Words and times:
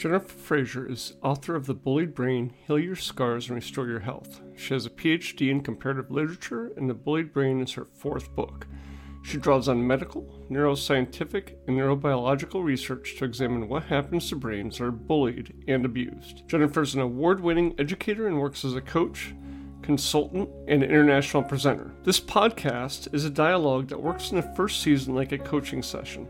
Jennifer 0.00 0.28
Fraser 0.28 0.88
is 0.88 1.12
author 1.22 1.54
of 1.54 1.66
The 1.66 1.74
Bullied 1.74 2.14
Brain 2.14 2.54
Heal 2.66 2.78
Your 2.78 2.96
Scars 2.96 3.48
and 3.48 3.56
Restore 3.56 3.86
Your 3.86 4.00
Health. 4.00 4.40
She 4.56 4.72
has 4.72 4.86
a 4.86 4.90
PhD 4.90 5.50
in 5.50 5.60
comparative 5.60 6.10
literature, 6.10 6.72
and 6.74 6.88
The 6.88 6.94
Bullied 6.94 7.34
Brain 7.34 7.60
is 7.60 7.72
her 7.72 7.86
fourth 7.92 8.34
book. 8.34 8.66
She 9.22 9.36
draws 9.36 9.68
on 9.68 9.86
medical, 9.86 10.42
neuroscientific, 10.50 11.56
and 11.68 11.76
neurobiological 11.76 12.64
research 12.64 13.16
to 13.18 13.26
examine 13.26 13.68
what 13.68 13.82
happens 13.82 14.30
to 14.30 14.36
brains 14.36 14.78
that 14.78 14.84
are 14.84 14.90
bullied 14.90 15.52
and 15.68 15.84
abused. 15.84 16.48
Jennifer 16.48 16.80
is 16.80 16.94
an 16.94 17.02
award 17.02 17.40
winning 17.40 17.74
educator 17.78 18.26
and 18.26 18.40
works 18.40 18.64
as 18.64 18.74
a 18.74 18.80
coach, 18.80 19.34
consultant, 19.82 20.48
and 20.66 20.82
international 20.82 21.42
presenter. 21.42 21.90
This 22.04 22.20
podcast 22.20 23.12
is 23.14 23.26
a 23.26 23.30
dialogue 23.30 23.88
that 23.88 24.00
works 24.00 24.30
in 24.30 24.36
the 24.36 24.54
first 24.56 24.80
season 24.80 25.14
like 25.14 25.32
a 25.32 25.38
coaching 25.38 25.82
session. 25.82 26.26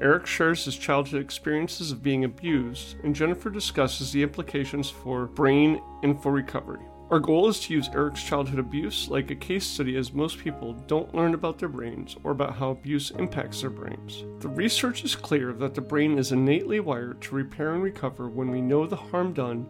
Eric 0.00 0.26
shares 0.26 0.64
his 0.64 0.76
childhood 0.76 1.20
experiences 1.20 1.92
of 1.92 2.02
being 2.02 2.24
abused, 2.24 2.96
and 3.02 3.14
Jennifer 3.14 3.50
discusses 3.50 4.12
the 4.12 4.22
implications 4.22 4.90
for 4.90 5.26
brain 5.26 5.80
and 6.02 6.20
for 6.22 6.32
recovery. 6.32 6.80
Our 7.10 7.20
goal 7.20 7.48
is 7.48 7.58
to 7.60 7.72
use 7.72 7.88
Eric's 7.94 8.22
childhood 8.22 8.58
abuse 8.58 9.08
like 9.08 9.30
a 9.30 9.34
case 9.34 9.66
study 9.66 9.96
as 9.96 10.12
most 10.12 10.38
people 10.38 10.74
don't 10.86 11.14
learn 11.14 11.32
about 11.32 11.58
their 11.58 11.70
brains 11.70 12.16
or 12.22 12.32
about 12.32 12.56
how 12.56 12.70
abuse 12.70 13.10
impacts 13.12 13.62
their 13.62 13.70
brains. 13.70 14.24
The 14.40 14.48
research 14.48 15.04
is 15.04 15.16
clear 15.16 15.54
that 15.54 15.74
the 15.74 15.80
brain 15.80 16.18
is 16.18 16.32
innately 16.32 16.80
wired 16.80 17.22
to 17.22 17.34
repair 17.34 17.72
and 17.72 17.82
recover 17.82 18.28
when 18.28 18.50
we 18.50 18.60
know 18.60 18.86
the 18.86 18.96
harm 18.96 19.32
done 19.32 19.66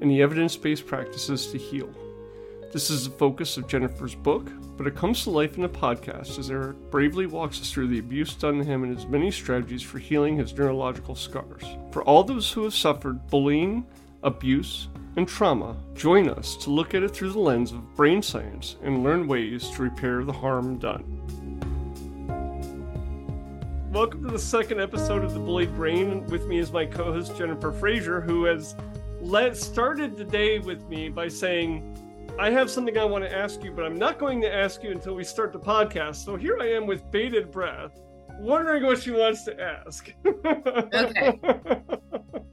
and 0.00 0.10
the 0.10 0.20
evidence 0.20 0.56
based 0.56 0.84
practices 0.84 1.46
to 1.52 1.58
heal. 1.58 1.94
This 2.72 2.88
is 2.88 3.02
the 3.02 3.10
focus 3.10 3.56
of 3.56 3.66
Jennifer's 3.66 4.14
book, 4.14 4.48
but 4.76 4.86
it 4.86 4.94
comes 4.94 5.24
to 5.24 5.30
life 5.30 5.58
in 5.58 5.64
a 5.64 5.68
podcast 5.68 6.38
as 6.38 6.52
Eric 6.52 6.76
bravely 6.92 7.26
walks 7.26 7.60
us 7.60 7.72
through 7.72 7.88
the 7.88 7.98
abuse 7.98 8.32
done 8.34 8.58
to 8.58 8.64
him 8.64 8.84
and 8.84 8.96
his 8.96 9.08
many 9.08 9.32
strategies 9.32 9.82
for 9.82 9.98
healing 9.98 10.36
his 10.36 10.54
neurological 10.54 11.16
scars. 11.16 11.64
For 11.90 12.04
all 12.04 12.22
those 12.22 12.52
who 12.52 12.62
have 12.62 12.72
suffered 12.72 13.26
bullying, 13.26 13.84
abuse, 14.22 14.86
and 15.16 15.26
trauma, 15.26 15.76
join 15.94 16.28
us 16.30 16.56
to 16.58 16.70
look 16.70 16.94
at 16.94 17.02
it 17.02 17.08
through 17.08 17.32
the 17.32 17.40
lens 17.40 17.72
of 17.72 17.96
brain 17.96 18.22
science 18.22 18.76
and 18.84 19.02
learn 19.02 19.26
ways 19.26 19.68
to 19.70 19.82
repair 19.82 20.22
the 20.22 20.32
harm 20.32 20.78
done. 20.78 21.02
Welcome 23.90 24.22
to 24.22 24.30
the 24.30 24.38
second 24.38 24.80
episode 24.80 25.24
of 25.24 25.34
The 25.34 25.40
Bullied 25.40 25.74
Brain. 25.74 26.24
With 26.26 26.46
me 26.46 26.58
is 26.58 26.70
my 26.70 26.86
co 26.86 27.12
host 27.12 27.36
Jennifer 27.36 27.72
Fraser, 27.72 28.20
who 28.20 28.44
has 28.44 28.76
let, 29.20 29.56
started 29.56 30.16
the 30.16 30.24
day 30.24 30.60
with 30.60 30.88
me 30.88 31.08
by 31.08 31.26
saying, 31.26 31.99
I 32.38 32.50
have 32.50 32.70
something 32.70 32.96
I 32.96 33.04
want 33.04 33.24
to 33.24 33.32
ask 33.32 33.62
you, 33.62 33.72
but 33.72 33.84
I'm 33.84 33.96
not 33.96 34.18
going 34.18 34.40
to 34.42 34.52
ask 34.52 34.82
you 34.82 34.90
until 34.90 35.14
we 35.14 35.24
start 35.24 35.52
the 35.52 35.58
podcast. 35.58 36.16
So 36.16 36.36
here 36.36 36.58
I 36.60 36.68
am 36.72 36.86
with 36.86 37.10
bated 37.10 37.50
breath, 37.50 38.00
wondering 38.38 38.84
what 38.84 39.02
she 39.02 39.10
wants 39.10 39.44
to 39.44 39.60
ask. 39.60 40.12
okay. 40.26 41.40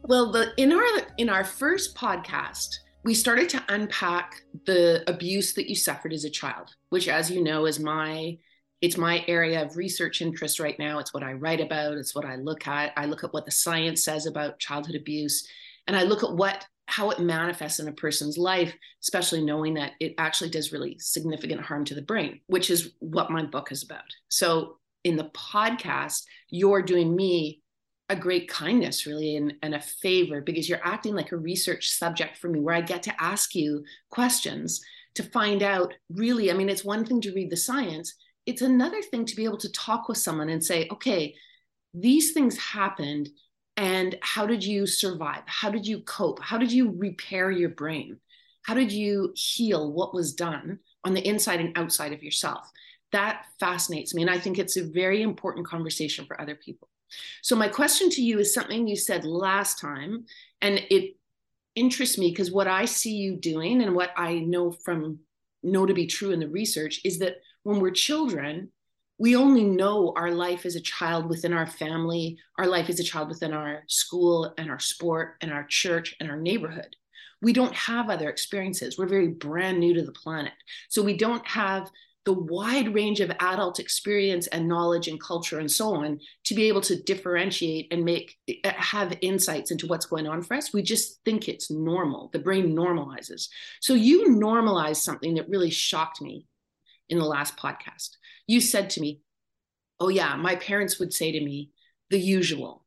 Well, 0.07 0.31
the 0.31 0.53
in 0.55 0.71
our 0.71 0.85
in 1.17 1.27
our 1.27 1.43
first 1.43 1.93
podcast, 1.93 2.69
we 3.03 3.13
started 3.13 3.49
to 3.49 3.63
unpack 3.67 4.41
the 4.65 5.03
abuse 5.05 5.53
that 5.55 5.67
you 5.67 5.75
suffered 5.75 6.13
as 6.13 6.23
a 6.23 6.29
child, 6.29 6.73
which 6.91 7.09
as 7.09 7.29
you 7.29 7.43
know 7.43 7.65
is 7.65 7.77
my 7.77 8.37
it's 8.79 8.97
my 8.97 9.25
area 9.27 9.65
of 9.65 9.75
research 9.75 10.21
interest 10.21 10.61
right 10.61 10.79
now. 10.79 10.99
It's 10.99 11.13
what 11.13 11.23
I 11.23 11.33
write 11.33 11.59
about, 11.59 11.97
it's 11.97 12.15
what 12.15 12.23
I 12.23 12.37
look 12.37 12.67
at. 12.67 12.93
I 12.95 13.05
look 13.05 13.25
at 13.25 13.33
what 13.33 13.43
the 13.43 13.51
science 13.51 14.05
says 14.05 14.27
about 14.27 14.59
childhood 14.59 14.95
abuse 14.95 15.45
and 15.87 15.95
I 15.95 16.03
look 16.03 16.23
at 16.23 16.33
what 16.33 16.65
how 16.87 17.09
it 17.09 17.19
manifests 17.19 17.79
in 17.79 17.87
a 17.87 17.93
person's 17.93 18.37
life, 18.37 18.73
especially 19.03 19.43
knowing 19.43 19.75
that 19.75 19.91
it 19.99 20.15
actually 20.17 20.49
does 20.49 20.71
really 20.71 20.97
significant 20.99 21.61
harm 21.61 21.85
to 21.85 21.93
the 21.93 22.01
brain, 22.01 22.39
which 22.47 22.69
is 22.69 22.93
what 22.99 23.29
my 23.29 23.43
book 23.43 23.71
is 23.71 23.83
about. 23.83 24.03
So 24.29 24.77
in 25.03 25.17
the 25.17 25.29
podcast, 25.35 26.23
you're 26.49 26.81
doing 26.81 27.15
me 27.15 27.61
a 28.09 28.15
great 28.15 28.47
kindness 28.47 29.05
really 29.05 29.35
and, 29.35 29.53
and 29.61 29.75
a 29.75 29.81
favor 29.81 30.41
because 30.41 30.69
you're 30.69 30.85
acting 30.85 31.13
like 31.13 31.31
a 31.31 31.37
research 31.37 31.89
subject 31.89 32.37
for 32.37 32.47
me 32.47 32.59
where 32.59 32.73
i 32.73 32.79
get 32.79 33.03
to 33.03 33.21
ask 33.21 33.53
you 33.53 33.83
questions 34.09 34.81
to 35.13 35.23
find 35.23 35.61
out 35.61 35.93
really 36.09 36.49
i 36.49 36.53
mean 36.53 36.69
it's 36.69 36.85
one 36.85 37.05
thing 37.05 37.19
to 37.19 37.33
read 37.33 37.49
the 37.49 37.57
science 37.57 38.15
it's 38.45 38.61
another 38.61 39.01
thing 39.01 39.25
to 39.25 39.35
be 39.35 39.43
able 39.43 39.57
to 39.57 39.71
talk 39.73 40.07
with 40.07 40.17
someone 40.17 40.47
and 40.47 40.63
say 40.63 40.87
okay 40.89 41.35
these 41.93 42.31
things 42.31 42.57
happened 42.57 43.27
and 43.77 44.17
how 44.21 44.45
did 44.45 44.63
you 44.63 44.87
survive? 44.87 45.43
How 45.45 45.69
did 45.69 45.85
you 45.85 46.01
cope? 46.01 46.41
How 46.41 46.57
did 46.57 46.71
you 46.71 46.93
repair 46.97 47.51
your 47.51 47.69
brain? 47.69 48.17
How 48.63 48.73
did 48.73 48.91
you 48.91 49.31
heal 49.35 49.93
what 49.93 50.13
was 50.13 50.33
done 50.33 50.79
on 51.03 51.13
the 51.13 51.25
inside 51.25 51.61
and 51.61 51.77
outside 51.77 52.11
of 52.11 52.23
yourself? 52.23 52.69
That 53.13 53.45
fascinates 53.59 54.13
me 54.13 54.21
and 54.21 54.29
i 54.29 54.37
think 54.37 54.59
it's 54.59 54.75
a 54.75 54.83
very 54.83 55.21
important 55.21 55.65
conversation 55.65 56.25
for 56.25 56.41
other 56.41 56.55
people. 56.55 56.89
So, 57.41 57.55
my 57.55 57.69
question 57.69 58.09
to 58.11 58.21
you 58.21 58.39
is 58.39 58.53
something 58.53 58.85
you 58.85 58.97
said 58.97 59.23
last 59.23 59.79
time, 59.79 60.25
and 60.61 60.81
it 60.89 61.15
interests 61.75 62.17
me 62.17 62.31
because 62.31 62.51
what 62.51 62.67
I 62.67 62.85
see 62.85 63.15
you 63.15 63.37
doing 63.37 63.81
and 63.81 63.95
what 63.95 64.11
I 64.17 64.39
know 64.39 64.71
from 64.71 65.19
know 65.63 65.85
to 65.85 65.93
be 65.93 66.07
true 66.07 66.31
in 66.31 66.39
the 66.39 66.49
research 66.49 66.99
is 67.05 67.19
that 67.19 67.37
when 67.63 67.79
we're 67.79 67.91
children, 67.91 68.71
we 69.17 69.35
only 69.35 69.63
know 69.63 70.13
our 70.15 70.31
life 70.31 70.65
as 70.65 70.75
a 70.75 70.81
child 70.81 71.27
within 71.27 71.53
our 71.53 71.67
family, 71.67 72.37
our 72.57 72.67
life 72.67 72.89
as 72.89 72.99
a 72.99 73.03
child 73.03 73.29
within 73.29 73.53
our 73.53 73.83
school 73.87 74.53
and 74.57 74.69
our 74.69 74.79
sport 74.79 75.35
and 75.41 75.51
our 75.51 75.65
church 75.65 76.15
and 76.19 76.29
our 76.29 76.37
neighborhood. 76.37 76.95
We 77.41 77.53
don't 77.53 77.73
have 77.73 78.09
other 78.09 78.29
experiences. 78.29 78.97
We're 78.97 79.07
very 79.07 79.29
brand 79.29 79.79
new 79.79 79.93
to 79.93 80.03
the 80.03 80.11
planet. 80.11 80.53
So 80.89 81.03
we 81.03 81.17
don't 81.17 81.45
have 81.47 81.89
the 82.27 82.33
wide 82.33 82.93
range 82.93 83.21
of 83.21 83.31
adult 83.39 83.79
experience 83.79 84.47
and 84.47 84.67
knowledge 84.67 85.07
and 85.07 85.17
culture 85.17 85.59
and 85.59 85.71
so 85.71 85.95
on 85.95 86.19
to 86.43 86.53
be 86.55 86.67
able 86.67 86.81
to 86.81 87.01
differentiate 87.03 87.87
and 87.89 88.03
make 88.03 88.35
have 88.65 89.17
insights 89.21 89.71
into 89.71 89.87
what's 89.87 90.07
going 90.07 90.27
on 90.27 90.41
for 90.41 90.55
us 90.55 90.73
we 90.73 90.81
just 90.81 91.21
think 91.23 91.47
it's 91.47 91.71
normal 91.71 92.29
the 92.33 92.39
brain 92.39 92.75
normalizes 92.75 93.47
so 93.79 93.93
you 93.93 94.25
normalize 94.25 94.97
something 94.97 95.35
that 95.35 95.47
really 95.47 95.69
shocked 95.69 96.21
me 96.21 96.45
in 97.09 97.17
the 97.17 97.25
last 97.25 97.57
podcast 97.57 98.17
you 98.47 98.61
said 98.61 98.89
to 98.89 99.01
me 99.01 99.21
oh 99.99 100.09
yeah 100.09 100.35
my 100.35 100.55
parents 100.55 100.99
would 100.99 101.13
say 101.13 101.31
to 101.31 101.43
me 101.43 101.71
the 102.09 102.19
usual 102.19 102.85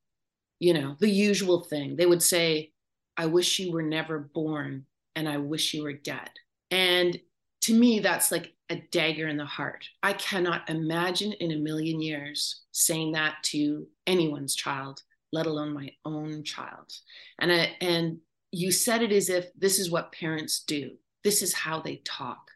you 0.58 0.72
know 0.75 0.97
the 1.00 1.10
usual 1.10 1.60
thing 1.60 1.97
they 1.97 2.06
would 2.06 2.22
say 2.22 2.70
i 3.16 3.26
wish 3.26 3.59
you 3.59 3.72
were 3.72 3.82
never 3.82 4.19
born 4.19 4.84
and 5.16 5.28
i 5.28 5.36
wish 5.36 5.75
you 5.75 5.82
were 5.82 5.92
dead 5.92 6.30
and 6.70 7.19
to 7.60 7.75
me 7.75 8.00
that's 8.00 8.30
like 8.30 8.54
a 8.70 8.76
dagger 8.92 9.26
in 9.26 9.36
the 9.36 9.44
heart. 9.44 9.84
I 10.03 10.12
cannot 10.12 10.70
imagine 10.70 11.32
in 11.32 11.50
a 11.50 11.56
million 11.56 12.00
years 12.00 12.62
saying 12.72 13.12
that 13.12 13.34
to 13.44 13.86
anyone's 14.06 14.54
child, 14.54 15.03
let 15.32 15.47
alone 15.47 15.75
my 15.75 15.92
own 16.04 16.44
child. 16.44 16.92
And 17.41 17.53
I, 17.53 17.76
and 17.80 18.19
you 18.53 18.70
said 18.70 19.03
it 19.03 19.12
as 19.12 19.28
if 19.28 19.47
this 19.59 19.78
is 19.78 19.91
what 19.91 20.12
parents 20.12 20.62
do. 20.64 20.92
This 21.25 21.42
is 21.42 21.53
how 21.53 21.80
they 21.80 21.97
talk. 22.04 22.50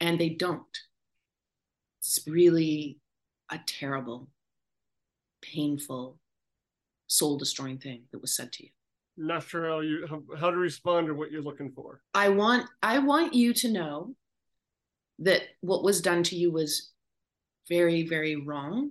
And 0.00 0.18
they 0.18 0.30
don't. 0.30 0.78
It's 2.00 2.20
really 2.26 2.98
a 3.50 3.58
terrible, 3.66 4.28
painful, 5.42 6.18
soul 7.06 7.38
destroying 7.38 7.78
thing 7.78 8.02
that 8.12 8.20
was 8.20 8.34
said 8.34 8.52
to 8.52 8.64
you 8.64 8.70
not 9.18 9.42
sure 9.42 9.66
how 9.66 9.80
you 9.80 10.06
how, 10.10 10.20
how, 10.38 10.50
to 10.50 10.58
respond 10.58 11.06
to 11.06 11.14
what 11.14 11.30
you're 11.30 11.40
looking 11.40 11.72
for 11.72 12.02
i 12.12 12.28
want 12.28 12.68
i 12.82 12.98
want 12.98 13.32
you 13.32 13.54
to 13.54 13.72
know 13.72 14.14
that 15.18 15.42
what 15.60 15.82
was 15.82 16.00
done 16.00 16.22
to 16.22 16.36
you 16.36 16.50
was 16.50 16.92
very, 17.68 18.06
very 18.06 18.36
wrong. 18.36 18.90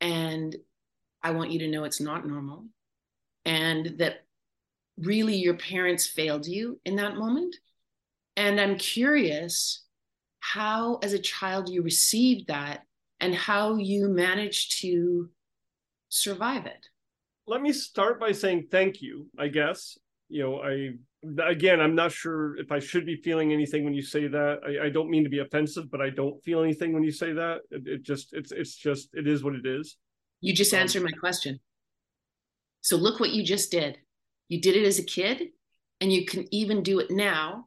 And 0.00 0.54
I 1.22 1.32
want 1.32 1.50
you 1.50 1.60
to 1.60 1.68
know 1.68 1.84
it's 1.84 2.00
not 2.00 2.26
normal. 2.26 2.66
And 3.44 3.98
that 3.98 4.24
really 4.98 5.36
your 5.36 5.54
parents 5.54 6.06
failed 6.06 6.46
you 6.46 6.80
in 6.84 6.96
that 6.96 7.16
moment. 7.16 7.56
And 8.36 8.60
I'm 8.60 8.76
curious 8.76 9.84
how, 10.52 10.98
as 11.02 11.12
a 11.12 11.18
child, 11.18 11.68
you 11.68 11.82
received 11.82 12.48
that 12.48 12.82
and 13.20 13.34
how 13.34 13.76
you 13.76 14.08
managed 14.08 14.80
to 14.80 15.28
survive 16.08 16.66
it. 16.66 16.86
Let 17.46 17.62
me 17.62 17.72
start 17.72 18.20
by 18.20 18.32
saying 18.32 18.68
thank 18.70 19.02
you, 19.02 19.28
I 19.38 19.48
guess. 19.48 19.98
You 20.28 20.42
know, 20.42 20.60
I 20.60 20.92
again, 21.44 21.80
I'm 21.80 21.94
not 21.94 22.12
sure 22.12 22.56
if 22.58 22.70
I 22.70 22.78
should 22.78 23.06
be 23.06 23.16
feeling 23.16 23.52
anything 23.52 23.84
when 23.84 23.94
you 23.94 24.02
say 24.02 24.28
that. 24.28 24.60
I, 24.66 24.86
I 24.86 24.88
don't 24.90 25.10
mean 25.10 25.24
to 25.24 25.30
be 25.30 25.40
offensive, 25.40 25.90
but 25.90 26.00
I 26.00 26.10
don't 26.10 26.42
feel 26.44 26.62
anything 26.62 26.92
when 26.92 27.02
you 27.02 27.12
say 27.12 27.32
that. 27.32 27.60
It, 27.70 27.86
it 27.86 28.02
just, 28.02 28.32
it's, 28.32 28.52
it's 28.52 28.74
just, 28.76 29.08
it 29.14 29.26
is 29.26 29.42
what 29.42 29.54
it 29.54 29.66
is. 29.66 29.96
You 30.40 30.54
just 30.54 30.72
um, 30.74 30.80
answered 30.80 31.02
my 31.02 31.10
question. 31.10 31.58
So 32.82 32.96
look 32.96 33.18
what 33.18 33.30
you 33.30 33.42
just 33.42 33.70
did. 33.70 33.98
You 34.48 34.60
did 34.60 34.76
it 34.76 34.86
as 34.86 34.98
a 34.98 35.04
kid, 35.04 35.48
and 36.00 36.12
you 36.12 36.24
can 36.24 36.46
even 36.52 36.82
do 36.82 37.00
it 37.00 37.10
now. 37.10 37.66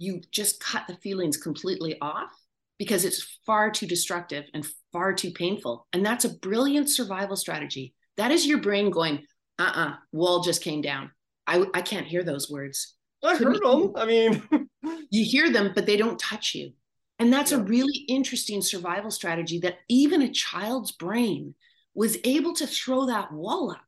You 0.00 0.20
just 0.32 0.60
cut 0.60 0.88
the 0.88 0.96
feelings 0.96 1.36
completely 1.36 1.96
off 2.00 2.32
because 2.78 3.04
it's 3.04 3.38
far 3.46 3.70
too 3.70 3.86
destructive 3.86 4.46
and 4.54 4.66
far 4.92 5.12
too 5.12 5.30
painful. 5.30 5.86
And 5.92 6.04
that's 6.04 6.24
a 6.24 6.34
brilliant 6.38 6.90
survival 6.90 7.36
strategy. 7.36 7.94
That 8.16 8.32
is 8.32 8.46
your 8.46 8.58
brain 8.58 8.90
going, 8.90 9.26
uh 9.58 9.62
uh-uh, 9.62 9.88
uh, 9.90 9.94
wall 10.10 10.42
just 10.42 10.62
came 10.62 10.80
down 10.80 11.12
I, 11.50 11.66
I 11.74 11.82
can't 11.82 12.06
hear 12.06 12.22
those 12.22 12.48
words. 12.48 12.94
I 13.24 13.36
heard 13.36 13.60
them. 13.60 13.92
I 13.96 14.04
mean, 14.06 14.42
you 15.10 15.24
hear 15.24 15.50
them, 15.50 15.72
but 15.74 15.84
they 15.84 15.96
don't 15.96 16.18
touch 16.18 16.54
you. 16.54 16.72
And 17.18 17.32
that's 17.32 17.50
yeah. 17.50 17.58
a 17.58 17.62
really 17.62 18.04
interesting 18.08 18.62
survival 18.62 19.10
strategy 19.10 19.58
that 19.60 19.78
even 19.88 20.22
a 20.22 20.30
child's 20.30 20.92
brain 20.92 21.56
was 21.92 22.16
able 22.22 22.54
to 22.54 22.68
throw 22.68 23.06
that 23.06 23.32
wall 23.32 23.72
up. 23.72 23.84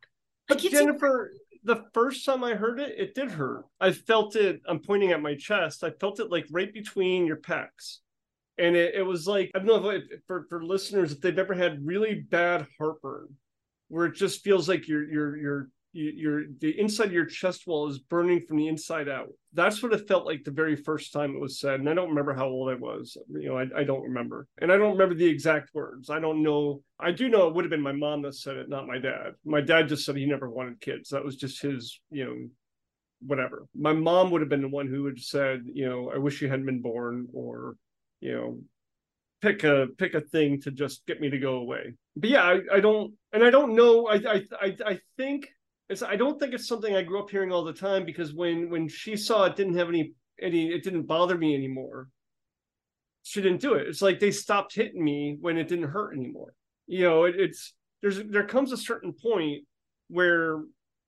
Like 0.50 0.60
but 0.60 0.70
Jennifer, 0.70 1.32
the 1.64 1.84
first 1.94 2.24
time 2.24 2.42
I 2.44 2.54
heard 2.54 2.80
it, 2.80 2.94
it 2.98 3.14
did 3.14 3.30
hurt. 3.30 3.64
I 3.80 3.92
felt 3.92 4.36
it. 4.36 4.60
I'm 4.66 4.80
pointing 4.80 5.12
at 5.12 5.22
my 5.22 5.34
chest. 5.34 5.84
I 5.84 5.90
felt 5.90 6.20
it 6.20 6.30
like 6.30 6.46
right 6.50 6.72
between 6.72 7.26
your 7.26 7.36
pecs, 7.36 7.98
and 8.58 8.74
it, 8.76 8.94
it 8.94 9.02
was 9.02 9.26
like 9.26 9.50
I 9.54 9.58
don't 9.58 9.82
know 9.82 9.90
if, 9.90 10.04
for 10.26 10.46
for 10.48 10.64
listeners 10.64 11.12
if 11.12 11.20
they've 11.20 11.38
ever 11.38 11.54
had 11.54 11.86
really 11.86 12.14
bad 12.14 12.66
heartburn, 12.78 13.28
where 13.88 14.06
it 14.06 14.14
just 14.14 14.42
feels 14.42 14.68
like 14.68 14.88
you're 14.88 15.08
you're 15.08 15.36
you're 15.36 15.68
your 15.92 16.44
the 16.60 16.78
inside 16.80 17.08
of 17.08 17.12
your 17.12 17.26
chest 17.26 17.66
wall 17.66 17.88
is 17.88 17.98
burning 17.98 18.40
from 18.40 18.56
the 18.56 18.68
inside 18.68 19.08
out. 19.08 19.28
That's 19.52 19.82
what 19.82 19.92
it 19.92 20.08
felt 20.08 20.24
like 20.24 20.42
the 20.42 20.50
very 20.50 20.74
first 20.74 21.12
time 21.12 21.34
it 21.34 21.40
was 21.40 21.60
said. 21.60 21.80
And 21.80 21.88
I 21.88 21.94
don't 21.94 22.08
remember 22.08 22.34
how 22.34 22.46
old 22.46 22.70
I 22.70 22.74
was. 22.74 23.16
You 23.28 23.50
know, 23.50 23.58
I, 23.58 23.66
I 23.76 23.84
don't 23.84 24.02
remember. 24.02 24.46
And 24.58 24.72
I 24.72 24.78
don't 24.78 24.92
remember 24.92 25.14
the 25.14 25.26
exact 25.26 25.74
words. 25.74 26.08
I 26.08 26.18
don't 26.18 26.42
know. 26.42 26.82
I 26.98 27.12
do 27.12 27.28
know 27.28 27.48
it 27.48 27.54
would 27.54 27.64
have 27.64 27.70
been 27.70 27.82
my 27.82 27.92
mom 27.92 28.22
that 28.22 28.34
said 28.34 28.56
it, 28.56 28.68
not 28.70 28.86
my 28.86 28.98
dad. 28.98 29.32
My 29.44 29.60
dad 29.60 29.88
just 29.88 30.06
said 30.06 30.16
he 30.16 30.24
never 30.24 30.48
wanted 30.48 30.80
kids. 30.80 31.10
That 31.10 31.24
was 31.24 31.36
just 31.36 31.60
his, 31.60 32.00
you 32.10 32.24
know, 32.24 32.36
whatever. 33.20 33.66
My 33.74 33.92
mom 33.92 34.30
would 34.30 34.40
have 34.40 34.50
been 34.50 34.62
the 34.62 34.68
one 34.68 34.88
who 34.88 35.02
would 35.04 35.18
have 35.18 35.24
said, 35.24 35.64
you 35.66 35.88
know, 35.88 36.10
I 36.12 36.18
wish 36.18 36.40
you 36.40 36.48
hadn't 36.48 36.66
been 36.66 36.82
born 36.82 37.28
or, 37.34 37.76
you 38.20 38.32
know, 38.32 38.58
pick 39.42 39.64
a 39.64 39.88
pick 39.98 40.14
a 40.14 40.20
thing 40.20 40.60
to 40.62 40.70
just 40.70 41.04
get 41.06 41.20
me 41.20 41.28
to 41.28 41.38
go 41.38 41.54
away. 41.56 41.94
But 42.16 42.30
yeah, 42.30 42.44
I, 42.44 42.60
I 42.76 42.80
don't 42.80 43.12
and 43.32 43.44
I 43.44 43.50
don't 43.50 43.74
know. 43.74 44.06
I 44.06 44.14
I 44.14 44.42
I, 44.60 44.76
I 44.86 45.00
think 45.16 45.48
it's 45.92 46.02
I 46.02 46.16
don't 46.16 46.40
think 46.40 46.54
it's 46.54 46.66
something 46.66 46.96
I 46.96 47.02
grew 47.02 47.20
up 47.20 47.30
hearing 47.30 47.52
all 47.52 47.64
the 47.64 47.72
time 47.72 48.04
because 48.04 48.34
when 48.34 48.70
when 48.70 48.88
she 48.88 49.16
saw 49.16 49.44
it 49.44 49.56
didn't 49.56 49.76
have 49.76 49.88
any 49.88 50.14
any 50.40 50.72
it 50.72 50.82
didn't 50.82 51.04
bother 51.04 51.38
me 51.38 51.54
anymore. 51.54 52.08
She 53.22 53.40
didn't 53.40 53.60
do 53.60 53.74
it. 53.74 53.86
It's 53.86 54.02
like 54.02 54.18
they 54.18 54.32
stopped 54.32 54.74
hitting 54.74 55.04
me 55.04 55.36
when 55.40 55.56
it 55.56 55.68
didn't 55.68 55.90
hurt 55.90 56.16
anymore. 56.16 56.54
You 56.88 57.04
know, 57.04 57.24
it, 57.24 57.38
it's 57.38 57.74
there's 58.00 58.20
there 58.24 58.46
comes 58.46 58.72
a 58.72 58.76
certain 58.76 59.12
point 59.12 59.64
where 60.08 60.62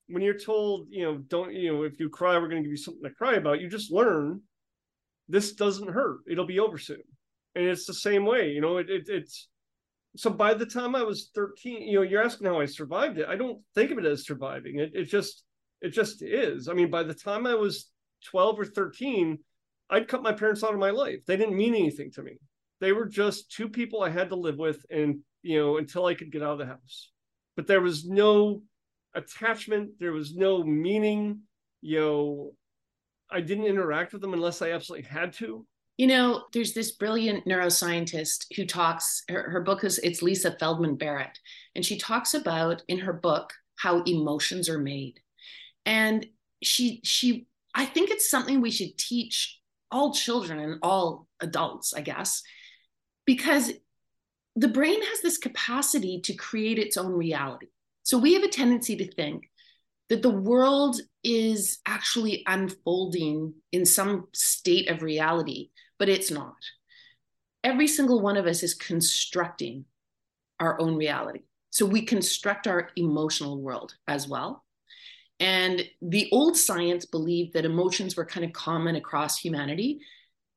when 0.08 0.22
you're 0.22 0.38
told, 0.38 0.86
you 0.90 1.02
know, 1.02 1.16
don't 1.16 1.52
you 1.52 1.72
know, 1.72 1.82
if 1.82 1.98
you 1.98 2.08
cry, 2.08 2.38
we're 2.38 2.48
going 2.48 2.62
to 2.62 2.68
give 2.68 2.70
you 2.70 2.76
something 2.76 3.02
to 3.02 3.10
cry 3.10 3.34
about. 3.34 3.60
You 3.60 3.68
just 3.68 3.90
learn 3.90 4.42
this 5.28 5.52
doesn't 5.52 5.90
hurt. 5.90 6.18
It'll 6.28 6.46
be 6.46 6.60
over 6.60 6.78
soon. 6.78 7.02
And 7.54 7.64
it's 7.64 7.86
the 7.86 7.94
same 7.94 8.24
way, 8.26 8.50
you 8.50 8.60
know. 8.60 8.76
It, 8.78 8.90
it 8.90 9.08
it's 9.08 9.48
so 10.16 10.30
by 10.30 10.54
the 10.54 10.66
time 10.66 10.94
I 10.94 11.02
was 11.02 11.30
13, 11.34 11.82
you 11.82 11.96
know, 11.96 12.02
you're 12.02 12.24
asking 12.24 12.46
how 12.46 12.60
I 12.60 12.66
survived 12.66 13.18
it. 13.18 13.28
I 13.28 13.36
don't 13.36 13.60
think 13.74 13.90
of 13.90 13.98
it 13.98 14.04
as 14.04 14.26
surviving. 14.26 14.78
It, 14.78 14.92
it 14.94 15.04
just, 15.04 15.42
it 15.80 15.90
just 15.90 16.22
is. 16.22 16.68
I 16.68 16.72
mean, 16.72 16.90
by 16.90 17.02
the 17.02 17.14
time 17.14 17.46
I 17.46 17.54
was 17.54 17.90
12 18.26 18.60
or 18.60 18.64
13, 18.64 19.38
I'd 19.90 20.08
cut 20.08 20.22
my 20.22 20.32
parents 20.32 20.62
out 20.62 20.72
of 20.72 20.80
my 20.80 20.90
life. 20.90 21.18
They 21.26 21.36
didn't 21.36 21.56
mean 21.56 21.74
anything 21.74 22.10
to 22.12 22.22
me. 22.22 22.38
They 22.80 22.92
were 22.92 23.06
just 23.06 23.50
two 23.50 23.68
people 23.68 24.02
I 24.02 24.10
had 24.10 24.30
to 24.30 24.36
live 24.36 24.56
with, 24.56 24.84
and 24.90 25.20
you 25.42 25.58
know, 25.58 25.76
until 25.78 26.06
I 26.06 26.14
could 26.14 26.32
get 26.32 26.42
out 26.42 26.52
of 26.52 26.58
the 26.58 26.66
house. 26.66 27.10
But 27.56 27.66
there 27.66 27.80
was 27.80 28.04
no 28.04 28.62
attachment. 29.14 29.92
There 30.00 30.12
was 30.12 30.34
no 30.34 30.64
meaning. 30.64 31.40
You 31.80 32.00
know, 32.00 32.50
I 33.30 33.40
didn't 33.40 33.66
interact 33.66 34.12
with 34.12 34.22
them 34.22 34.34
unless 34.34 34.62
I 34.62 34.72
absolutely 34.72 35.08
had 35.08 35.32
to. 35.34 35.66
You 35.96 36.08
know, 36.08 36.44
there's 36.52 36.74
this 36.74 36.92
brilliant 36.92 37.46
neuroscientist 37.46 38.46
who 38.56 38.66
talks, 38.66 39.22
her, 39.28 39.48
her 39.50 39.60
book 39.60 39.84
is, 39.84 39.98
it's 39.98 40.22
Lisa 40.22 40.56
Feldman 40.58 40.96
Barrett. 40.96 41.38
And 41.74 41.84
she 41.84 41.98
talks 41.98 42.34
about 42.34 42.82
in 42.88 42.98
her 42.98 43.12
book 43.12 43.52
how 43.76 44.02
emotions 44.02 44.68
are 44.68 44.78
made. 44.78 45.20
And 45.86 46.26
she, 46.62 47.00
she, 47.04 47.46
I 47.74 47.84
think 47.84 48.10
it's 48.10 48.28
something 48.28 48.60
we 48.60 48.70
should 48.70 48.98
teach 48.98 49.60
all 49.90 50.12
children 50.12 50.58
and 50.58 50.78
all 50.82 51.28
adults, 51.40 51.94
I 51.94 52.00
guess, 52.00 52.42
because 53.24 53.72
the 54.56 54.68
brain 54.68 55.00
has 55.00 55.20
this 55.20 55.38
capacity 55.38 56.20
to 56.22 56.34
create 56.34 56.78
its 56.78 56.96
own 56.96 57.12
reality. 57.12 57.66
So 58.02 58.18
we 58.18 58.34
have 58.34 58.42
a 58.42 58.48
tendency 58.48 58.96
to 58.96 59.12
think 59.12 59.48
that 60.08 60.22
the 60.22 60.30
world 60.30 61.00
is 61.22 61.78
actually 61.86 62.42
unfolding 62.46 63.54
in 63.72 63.86
some 63.86 64.28
state 64.32 64.90
of 64.90 65.02
reality 65.02 65.70
but 66.04 66.10
it's 66.10 66.30
not. 66.30 66.58
Every 67.62 67.88
single 67.88 68.20
one 68.20 68.36
of 68.36 68.44
us 68.44 68.62
is 68.62 68.74
constructing 68.74 69.86
our 70.60 70.78
own 70.78 70.96
reality. 70.96 71.44
So 71.70 71.86
we 71.86 72.02
construct 72.02 72.66
our 72.66 72.90
emotional 72.94 73.62
world 73.62 73.94
as 74.06 74.28
well. 74.28 74.66
And 75.40 75.82
the 76.02 76.28
old 76.30 76.58
science 76.58 77.06
believed 77.06 77.54
that 77.54 77.64
emotions 77.64 78.18
were 78.18 78.26
kind 78.26 78.44
of 78.44 78.52
common 78.52 78.96
across 78.96 79.38
humanity. 79.38 80.00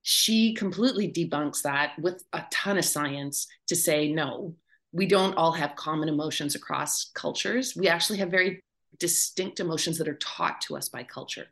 She 0.02 0.54
completely 0.54 1.10
debunks 1.10 1.62
that 1.62 1.94
with 1.98 2.26
a 2.34 2.44
ton 2.52 2.78
of 2.78 2.84
science 2.84 3.48
to 3.68 3.76
say, 3.78 4.12
no, 4.12 4.54
we 4.92 5.06
don't 5.06 5.38
all 5.38 5.54
have 5.54 5.78
common 5.78 6.10
emotions 6.10 6.56
across 6.56 7.10
cultures. 7.16 7.74
We 7.74 7.88
actually 7.88 8.20
have 8.20 8.32
very 8.32 8.60
distinct 9.00 9.62
emotions 9.62 9.98
that 10.00 10.10
are 10.10 10.16
taught 10.16 10.60
to 10.64 10.76
us 10.76 10.90
by 10.90 11.04
culture. 11.04 11.48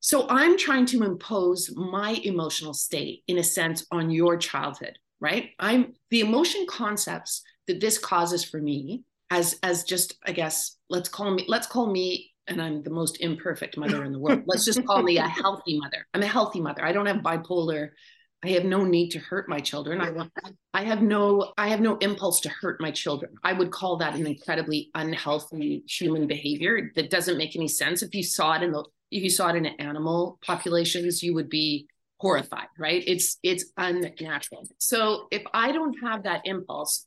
So 0.00 0.26
I'm 0.28 0.56
trying 0.56 0.86
to 0.86 1.02
impose 1.02 1.74
my 1.76 2.18
emotional 2.24 2.74
state 2.74 3.22
in 3.28 3.38
a 3.38 3.44
sense 3.44 3.86
on 3.90 4.10
your 4.10 4.36
childhood, 4.36 4.98
right? 5.20 5.50
I'm 5.58 5.92
the 6.10 6.20
emotion 6.20 6.66
concepts 6.68 7.42
that 7.66 7.80
this 7.80 7.98
causes 7.98 8.44
for 8.44 8.60
me 8.60 9.04
as 9.30 9.58
as 9.62 9.84
just 9.84 10.18
I 10.26 10.32
guess 10.32 10.76
let's 10.88 11.08
call 11.08 11.30
me 11.30 11.44
let's 11.46 11.66
call 11.66 11.90
me 11.90 12.30
and 12.48 12.60
I'm 12.60 12.82
the 12.82 12.90
most 12.90 13.20
imperfect 13.20 13.76
mother 13.76 14.04
in 14.04 14.12
the 14.12 14.18
world. 14.18 14.42
Let's 14.46 14.64
just 14.64 14.84
call 14.84 15.02
me 15.02 15.18
a 15.18 15.28
healthy 15.28 15.78
mother. 15.78 16.04
I'm 16.12 16.22
a 16.22 16.26
healthy 16.26 16.60
mother. 16.60 16.84
I 16.84 16.90
don't 16.90 17.06
have 17.06 17.18
bipolar. 17.18 17.90
I 18.42 18.48
have 18.48 18.64
no 18.64 18.84
need 18.84 19.10
to 19.10 19.18
hurt 19.20 19.48
my 19.48 19.60
children. 19.60 20.00
I 20.00 20.10
want 20.10 20.32
I 20.74 20.82
have 20.82 21.02
no 21.02 21.52
I 21.58 21.68
have 21.68 21.80
no 21.80 21.96
impulse 21.98 22.40
to 22.40 22.48
hurt 22.48 22.80
my 22.80 22.90
children. 22.90 23.34
I 23.44 23.52
would 23.52 23.70
call 23.70 23.98
that 23.98 24.14
an 24.14 24.26
incredibly 24.26 24.90
unhealthy 24.94 25.84
human 25.86 26.26
behavior 26.26 26.90
that 26.96 27.10
doesn't 27.10 27.38
make 27.38 27.54
any 27.54 27.68
sense. 27.68 28.02
If 28.02 28.14
you 28.14 28.22
saw 28.22 28.54
it 28.54 28.62
in 28.62 28.72
the 28.72 28.84
if 29.10 29.22
you 29.22 29.30
saw 29.30 29.48
it 29.48 29.56
in 29.56 29.66
animal 29.66 30.38
populations, 30.44 31.22
you 31.22 31.34
would 31.34 31.48
be 31.48 31.86
horrified, 32.18 32.68
right? 32.78 33.02
It's 33.06 33.38
it's 33.42 33.72
unnatural. 33.76 34.68
So 34.78 35.26
if 35.30 35.42
I 35.54 35.72
don't 35.72 35.96
have 36.02 36.24
that 36.24 36.42
impulse, 36.44 37.06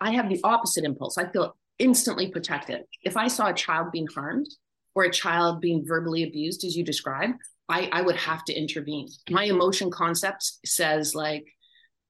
I 0.00 0.12
have 0.12 0.28
the 0.28 0.40
opposite 0.44 0.84
impulse. 0.84 1.16
I 1.16 1.28
feel 1.30 1.56
instantly 1.78 2.30
protected. 2.30 2.82
If 3.02 3.16
I 3.16 3.28
saw 3.28 3.48
a 3.48 3.54
child 3.54 3.92
being 3.92 4.08
harmed 4.14 4.48
or 4.94 5.04
a 5.04 5.10
child 5.10 5.60
being 5.60 5.84
verbally 5.86 6.24
abused, 6.24 6.64
as 6.64 6.76
you 6.76 6.84
described, 6.84 7.34
I, 7.68 7.88
I 7.92 8.02
would 8.02 8.16
have 8.16 8.44
to 8.46 8.52
intervene. 8.52 9.08
My 9.30 9.44
emotion 9.44 9.90
concept 9.90 10.52
says 10.64 11.14
like 11.14 11.46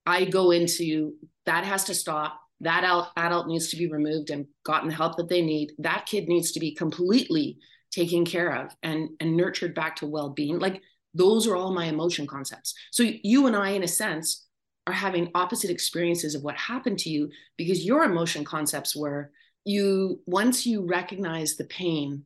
I 0.07 0.25
go 0.25 0.53
into 0.53 1.15
that 1.45 1.65
has 1.65 1.85
to 1.85 1.95
stop. 1.95 2.41
That 2.61 2.83
adult 3.17 3.47
needs 3.47 3.69
to 3.69 3.77
be 3.77 3.91
removed 3.91 4.31
and 4.31 4.47
gotten 4.65 4.89
the 4.89 4.95
help 4.95 5.17
that 5.17 5.29
they 5.29 5.43
need. 5.43 5.73
That 5.79 6.07
kid 6.07 6.29
needs 6.29 6.51
to 6.53 6.61
be 6.61 6.75
completely 6.75 7.59
taken 7.91 8.25
care 8.25 8.55
of 8.55 8.75
and 8.83 9.11
and 9.21 9.37
nurtured 9.37 9.75
back 9.75 9.97
to 9.97 10.07
well-being. 10.07 10.59
Like 10.59 10.83
those 11.15 11.47
are 11.47 11.57
all 11.57 11.73
my 11.73 11.87
emotion 11.87 12.27
concepts. 12.27 12.75
So 12.91 13.03
you 13.03 13.47
and 13.47 13.57
i 13.57 13.71
in 13.71 13.83
a 13.83 13.89
sense 13.89 14.47
are 14.87 14.93
having 14.93 15.31
opposite 15.35 15.71
experiences 15.71 16.35
of 16.35 16.43
what 16.43 16.57
happened 16.57 16.99
to 16.99 17.11
you 17.11 17.31
because 17.57 17.85
your 17.85 18.05
emotion 18.05 18.45
concepts 18.45 18.97
were 18.97 19.31
you 19.65 20.21
once 20.27 20.65
you 20.65 20.87
recognize 20.87 21.57
the 21.57 21.65
pain 21.65 22.25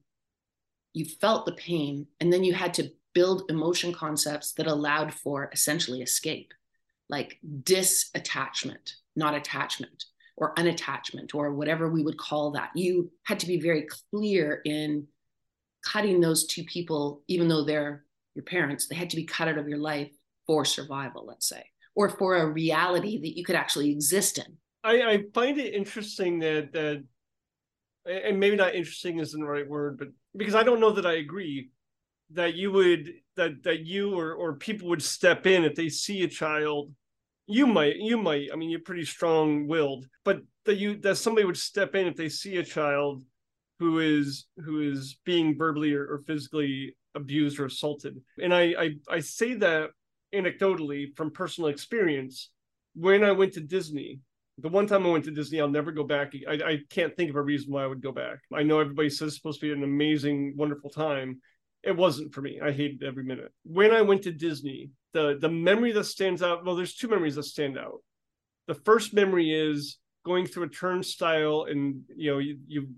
you 0.92 1.04
felt 1.04 1.44
the 1.44 1.52
pain 1.52 2.06
and 2.20 2.32
then 2.32 2.44
you 2.44 2.52
had 2.54 2.72
to 2.74 2.88
build 3.14 3.50
emotion 3.50 3.92
concepts 3.92 4.52
that 4.52 4.68
allowed 4.68 5.12
for 5.12 5.50
essentially 5.52 6.02
escape 6.02 6.54
like 7.08 7.38
disattachment 7.64 8.92
not 9.16 9.34
attachment 9.34 10.04
or 10.36 10.54
unattachment 10.54 11.34
or 11.34 11.52
whatever 11.52 11.90
we 11.90 12.02
would 12.02 12.18
call 12.18 12.52
that. 12.52 12.70
You 12.74 13.10
had 13.24 13.38
to 13.40 13.46
be 13.46 13.60
very 13.60 13.86
clear 14.10 14.62
in 14.64 15.06
cutting 15.84 16.20
those 16.20 16.46
two 16.46 16.64
people, 16.64 17.22
even 17.28 17.48
though 17.48 17.64
they're 17.64 18.04
your 18.34 18.44
parents, 18.44 18.86
they 18.86 18.94
had 18.96 19.10
to 19.10 19.16
be 19.16 19.24
cut 19.24 19.48
out 19.48 19.58
of 19.58 19.68
your 19.68 19.78
life 19.78 20.10
for 20.46 20.64
survival, 20.64 21.26
let's 21.26 21.48
say, 21.48 21.64
or 21.94 22.08
for 22.08 22.36
a 22.36 22.46
reality 22.46 23.20
that 23.20 23.36
you 23.36 23.44
could 23.44 23.56
actually 23.56 23.90
exist 23.90 24.38
in. 24.38 24.56
I, 24.84 25.02
I 25.02 25.24
find 25.34 25.58
it 25.58 25.74
interesting 25.74 26.38
that 26.40 26.72
that 26.72 27.04
and 28.04 28.40
maybe 28.40 28.56
not 28.56 28.74
interesting 28.74 29.20
isn't 29.20 29.38
the 29.38 29.46
right 29.46 29.68
word, 29.68 29.98
but 29.98 30.08
because 30.36 30.54
I 30.54 30.64
don't 30.64 30.80
know 30.80 30.90
that 30.90 31.06
I 31.06 31.14
agree 31.14 31.70
that 32.34 32.54
you 32.54 32.72
would 32.72 33.12
that 33.36 33.62
that 33.64 33.80
you 33.80 34.18
or 34.18 34.34
or 34.34 34.54
people 34.54 34.88
would 34.88 35.02
step 35.02 35.46
in 35.46 35.64
if 35.64 35.74
they 35.74 35.88
see 35.88 36.22
a 36.22 36.28
child 36.28 36.90
you 37.46 37.66
might 37.66 37.96
you 37.96 38.16
might 38.16 38.48
i 38.52 38.56
mean 38.56 38.70
you're 38.70 38.80
pretty 38.80 39.04
strong 39.04 39.66
willed 39.66 40.06
but 40.24 40.40
that 40.64 40.76
you 40.76 40.96
that 40.96 41.16
somebody 41.16 41.44
would 41.44 41.56
step 41.56 41.94
in 41.94 42.06
if 42.06 42.16
they 42.16 42.28
see 42.28 42.56
a 42.56 42.64
child 42.64 43.22
who 43.82 43.98
is 43.98 44.46
who 44.64 44.80
is 44.80 45.18
being 45.24 45.56
verbally 45.56 45.92
or, 45.92 46.06
or 46.06 46.18
physically 46.20 46.96
abused 47.14 47.58
or 47.58 47.66
assaulted. 47.66 48.20
And 48.40 48.54
I, 48.54 48.74
I 48.78 48.90
I 49.10 49.20
say 49.20 49.54
that 49.54 49.90
anecdotally 50.34 51.14
from 51.16 51.30
personal 51.30 51.68
experience. 51.68 52.50
When 52.94 53.24
I 53.24 53.32
went 53.32 53.54
to 53.54 53.60
Disney, 53.60 54.20
the 54.58 54.68
one 54.68 54.86
time 54.86 55.06
I 55.06 55.10
went 55.10 55.24
to 55.24 55.30
Disney, 55.30 55.60
I'll 55.60 55.68
never 55.68 55.92
go 55.92 56.04
back. 56.04 56.32
I, 56.48 56.52
I 56.52 56.78
can't 56.90 57.16
think 57.16 57.30
of 57.30 57.36
a 57.36 57.42
reason 57.42 57.72
why 57.72 57.84
I 57.84 57.86
would 57.86 58.02
go 58.02 58.12
back. 58.12 58.38
I 58.52 58.62
know 58.62 58.80
everybody 58.80 59.10
says 59.10 59.28
it's 59.28 59.36
supposed 59.36 59.60
to 59.60 59.66
be 59.66 59.72
an 59.72 59.82
amazing, 59.82 60.54
wonderful 60.56 60.90
time. 60.90 61.40
It 61.82 61.96
wasn't 61.96 62.32
for 62.32 62.42
me. 62.42 62.60
I 62.62 62.70
hated 62.70 63.02
every 63.02 63.24
minute. 63.24 63.50
When 63.64 63.92
I 63.92 64.02
went 64.02 64.22
to 64.22 64.32
Disney, 64.32 64.90
the 65.12 65.36
the 65.40 65.48
memory 65.48 65.92
that 65.92 66.04
stands 66.04 66.42
out, 66.42 66.64
well, 66.64 66.76
there's 66.76 66.94
two 66.94 67.08
memories 67.08 67.34
that 67.34 67.44
stand 67.44 67.76
out. 67.76 67.98
The 68.68 68.74
first 68.74 69.12
memory 69.12 69.50
is 69.50 69.98
going 70.24 70.46
through 70.46 70.64
a 70.64 70.68
turnstile 70.68 71.66
and 71.68 72.02
you 72.14 72.30
know 72.30 72.38
you, 72.38 72.58
you 72.66 72.88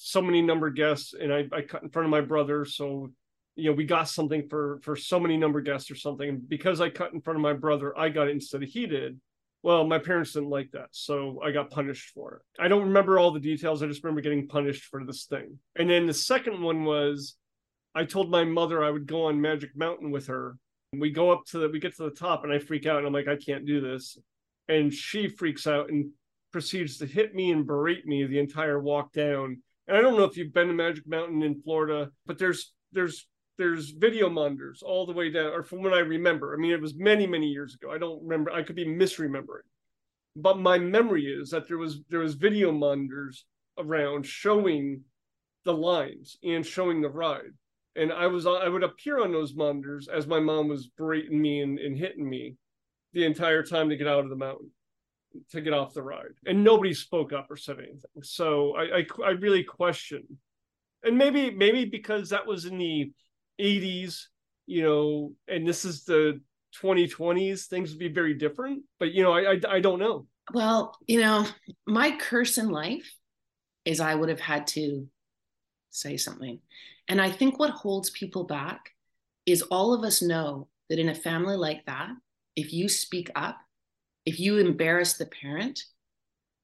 so 0.00 0.22
many 0.22 0.40
number 0.40 0.70
guests, 0.70 1.12
and 1.12 1.34
I, 1.34 1.48
I 1.52 1.62
cut 1.62 1.82
in 1.82 1.90
front 1.90 2.06
of 2.06 2.10
my 2.10 2.20
brother, 2.20 2.64
so 2.64 3.10
you 3.56 3.68
know 3.68 3.76
we 3.76 3.84
got 3.84 4.08
something 4.08 4.48
for 4.48 4.78
for 4.84 4.94
so 4.94 5.18
many 5.18 5.36
number 5.36 5.60
guests 5.60 5.90
or 5.90 5.96
something. 5.96 6.40
because 6.46 6.80
I 6.80 6.88
cut 6.88 7.12
in 7.12 7.20
front 7.20 7.36
of 7.36 7.42
my 7.42 7.52
brother, 7.52 7.98
I 7.98 8.08
got 8.08 8.28
it 8.28 8.32
instead 8.32 8.62
of 8.62 8.68
he 8.68 8.86
did. 8.86 9.20
Well, 9.64 9.84
my 9.84 9.98
parents 9.98 10.34
didn't 10.34 10.50
like 10.50 10.70
that, 10.70 10.90
so 10.92 11.40
I 11.44 11.50
got 11.50 11.72
punished 11.72 12.10
for 12.10 12.34
it. 12.36 12.62
I 12.62 12.68
don't 12.68 12.84
remember 12.84 13.18
all 13.18 13.32
the 13.32 13.40
details. 13.40 13.82
I 13.82 13.88
just 13.88 14.04
remember 14.04 14.20
getting 14.20 14.46
punished 14.46 14.84
for 14.84 15.04
this 15.04 15.24
thing. 15.24 15.58
And 15.74 15.90
then 15.90 16.06
the 16.06 16.14
second 16.14 16.62
one 16.62 16.84
was 16.84 17.34
I 17.92 18.04
told 18.04 18.30
my 18.30 18.44
mother 18.44 18.84
I 18.84 18.92
would 18.92 19.08
go 19.08 19.24
on 19.24 19.40
Magic 19.40 19.76
Mountain 19.76 20.12
with 20.12 20.28
her. 20.28 20.56
We 20.92 21.10
go 21.10 21.32
up 21.32 21.44
to 21.46 21.58
the 21.58 21.68
we 21.68 21.80
get 21.80 21.96
to 21.96 22.04
the 22.04 22.10
top 22.10 22.44
and 22.44 22.52
I 22.52 22.60
freak 22.60 22.86
out 22.86 22.98
and 22.98 23.06
I'm 23.08 23.12
like, 23.12 23.26
I 23.26 23.34
can't 23.34 23.66
do 23.66 23.80
this. 23.80 24.16
And 24.68 24.94
she 24.94 25.28
freaks 25.28 25.66
out 25.66 25.90
and 25.90 26.12
proceeds 26.52 26.98
to 26.98 27.06
hit 27.06 27.34
me 27.34 27.50
and 27.50 27.66
berate 27.66 28.06
me 28.06 28.24
the 28.24 28.38
entire 28.38 28.78
walk 28.78 29.12
down. 29.12 29.60
And 29.88 29.96
I 29.96 30.02
don't 30.02 30.16
know 30.16 30.24
if 30.24 30.36
you've 30.36 30.52
been 30.52 30.68
to 30.68 30.74
Magic 30.74 31.08
Mountain 31.08 31.42
in 31.42 31.62
Florida, 31.62 32.10
but 32.26 32.38
there's 32.38 32.72
there's 32.92 33.26
there's 33.56 33.90
video 33.90 34.28
monitors 34.28 34.82
all 34.82 35.06
the 35.06 35.14
way 35.14 35.30
down, 35.30 35.46
or 35.46 35.62
from 35.62 35.82
what 35.82 35.94
I 35.94 36.00
remember. 36.00 36.54
I 36.54 36.58
mean, 36.58 36.72
it 36.72 36.80
was 36.80 36.94
many, 36.94 37.26
many 37.26 37.46
years 37.46 37.74
ago. 37.74 37.90
I 37.90 37.98
don't 37.98 38.22
remember. 38.22 38.52
I 38.52 38.62
could 38.62 38.76
be 38.76 38.84
misremembering. 38.84 39.66
But 40.36 40.60
my 40.60 40.78
memory 40.78 41.24
is 41.24 41.50
that 41.50 41.66
there 41.66 41.78
was 41.78 42.02
there 42.10 42.20
was 42.20 42.34
video 42.34 42.70
monitors 42.70 43.46
around 43.78 44.26
showing 44.26 45.02
the 45.64 45.72
lines 45.72 46.36
and 46.44 46.64
showing 46.64 47.00
the 47.00 47.08
ride. 47.08 47.54
And 47.96 48.12
I 48.12 48.26
was 48.26 48.46
I 48.46 48.68
would 48.68 48.84
appear 48.84 49.20
on 49.20 49.32
those 49.32 49.56
monitors 49.56 50.06
as 50.06 50.26
my 50.26 50.38
mom 50.38 50.68
was 50.68 50.86
berating 50.86 51.40
me 51.40 51.62
and, 51.62 51.78
and 51.78 51.96
hitting 51.96 52.28
me 52.28 52.56
the 53.14 53.24
entire 53.24 53.62
time 53.62 53.88
to 53.88 53.96
get 53.96 54.06
out 54.06 54.24
of 54.24 54.28
the 54.28 54.36
mountain 54.36 54.70
to 55.50 55.60
get 55.60 55.72
off 55.72 55.94
the 55.94 56.02
ride. 56.02 56.34
And 56.46 56.64
nobody 56.64 56.94
spoke 56.94 57.32
up 57.32 57.50
or 57.50 57.56
said 57.56 57.78
anything. 57.78 58.22
So 58.22 58.74
I, 58.76 58.98
I 58.98 59.06
i, 59.24 59.30
really 59.30 59.62
question. 59.62 60.24
And 61.04 61.16
maybe 61.16 61.50
maybe 61.50 61.84
because 61.84 62.30
that 62.30 62.46
was 62.46 62.64
in 62.64 62.78
the 62.78 63.12
80s 63.60 64.26
you 64.66 64.82
know 64.82 65.32
and 65.48 65.66
this 65.66 65.84
is 65.84 66.04
the 66.04 66.40
2020s 66.80 67.66
things 67.66 67.90
would 67.90 67.98
be 67.98 68.08
very 68.08 68.34
different. 68.34 68.82
But 68.98 69.12
you 69.12 69.22
know 69.22 69.32
I, 69.32 69.52
I 69.52 69.60
i 69.68 69.80
don't 69.80 69.98
know. 69.98 70.26
Well 70.52 70.96
you 71.06 71.20
know 71.20 71.46
my 71.86 72.16
curse 72.16 72.58
in 72.58 72.68
life 72.70 73.10
is 73.84 74.00
i 74.00 74.14
would 74.14 74.28
have 74.28 74.40
had 74.40 74.66
to 74.68 75.06
say 75.90 76.16
something. 76.16 76.60
And 77.08 77.20
i 77.20 77.30
think 77.30 77.58
what 77.58 77.70
holds 77.70 78.10
people 78.10 78.44
back 78.44 78.90
is 79.46 79.62
all 79.62 79.94
of 79.94 80.04
us 80.04 80.20
know 80.20 80.68
that 80.88 80.98
in 80.98 81.08
a 81.08 81.14
family 81.14 81.56
like 81.56 81.84
that 81.86 82.10
if 82.54 82.72
you 82.72 82.88
speak 82.88 83.30
up 83.34 83.56
if 84.28 84.38
you 84.38 84.58
embarrass 84.58 85.14
the 85.14 85.24
parent, 85.24 85.82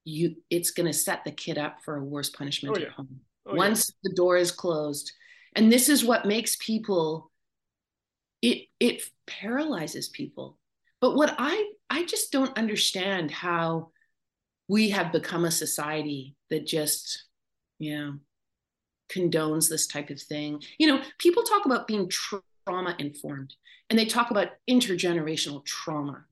you 0.04 0.36
it's 0.50 0.70
going 0.70 0.86
to 0.86 0.92
set 0.92 1.24
the 1.24 1.32
kid 1.32 1.56
up 1.56 1.78
for 1.82 1.96
a 1.96 2.04
worse 2.04 2.28
punishment 2.28 2.76
oh, 2.76 2.80
yeah. 2.80 2.88
at 2.88 2.92
home. 2.92 3.20
Oh, 3.46 3.54
Once 3.54 3.88
yeah. 3.88 4.10
the 4.10 4.14
door 4.14 4.36
is 4.36 4.52
closed, 4.52 5.10
and 5.56 5.72
this 5.72 5.88
is 5.88 6.04
what 6.04 6.26
makes 6.26 6.56
people 6.56 7.30
it 8.42 8.66
it 8.78 9.02
paralyzes 9.26 10.10
people. 10.10 10.58
But 11.00 11.16
what 11.16 11.34
I 11.38 11.72
I 11.88 12.04
just 12.04 12.30
don't 12.30 12.56
understand 12.58 13.30
how 13.30 13.92
we 14.68 14.90
have 14.90 15.10
become 15.10 15.46
a 15.46 15.50
society 15.50 16.36
that 16.50 16.66
just 16.66 17.24
you 17.78 17.98
know 17.98 18.14
condones 19.10 19.70
this 19.70 19.86
type 19.86 20.10
of 20.10 20.20
thing. 20.20 20.62
You 20.76 20.88
know, 20.88 21.02
people 21.16 21.44
talk 21.44 21.64
about 21.64 21.86
being 21.86 22.10
trauma 22.10 22.94
informed 22.98 23.54
and 23.88 23.98
they 23.98 24.04
talk 24.04 24.30
about 24.30 24.48
intergenerational 24.68 25.64
trauma. 25.64 26.26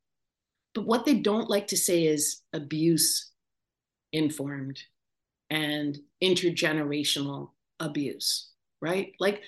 But 0.74 0.86
what 0.86 1.04
they 1.04 1.14
don't 1.14 1.50
like 1.50 1.68
to 1.68 1.76
say 1.76 2.04
is 2.04 2.40
abuse 2.52 3.30
informed 4.12 4.82
and 5.50 5.98
intergenerational 6.22 7.50
abuse, 7.78 8.50
right? 8.80 9.12
Like, 9.20 9.42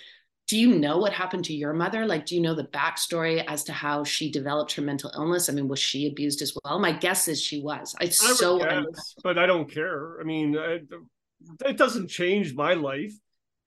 do 0.46 0.58
you 0.58 0.78
know 0.78 0.98
what 0.98 1.14
happened 1.14 1.46
to 1.46 1.54
your 1.54 1.72
mother? 1.72 2.06
Like, 2.06 2.26
do 2.26 2.34
you 2.34 2.42
know 2.42 2.54
the 2.54 2.64
backstory 2.64 3.42
as 3.46 3.64
to 3.64 3.72
how 3.72 4.04
she 4.04 4.30
developed 4.30 4.72
her 4.74 4.82
mental 4.82 5.10
illness? 5.14 5.48
I 5.48 5.52
mean, 5.54 5.68
was 5.68 5.78
she 5.78 6.06
abused 6.06 6.42
as 6.42 6.54
well? 6.62 6.78
My 6.78 6.92
guess 6.92 7.28
is 7.28 7.40
she 7.40 7.62
was. 7.62 7.94
It's 8.00 8.22
I 8.22 8.34
so, 8.34 8.58
guess, 8.58 9.14
but 9.22 9.38
I 9.38 9.46
don't 9.46 9.70
care. 9.70 10.20
I 10.20 10.24
mean, 10.24 10.54
it 10.54 11.76
doesn't 11.78 12.08
change 12.08 12.54
my 12.54 12.74
life, 12.74 13.14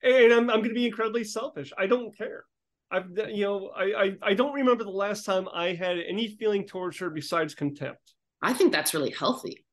and 0.03 0.31
I'm 0.31 0.49
I'm 0.51 0.57
going 0.57 0.69
to 0.69 0.75
be 0.75 0.85
incredibly 0.85 1.23
selfish. 1.23 1.73
I 1.75 1.87
don't 1.87 2.15
care. 2.15 2.45
I've 2.91 3.09
you 3.29 3.43
know 3.43 3.71
I, 3.75 3.83
I 3.83 4.17
I 4.21 4.33
don't 4.33 4.53
remember 4.53 4.83
the 4.83 4.89
last 4.89 5.25
time 5.25 5.47
I 5.53 5.73
had 5.73 5.97
any 5.97 6.35
feeling 6.37 6.65
towards 6.65 6.97
her 6.99 7.09
besides 7.09 7.53
contempt. 7.53 8.13
I 8.41 8.53
think 8.53 8.71
that's 8.71 8.93
really 8.93 9.11
healthy. 9.11 9.65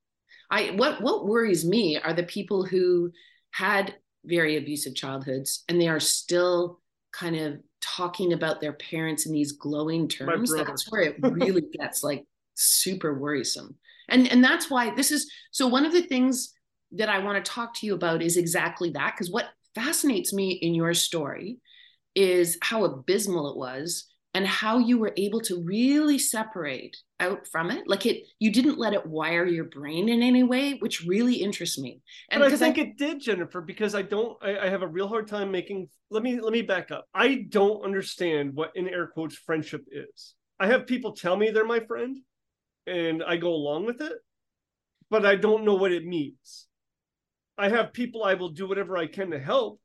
I 0.50 0.72
what 0.76 1.00
what 1.00 1.26
worries 1.26 1.64
me 1.64 1.98
are 1.98 2.12
the 2.12 2.24
people 2.24 2.64
who 2.64 3.10
had 3.52 3.94
very 4.24 4.56
abusive 4.56 4.94
childhoods 4.94 5.64
and 5.68 5.80
they 5.80 5.88
are 5.88 6.00
still 6.00 6.80
kind 7.12 7.36
of 7.36 7.60
talking 7.80 8.32
about 8.32 8.60
their 8.60 8.72
parents 8.72 9.26
in 9.26 9.32
these 9.32 9.52
glowing 9.52 10.08
terms. 10.08 10.52
That's 10.52 10.90
where 10.90 11.02
it 11.02 11.16
really 11.20 11.64
gets 11.78 12.02
like 12.02 12.24
super 12.54 13.18
worrisome. 13.18 13.76
And 14.08 14.28
and 14.28 14.42
that's 14.42 14.70
why 14.70 14.94
this 14.94 15.10
is 15.10 15.30
so 15.50 15.66
one 15.66 15.86
of 15.86 15.92
the 15.92 16.02
things 16.02 16.52
that 16.92 17.08
I 17.08 17.18
want 17.18 17.42
to 17.42 17.50
talk 17.50 17.74
to 17.74 17.86
you 17.86 17.94
about 17.94 18.22
is 18.22 18.36
exactly 18.36 18.90
that 18.90 19.14
because 19.14 19.30
what 19.30 19.48
fascinates 19.74 20.32
me 20.32 20.52
in 20.52 20.74
your 20.74 20.94
story 20.94 21.58
is 22.14 22.58
how 22.62 22.84
abysmal 22.84 23.50
it 23.50 23.56
was 23.56 24.06
and 24.34 24.46
how 24.46 24.78
you 24.78 24.98
were 24.98 25.12
able 25.16 25.40
to 25.40 25.62
really 25.62 26.18
separate 26.18 26.96
out 27.20 27.46
from 27.46 27.70
it. 27.70 27.86
Like 27.86 28.04
it 28.04 28.24
you 28.40 28.50
didn't 28.50 28.78
let 28.78 28.92
it 28.92 29.06
wire 29.06 29.46
your 29.46 29.64
brain 29.64 30.08
in 30.08 30.22
any 30.22 30.42
way 30.42 30.74
which 30.80 31.04
really 31.04 31.36
interests 31.36 31.78
me. 31.78 32.00
And 32.30 32.40
but 32.40 32.52
i 32.52 32.56
think 32.56 32.78
I, 32.78 32.82
it 32.82 32.98
did 32.98 33.20
jennifer 33.20 33.60
because 33.60 33.94
i 33.94 34.02
don't 34.02 34.36
I, 34.42 34.58
I, 34.58 34.68
have 34.68 34.82
a 34.82 34.88
real 34.88 35.08
hard 35.08 35.28
time 35.28 35.50
making 35.50 35.88
let 36.10 36.22
me 36.22 36.40
let 36.40 36.52
me 36.52 36.62
back 36.62 36.90
up. 36.90 37.06
I 37.14 37.46
don't 37.48 37.84
understand 37.84 38.54
what 38.54 38.72
in 38.74 38.88
air 38.88 39.06
quotes 39.06 39.36
friendship 39.36 39.84
is. 39.90 40.34
I 40.58 40.66
have 40.66 40.86
people 40.86 41.12
tell 41.12 41.36
me 41.36 41.50
they're 41.50 41.64
my 41.64 41.80
friend 41.80 42.18
and 42.86 43.22
i 43.22 43.36
go 43.36 43.50
along 43.50 43.86
with 43.86 44.00
it 44.00 44.18
but 45.10 45.24
i 45.24 45.36
don't 45.36 45.64
know 45.64 45.74
what 45.74 45.92
it 45.92 46.04
means. 46.04 46.66
I 47.56 47.68
have 47.68 47.92
people 47.92 48.24
i 48.24 48.34
will 48.34 48.50
do 48.50 48.66
whatever 48.66 48.96
i 48.96 49.06
can 49.06 49.30
to 49.30 49.38
help 49.38 49.80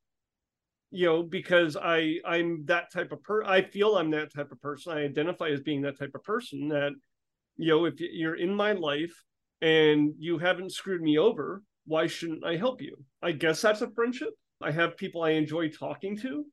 you 0.91 1.05
know 1.05 1.23
because 1.23 1.77
i 1.77 2.15
i'm 2.25 2.65
that 2.65 2.91
type 2.91 3.11
of 3.11 3.21
per 3.23 3.43
i 3.43 3.61
feel 3.61 3.95
i'm 3.95 4.11
that 4.11 4.33
type 4.33 4.51
of 4.51 4.61
person. 4.61 4.93
I 4.93 5.03
identify 5.03 5.49
as 5.49 5.61
being 5.61 5.81
that 5.83 5.99
type 5.99 6.15
of 6.15 6.23
person 6.23 6.69
that 6.69 6.91
you 7.57 7.69
know 7.69 7.85
if 7.85 7.95
you're 7.99 8.35
in 8.35 8.53
my 8.53 8.71
life 8.73 9.13
and 9.61 10.13
you 10.17 10.37
haven't 10.37 10.73
screwed 10.73 11.01
me 11.01 11.17
over 11.17 11.63
why 11.85 12.07
shouldn't 12.07 12.45
i 12.45 12.55
help 12.55 12.81
you? 12.81 12.95
I 13.21 13.31
guess 13.31 13.61
that's 13.61 13.81
a 13.81 13.89
friendship. 13.91 14.33
I 14.61 14.71
have 14.71 14.97
people 14.97 15.23
i 15.23 15.31
enjoy 15.31 15.69
talking 15.69 16.17
to 16.19 16.45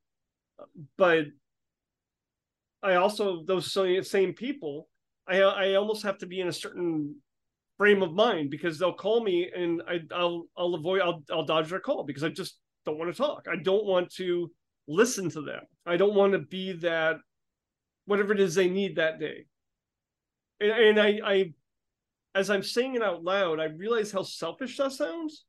but 0.97 1.27
i 2.83 2.95
also 2.95 3.43
those 3.45 3.77
same 4.09 4.33
people 4.33 4.89
i 5.27 5.41
i 5.41 5.75
almost 5.75 6.03
have 6.03 6.19
to 6.19 6.27
be 6.27 6.41
in 6.41 6.49
a 6.49 6.53
certain 6.53 7.15
frame 7.79 8.03
of 8.03 8.13
mind 8.13 8.51
because 8.51 8.79
they'll 8.79 8.93
call 8.93 9.23
me 9.23 9.51
and 9.55 9.83
I, 9.87 10.01
I'll 10.15 10.47
I'll 10.57 10.75
avoid 10.75 11.03
I'll 11.03 11.23
I'll 11.31 11.45
dodge 11.45 11.69
their 11.69 11.81
call 11.81 12.05
because 12.05 12.25
I 12.25 12.29
just 12.31 12.59
don't 12.87 12.99
want 12.99 13.15
to 13.15 13.17
talk. 13.17 13.47
I 13.51 13.57
don't 13.57 13.85
want 13.85 14.13
to 14.15 14.51
listen 14.89 15.29
to 15.31 15.43
them. 15.43 15.63
I 15.85 15.97
don't 15.97 16.15
want 16.15 16.33
to 16.33 16.39
be 16.39 16.73
that 16.73 17.17
whatever 18.07 18.33
it 18.33 18.41
is 18.41 18.55
they 18.55 18.69
need 18.69 18.97
that 18.97 19.19
day. 19.21 19.47
And, 20.61 20.71
and 20.71 21.01
I, 21.01 21.21
I, 21.25 21.53
as 22.35 22.49
I'm 22.49 22.63
saying 22.63 22.95
it 22.95 23.03
out 23.03 23.25
loud, 23.25 23.61
I 23.61 23.65
realize 23.65 24.13
how 24.13 24.23
selfish 24.23 24.77
that 24.77 24.93
sounds, 24.93 25.45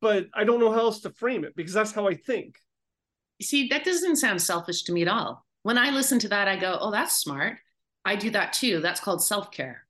but 0.00 0.26
I 0.34 0.44
don't 0.44 0.60
know 0.60 0.72
how 0.72 0.80
else 0.80 1.00
to 1.00 1.10
frame 1.10 1.44
it 1.44 1.54
because 1.54 1.74
that's 1.74 1.92
how 1.92 2.08
I 2.08 2.14
think. 2.14 2.56
You 3.38 3.46
see, 3.46 3.68
that 3.68 3.84
doesn't 3.84 4.16
sound 4.16 4.42
selfish 4.42 4.82
to 4.84 4.92
me 4.92 5.02
at 5.02 5.08
all. 5.08 5.44
When 5.62 5.78
I 5.78 5.90
listen 5.90 6.18
to 6.20 6.28
that, 6.28 6.48
I 6.48 6.56
go, 6.56 6.78
oh, 6.80 6.90
that's 6.90 7.18
smart. 7.18 7.58
I 8.04 8.16
do 8.16 8.30
that 8.30 8.52
too. 8.54 8.80
That's 8.80 9.00
called 9.00 9.22
self 9.22 9.50
care. 9.50 9.86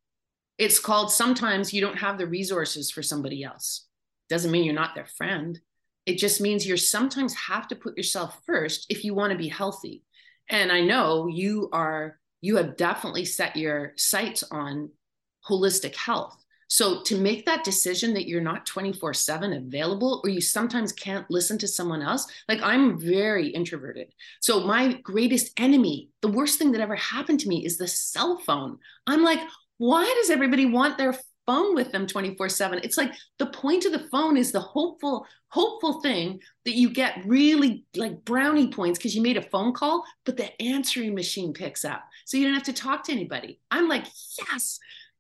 It's 0.59 0.81
called 0.81 1.13
sometimes 1.13 1.73
you 1.73 1.81
don't 1.81 1.99
have 1.99 2.19
the 2.19 2.27
resources 2.27 2.91
for 2.91 3.03
somebody 3.03 3.45
else. 3.45 3.87
Doesn't 4.29 4.51
mean 4.51 4.65
you're 4.65 4.75
not 4.75 4.95
their 4.95 5.07
friend. 5.07 5.59
It 6.09 6.17
just 6.17 6.41
means 6.41 6.67
you 6.67 6.75
sometimes 6.79 7.35
have 7.35 7.69
to 7.69 7.77
put 7.77 7.99
yourself 7.99 8.41
first 8.47 8.87
if 8.89 9.05
you 9.05 9.15
want 9.15 9.31
to 9.33 9.39
be 9.39 9.49
healthy. 9.49 10.03
And 10.49 10.73
I 10.73 10.81
know 10.81 11.27
you 11.27 11.69
are, 11.71 12.19
you 12.41 12.57
have 12.57 12.79
definitely 12.79 13.27
set 13.27 13.59
your 13.59 13.93
sights 13.97 14.43
on 14.51 14.89
holistic 15.47 15.95
health. 15.95 16.43
So 16.69 17.03
to 17.03 17.21
make 17.21 17.45
that 17.45 17.63
decision 17.63 18.15
that 18.15 18.27
you're 18.27 18.41
not 18.41 18.65
24 18.65 19.13
7 19.13 19.53
available, 19.53 20.23
or 20.25 20.31
you 20.31 20.41
sometimes 20.41 20.93
can't 20.93 21.31
listen 21.31 21.59
to 21.59 21.69
someone 21.69 22.01
else, 22.01 22.27
like 22.49 22.63
I'm 22.63 22.99
very 22.99 23.49
introverted. 23.49 24.09
So 24.41 24.61
my 24.61 24.95
greatest 25.03 25.61
enemy, 25.61 26.09
the 26.23 26.33
worst 26.33 26.59
thing 26.59 26.73
that 26.73 26.81
ever 26.81 26.97
happened 26.97 27.41
to 27.41 27.49
me 27.51 27.67
is 27.67 27.77
the 27.77 27.87
cell 27.87 28.39
phone. 28.47 28.79
I'm 29.07 29.23
like, 29.23 29.41
why 29.77 30.11
does 30.21 30.31
everybody 30.31 30.65
want 30.65 30.97
their 30.97 31.15
phone 31.49 31.75
with 31.75 31.91
them 31.93 32.07
24 32.07 32.49
7 32.51 32.81
it's 32.83 32.99
like 32.99 33.13
the 33.39 33.47
point 33.47 33.87
of 33.87 33.93
the 33.93 34.07
phone 34.11 34.37
is 34.37 34.53
the 34.53 34.61
hopeful 34.61 35.27
hopeful 35.49 36.03
thing 36.03 36.39
that 36.67 36.75
you 36.75 36.91
get 36.91 37.23
really 37.25 37.85
like 37.97 38.23
brownie 38.27 38.69
points 38.69 38.99
because 38.99 39.17
you 39.17 39.23
made 39.23 39.39
a 39.39 39.51
phone 39.51 39.73
call 39.73 40.05
but 40.27 40.37
the 40.37 40.51
answering 40.61 41.15
machine 41.15 41.55
picks 41.55 41.87
up 41.87 42.05
so 42.27 42.37
you 42.37 42.45
don't 42.45 42.53
have 42.53 42.63
to 42.63 42.73
talk 42.75 43.03
to 43.03 43.13
anybody 43.13 43.59
i'm 43.71 43.89
like 43.89 44.05
yes 44.39 44.79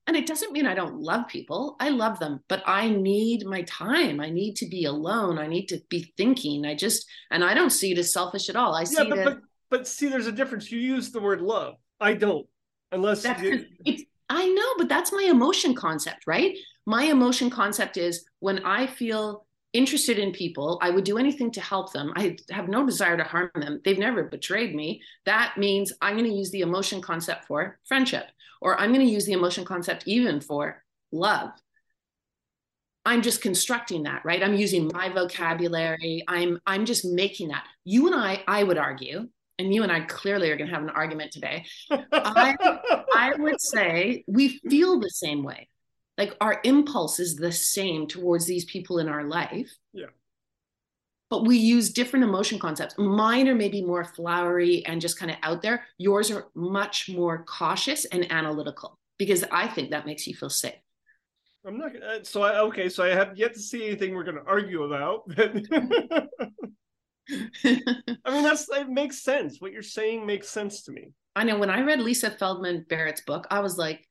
And 0.09 0.17
it 0.17 0.27
doesn't 0.27 0.53
mean 0.53 0.67
I 0.67 0.75
don't 0.75 1.03
love 1.03 1.29
people. 1.29 1.77
I 1.81 1.91
love 1.91 2.19
them, 2.19 2.41
but 2.49 2.63
I 2.67 2.89
need 2.89 3.45
my 3.45 3.61
time. 3.65 4.21
I 4.21 4.31
need 4.31 4.57
to 4.57 4.67
be 4.67 4.87
alone. 4.87 5.39
I 5.39 5.47
need 5.47 5.67
to 5.67 5.83
be 5.91 6.15
thinking. 6.17 6.65
I 6.65 6.75
just, 6.75 7.07
and 7.31 7.45
I 7.45 7.53
don't 7.53 7.69
see 7.69 7.93
it 7.93 7.99
as 7.99 8.11
selfish 8.11 8.49
at 8.49 8.57
all. 8.57 8.75
I 8.75 8.85
see 8.85 9.03
yeah, 9.03 9.11
but, 9.11 9.19
it. 9.19 9.25
But, 9.25 9.39
but 9.69 9.87
see, 9.87 10.09
there's 10.09 10.27
a 10.27 10.33
difference. 10.33 10.73
You 10.73 10.81
use 10.81 11.11
the 11.11 11.21
word 11.21 11.43
love. 11.43 11.75
I 12.01 12.15
don't, 12.15 12.47
unless 12.91 13.23
you... 13.43 13.67
it's, 13.85 14.05
I 14.29 14.49
know, 14.49 14.75
but 14.77 14.89
that's 14.89 15.13
my 15.13 15.23
emotion 15.23 15.75
concept, 15.75 16.27
right? 16.27 16.57
My 16.87 17.05
emotion 17.05 17.51
concept 17.51 17.97
is 17.97 18.25
when 18.41 18.65
I 18.65 18.87
feel 18.87 19.47
interested 19.73 20.19
in 20.19 20.33
people. 20.33 20.79
I 20.83 20.91
would 20.91 21.05
do 21.05 21.19
anything 21.19 21.51
to 21.53 21.61
help 21.61 21.93
them. 21.93 22.13
I 22.17 22.37
have 22.51 22.69
no 22.69 22.87
desire 22.87 23.17
to 23.17 23.25
harm 23.25 23.51
them. 23.55 23.81
They've 23.85 23.99
never 23.99 24.25
betrayed 24.25 24.75
me. 24.75 25.03
That 25.27 25.55
means 25.59 25.93
I'm 26.01 26.17
going 26.17 26.31
to 26.31 26.37
use 26.37 26.51
the 26.51 26.63
emotion 26.63 27.01
concept 27.01 27.47
for 27.47 27.79
friendship, 27.87 28.25
or 28.61 28.79
I'm 28.81 28.93
going 28.93 29.07
to 29.07 29.13
use 29.13 29.27
the 29.27 29.33
emotion 29.33 29.65
concept 29.65 30.05
even 30.07 30.41
for 30.41 30.83
love. 31.13 31.51
I'm 33.05 33.23
just 33.23 33.41
constructing 33.41 34.03
that, 34.03 34.23
right? 34.25 34.43
I'm 34.43 34.55
using 34.55 34.91
my 34.93 35.09
vocabulary. 35.09 36.25
I'm 36.29 36.59
I'm 36.67 36.85
just 36.85 37.05
making 37.05 37.49
that. 37.49 37.65
You 37.85 38.07
and 38.07 38.15
I, 38.15 38.43
I 38.47 38.63
would 38.63 38.77
argue, 38.77 39.29
and 39.59 39.75
you 39.75 39.83
and 39.83 39.93
I 39.93 40.01
clearly 40.01 40.51
are 40.51 40.57
going 40.57 40.69
to 40.69 40.75
have 40.75 40.83
an 40.83 40.91
argument 40.91 41.33
today. 41.33 41.67
I, 41.91 42.57
I 43.15 43.33
would 43.39 43.61
say 43.61 44.25
we 44.27 44.59
feel 44.69 45.01
the 45.01 45.11
same 45.11 45.43
way. 45.43 45.69
Like 46.17 46.37
our 46.41 46.61
impulse 46.65 47.21
is 47.21 47.37
the 47.37 47.53
same 47.53 48.07
towards 48.07 48.47
these 48.47 48.65
people 48.65 48.99
in 48.99 49.09
our 49.09 49.25
life. 49.25 49.71
Yeah. 49.93 50.07
But 51.31 51.47
we 51.47 51.59
use 51.59 51.93
different 51.93 52.25
emotion 52.25 52.59
concepts. 52.59 52.95
Mine 52.99 53.49
are 53.49 53.55
maybe 53.55 53.83
more 53.83 54.05
flowery 54.05 54.85
and 54.87 55.01
just 55.01 55.19
kind 55.19 55.31
of 55.31 55.37
out 55.43 55.61
there. 55.63 55.85
Yours 55.99 56.31
are 56.31 56.47
much 56.55 57.09
more 57.11 57.45
cautious 57.45 58.07
and 58.07 58.31
analytical 58.33 58.99
because 59.19 59.45
i 59.51 59.67
think 59.67 59.91
that 59.91 60.07
makes 60.07 60.27
you 60.27 60.35
feel 60.35 60.49
safe. 60.49 60.75
I'm 61.67 61.77
not 61.77 61.91
uh, 61.97 62.23
so 62.23 62.43
i 62.43 62.61
okay 62.61 62.89
so 62.89 63.03
i 63.05 63.09
have 63.09 63.37
yet 63.37 63.53
to 63.55 63.61
see 63.61 63.85
anything 63.85 64.15
we're 64.15 64.25
going 64.25 64.37
to 64.37 64.47
argue 64.47 64.85
about 64.85 65.29
i 67.65 68.31
mean 68.31 68.43
that's 68.43 68.69
it 68.71 68.89
makes 68.89 69.23
sense 69.23 69.61
what 69.61 69.73
you're 69.73 69.83
saying 69.83 70.25
makes 70.25 70.49
sense 70.49 70.83
to 70.83 70.93
me 70.93 71.09
i 71.37 71.45
know 71.45 71.59
when 71.59 71.71
i 71.71 71.81
read 71.83 72.01
lisa 72.01 72.31
feldman 72.31 72.85
barrett's 72.89 73.21
book 73.23 73.47
i 73.51 73.61
was 73.61 73.77
like 73.77 74.07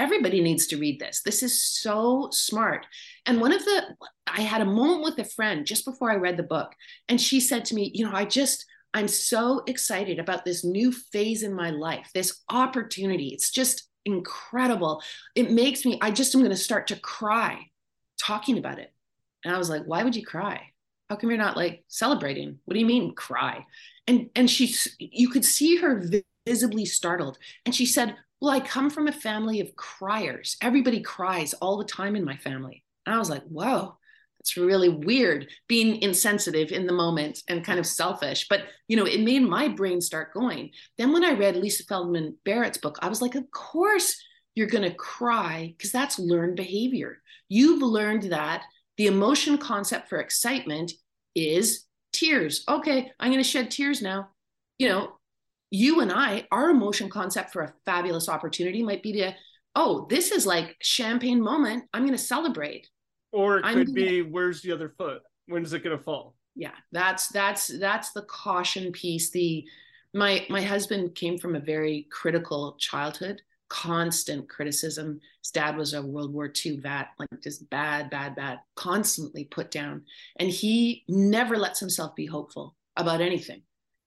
everybody 0.00 0.40
needs 0.40 0.66
to 0.68 0.78
read 0.78 0.98
this. 0.98 1.20
This 1.20 1.42
is 1.42 1.62
so 1.62 2.30
smart. 2.32 2.86
And 3.26 3.38
one 3.38 3.52
of 3.52 3.62
the, 3.62 3.82
I 4.26 4.40
had 4.40 4.62
a 4.62 4.64
moment 4.64 5.02
with 5.02 5.18
a 5.18 5.30
friend 5.30 5.66
just 5.66 5.84
before 5.84 6.10
I 6.10 6.16
read 6.16 6.38
the 6.38 6.42
book, 6.42 6.72
and 7.08 7.20
she 7.20 7.38
said 7.38 7.66
to 7.66 7.74
me, 7.74 7.92
You 7.94 8.06
know, 8.06 8.16
I 8.16 8.24
just, 8.24 8.64
I'm 8.94 9.08
so 9.08 9.62
excited 9.66 10.18
about 10.18 10.44
this 10.44 10.64
new 10.64 10.90
phase 10.90 11.42
in 11.42 11.54
my 11.54 11.70
life, 11.70 12.10
this 12.14 12.40
opportunity. 12.50 13.28
It's 13.28 13.50
just 13.50 13.88
incredible. 14.06 15.02
It 15.34 15.50
makes 15.50 15.84
me, 15.84 15.98
I 16.00 16.10
just 16.10 16.34
am 16.34 16.40
going 16.40 16.50
to 16.50 16.56
start 16.56 16.86
to 16.88 16.98
cry 16.98 17.66
talking 18.18 18.56
about 18.56 18.78
it. 18.78 18.92
And 19.44 19.54
I 19.54 19.58
was 19.58 19.68
like, 19.68 19.82
Why 19.84 20.02
would 20.02 20.16
you 20.16 20.24
cry? 20.24 20.62
How 21.10 21.16
come 21.16 21.28
you're 21.28 21.38
not 21.38 21.56
like 21.56 21.84
celebrating? 21.88 22.60
What 22.64 22.74
do 22.74 22.80
you 22.80 22.86
mean 22.86 23.14
cry? 23.14 23.66
And 24.06 24.30
and 24.36 24.48
she 24.48 24.72
you 24.98 25.28
could 25.28 25.44
see 25.44 25.76
her 25.76 26.02
visibly 26.46 26.86
startled. 26.86 27.36
And 27.66 27.74
she 27.74 27.84
said, 27.84 28.16
well, 28.40 28.52
I 28.52 28.60
come 28.60 28.88
from 28.88 29.08
a 29.08 29.12
family 29.12 29.60
of 29.60 29.76
criers. 29.76 30.56
Everybody 30.62 31.00
cries 31.00 31.52
all 31.54 31.76
the 31.76 31.84
time 31.84 32.16
in 32.16 32.24
my 32.24 32.36
family. 32.36 32.84
And 33.04 33.14
I 33.14 33.18
was 33.18 33.28
like, 33.28 33.42
whoa, 33.42 33.98
that's 34.38 34.56
really 34.56 34.88
weird 34.88 35.48
being 35.68 36.00
insensitive 36.00 36.72
in 36.72 36.86
the 36.86 36.92
moment 36.92 37.42
and 37.48 37.64
kind 37.64 37.78
of 37.78 37.86
selfish. 37.86 38.46
But, 38.48 38.62
you 38.88 38.96
know, 38.96 39.04
it 39.04 39.20
made 39.20 39.42
my 39.42 39.68
brain 39.68 40.00
start 40.00 40.32
going. 40.32 40.70
Then 40.96 41.12
when 41.12 41.24
I 41.24 41.32
read 41.32 41.56
Lisa 41.56 41.84
Feldman 41.84 42.36
Barrett's 42.44 42.78
book, 42.78 42.98
I 43.02 43.08
was 43.08 43.20
like, 43.20 43.34
of 43.34 43.50
course 43.50 44.16
you're 44.54 44.66
going 44.66 44.88
to 44.88 44.96
cry 44.96 45.74
because 45.76 45.92
that's 45.92 46.18
learned 46.18 46.56
behavior. 46.56 47.20
You've 47.48 47.82
learned 47.82 48.24
that 48.24 48.62
the 49.00 49.06
emotion 49.06 49.56
concept 49.56 50.10
for 50.10 50.18
excitement 50.18 50.92
is 51.34 51.86
tears. 52.12 52.64
Okay, 52.68 53.10
I'm 53.18 53.30
going 53.30 53.42
to 53.42 53.48
shed 53.48 53.70
tears 53.70 54.02
now. 54.02 54.28
You 54.78 54.90
know, 54.90 55.12
you 55.70 56.00
and 56.02 56.12
I, 56.12 56.46
our 56.52 56.68
emotion 56.68 57.08
concept 57.08 57.50
for 57.50 57.62
a 57.62 57.72
fabulous 57.86 58.28
opportunity 58.28 58.82
might 58.82 59.02
be 59.02 59.14
to, 59.14 59.32
oh, 59.74 60.06
this 60.10 60.30
is 60.32 60.44
like 60.44 60.76
champagne 60.82 61.40
moment. 61.40 61.84
I'm 61.94 62.02
going 62.02 62.12
to 62.12 62.18
celebrate. 62.18 62.90
Or 63.32 63.60
it 63.60 63.62
could 63.72 63.94
be, 63.94 64.20
where's 64.20 64.60
the 64.60 64.72
other 64.72 64.90
foot? 64.98 65.22
When's 65.46 65.72
it 65.72 65.82
going 65.82 65.96
to 65.96 66.04
fall? 66.04 66.34
Yeah, 66.54 66.74
that's 66.92 67.28
that's 67.28 67.68
that's 67.78 68.12
the 68.12 68.26
caution 68.28 68.92
piece. 68.92 69.30
The 69.30 69.64
my 70.12 70.44
my 70.50 70.60
husband 70.60 71.14
came 71.14 71.38
from 71.38 71.56
a 71.56 71.60
very 71.60 72.06
critical 72.12 72.76
childhood, 72.78 73.40
constant 73.70 74.48
criticism. 74.48 75.18
His 75.42 75.52
dad 75.52 75.78
was 75.78 75.94
a 75.94 76.02
World 76.02 76.34
War 76.34 76.52
II 76.64 76.80
vet, 76.80 77.08
like 77.18 77.28
just 77.42 77.70
bad, 77.70 78.10
bad, 78.10 78.36
bad, 78.36 78.58
constantly 78.76 79.44
put 79.44 79.70
down, 79.70 80.02
and 80.38 80.50
he 80.50 81.04
never 81.08 81.56
lets 81.56 81.80
himself 81.80 82.14
be 82.14 82.26
hopeful 82.26 82.76
about 82.96 83.22
anything. 83.22 83.62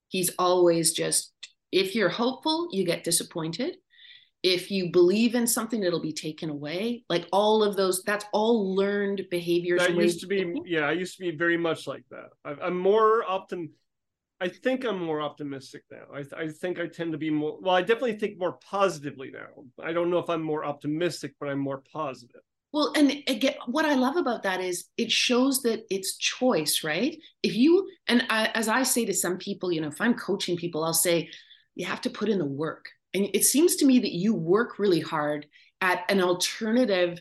He's 0.10 0.30
always 0.38 0.94
just 0.94 1.34
if 1.74 1.96
you're 1.96 2.10
hopeful, 2.10 2.68
you 2.72 2.86
get 2.86 3.04
disappointed. 3.04 3.78
If 4.44 4.70
you 4.70 4.92
believe 4.92 5.34
in 5.34 5.48
something, 5.48 5.82
it'll 5.82 6.02
be 6.02 6.14
taken 6.14 6.52
away. 6.52 7.04
Like 7.10 7.26
all 7.32 7.64
of 7.64 7.76
those, 7.76 8.04
that's 8.04 8.26
all 8.32 8.76
learned 8.76 9.24
behaviors. 9.32 9.82
That 9.82 9.96
used 9.96 10.20
to 10.20 10.28
be, 10.28 10.54
yeah, 10.66 10.82
I 10.82 10.92
used 10.92 11.18
to 11.18 11.24
be 11.24 11.32
very 11.32 11.58
much 11.58 11.88
like 11.88 12.04
that. 12.12 12.28
I, 12.46 12.68
am 12.68 12.78
more 12.78 13.24
optim. 13.24 13.70
I 14.44 14.50
think 14.50 14.84
I'm 14.84 15.02
more 15.02 15.22
optimistic 15.22 15.84
now. 15.90 16.04
I, 16.14 16.44
I 16.44 16.50
think 16.50 16.78
I 16.78 16.88
tend 16.88 17.14
to 17.14 17.18
be 17.18 17.30
more. 17.30 17.58
Well, 17.62 17.76
I 17.76 17.82
definitely 17.82 18.18
think 18.18 18.38
more 18.38 18.60
positively 18.70 19.32
now. 19.32 19.64
I 19.82 19.94
don't 19.94 20.10
know 20.10 20.18
if 20.18 20.30
I'm 20.30 20.42
more 20.42 20.66
optimistic, 20.66 21.34
but 21.40 21.48
I'm 21.48 21.60
more 21.60 21.82
positive. 21.94 22.42
Well, 22.74 22.92
and 22.98 23.24
again, 23.28 23.54
what 23.68 23.86
I 23.86 23.94
love 23.94 24.18
about 24.18 24.44
that 24.44 24.60
is 24.60 24.90
it 24.98 25.10
shows 25.10 25.62
that 25.62 25.86
it's 25.90 26.18
choice, 26.18 26.84
right? 26.84 27.18
If 27.42 27.56
you, 27.56 27.88
and 28.08 28.26
I, 28.30 28.50
as 28.54 28.68
I 28.68 28.84
say 28.84 29.06
to 29.06 29.14
some 29.14 29.38
people, 29.38 29.72
you 29.72 29.80
know, 29.80 29.88
if 29.88 30.02
I'm 30.02 30.16
coaching 30.16 30.58
people, 30.58 30.84
I'll 30.84 30.94
say, 30.94 31.30
you 31.76 31.86
have 31.86 32.02
to 32.02 32.10
put 32.10 32.28
in 32.28 32.38
the 32.38 32.46
work. 32.46 32.90
And 33.14 33.30
it 33.34 33.46
seems 33.46 33.78
to 33.78 33.86
me 33.86 34.00
that 34.00 34.14
you 34.14 34.34
work 34.34 34.78
really 34.78 35.00
hard 35.00 35.48
at 35.80 36.04
an 36.10 36.22
alternative 36.22 37.18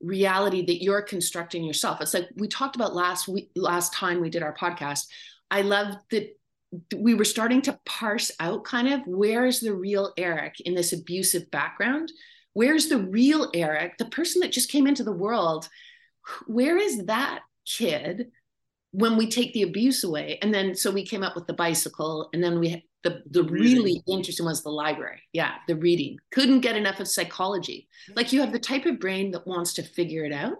reality 0.00 0.66
that 0.66 0.82
you're 0.82 1.02
constructing 1.02 1.62
yourself. 1.62 2.00
It's 2.00 2.14
like 2.14 2.30
we 2.34 2.48
talked 2.48 2.74
about 2.74 2.96
last 2.96 3.28
week, 3.28 3.50
last 3.54 3.92
time 3.92 4.20
we 4.20 4.28
did 4.28 4.42
our 4.42 4.56
podcast. 4.56 5.06
I 5.52 5.62
love 5.62 5.94
that 6.10 6.36
we 6.96 7.14
were 7.14 7.24
starting 7.24 7.62
to 7.62 7.78
parse 7.84 8.30
out 8.40 8.64
kind 8.64 8.88
of 8.88 9.00
where's 9.06 9.60
the 9.60 9.74
real 9.74 10.12
Eric 10.16 10.60
in 10.60 10.74
this 10.74 10.92
abusive 10.92 11.50
background? 11.50 12.12
Where's 12.52 12.88
the 12.88 12.98
real 12.98 13.50
Eric, 13.54 13.98
the 13.98 14.04
person 14.06 14.40
that 14.40 14.52
just 14.52 14.70
came 14.70 14.86
into 14.86 15.04
the 15.04 15.12
world? 15.12 15.68
Where 16.46 16.78
is 16.78 17.06
that 17.06 17.40
kid 17.66 18.30
when 18.92 19.16
we 19.16 19.28
take 19.28 19.52
the 19.52 19.62
abuse 19.62 20.04
away? 20.04 20.38
And 20.40 20.54
then 20.54 20.74
so 20.74 20.90
we 20.90 21.04
came 21.04 21.22
up 21.22 21.34
with 21.34 21.46
the 21.46 21.52
bicycle, 21.52 22.28
and 22.32 22.42
then 22.42 22.58
we 22.60 22.86
the 23.02 23.22
the 23.30 23.44
really 23.44 24.02
interesting 24.08 24.46
was 24.46 24.62
the 24.62 24.70
library. 24.70 25.20
Yeah, 25.32 25.54
the 25.68 25.76
reading. 25.76 26.18
Couldn't 26.32 26.60
get 26.60 26.76
enough 26.76 27.00
of 27.00 27.08
psychology. 27.08 27.88
Like 28.16 28.32
you 28.32 28.40
have 28.40 28.52
the 28.52 28.58
type 28.58 28.86
of 28.86 29.00
brain 29.00 29.30
that 29.32 29.46
wants 29.46 29.74
to 29.74 29.82
figure 29.82 30.24
it 30.24 30.32
out, 30.32 30.56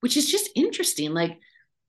which 0.00 0.16
is 0.16 0.30
just 0.30 0.50
interesting. 0.54 1.12
Like 1.12 1.38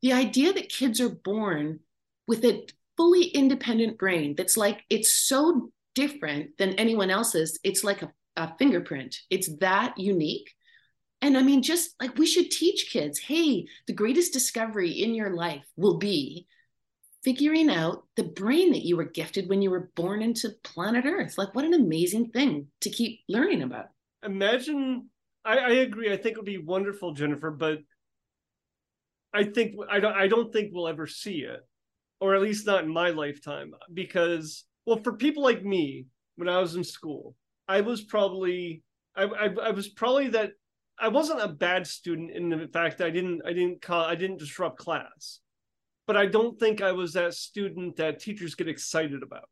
the 0.01 0.13
idea 0.13 0.53
that 0.53 0.69
kids 0.69 0.99
are 0.99 1.09
born 1.09 1.81
with 2.27 2.43
a 2.45 2.67
fully 2.97 3.25
independent 3.25 3.97
brain 3.97 4.35
that's 4.35 4.57
like 4.57 4.83
it's 4.89 5.11
so 5.11 5.71
different 5.95 6.57
than 6.57 6.73
anyone 6.73 7.09
else's. 7.09 7.59
It's 7.63 7.83
like 7.83 8.01
a, 8.01 8.11
a 8.35 8.55
fingerprint. 8.57 9.17
It's 9.29 9.55
that 9.57 9.97
unique. 9.97 10.51
And 11.21 11.37
I 11.37 11.43
mean, 11.43 11.61
just 11.61 11.95
like 12.01 12.17
we 12.17 12.25
should 12.25 12.49
teach 12.49 12.89
kids, 12.91 13.19
hey, 13.19 13.67
the 13.87 13.93
greatest 13.93 14.33
discovery 14.33 14.91
in 14.91 15.13
your 15.13 15.35
life 15.35 15.65
will 15.75 15.97
be 15.97 16.47
figuring 17.23 17.69
out 17.69 18.03
the 18.15 18.23
brain 18.23 18.71
that 18.71 18.85
you 18.85 18.97
were 18.97 19.05
gifted 19.05 19.47
when 19.47 19.61
you 19.61 19.69
were 19.69 19.91
born 19.95 20.21
into 20.21 20.55
planet 20.63 21.05
Earth. 21.05 21.37
Like, 21.37 21.53
what 21.53 21.65
an 21.65 21.73
amazing 21.73 22.31
thing 22.31 22.67
to 22.81 22.89
keep 22.89 23.19
learning 23.29 23.61
about. 23.61 23.87
Imagine, 24.23 25.09
I, 25.45 25.57
I 25.57 25.69
agree. 25.69 26.11
I 26.11 26.17
think 26.17 26.33
it 26.33 26.37
would 26.37 26.45
be 26.45 26.57
wonderful, 26.57 27.13
Jennifer, 27.13 27.51
but 27.51 27.79
I 29.33 29.43
think 29.45 29.75
I 29.89 29.99
don't. 29.99 30.13
I 30.13 30.27
don't 30.27 30.51
think 30.51 30.71
we'll 30.73 30.87
ever 30.87 31.07
see 31.07 31.39
it, 31.41 31.61
or 32.21 32.35
at 32.35 32.41
least 32.41 32.65
not 32.65 32.83
in 32.83 32.93
my 32.93 33.09
lifetime, 33.09 33.73
because 33.93 34.63
well, 34.85 35.01
for 35.03 35.13
people 35.13 35.43
like 35.43 35.63
me, 35.63 36.05
when 36.37 36.47
I 36.47 36.59
was 36.59 36.75
in 36.75 36.83
school, 36.83 37.35
I 37.67 37.81
was 37.81 38.01
probably 38.01 38.83
I, 39.15 39.23
I, 39.23 39.45
I 39.63 39.71
was 39.71 39.89
probably 39.89 40.29
that 40.29 40.51
I 40.97 41.09
wasn't 41.09 41.41
a 41.41 41.49
bad 41.49 41.85
student 41.85 42.31
in 42.31 42.49
the 42.49 42.69
fact 42.71 43.01
I 43.01 43.09
didn't 43.09 43.41
I 43.45 43.51
didn't 43.51 43.81
call 43.81 44.05
I 44.05 44.15
didn't 44.15 44.39
disrupt 44.39 44.77
class 44.77 45.41
but 46.11 46.17
I 46.17 46.25
don't 46.25 46.59
think 46.59 46.81
I 46.81 46.91
was 46.91 47.13
that 47.13 47.33
student 47.33 47.95
that 47.95 48.19
teachers 48.19 48.55
get 48.55 48.67
excited 48.67 49.23
about. 49.23 49.47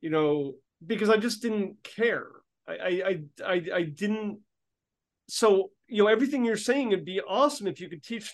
You 0.00 0.08
know, 0.08 0.54
because 0.86 1.10
I 1.10 1.16
just 1.16 1.42
didn't 1.42 1.76
care. 1.82 2.28
I 2.66 3.02
I 3.04 3.20
I 3.44 3.62
I 3.74 3.82
didn't. 3.82 4.38
So 5.28 5.70
you 5.86 6.02
know, 6.02 6.08
everything 6.08 6.46
you're 6.46 6.56
saying 6.56 6.88
would 6.88 7.04
be 7.04 7.20
awesome 7.20 7.66
if 7.66 7.78
you 7.78 7.90
could 7.90 8.02
teach, 8.02 8.32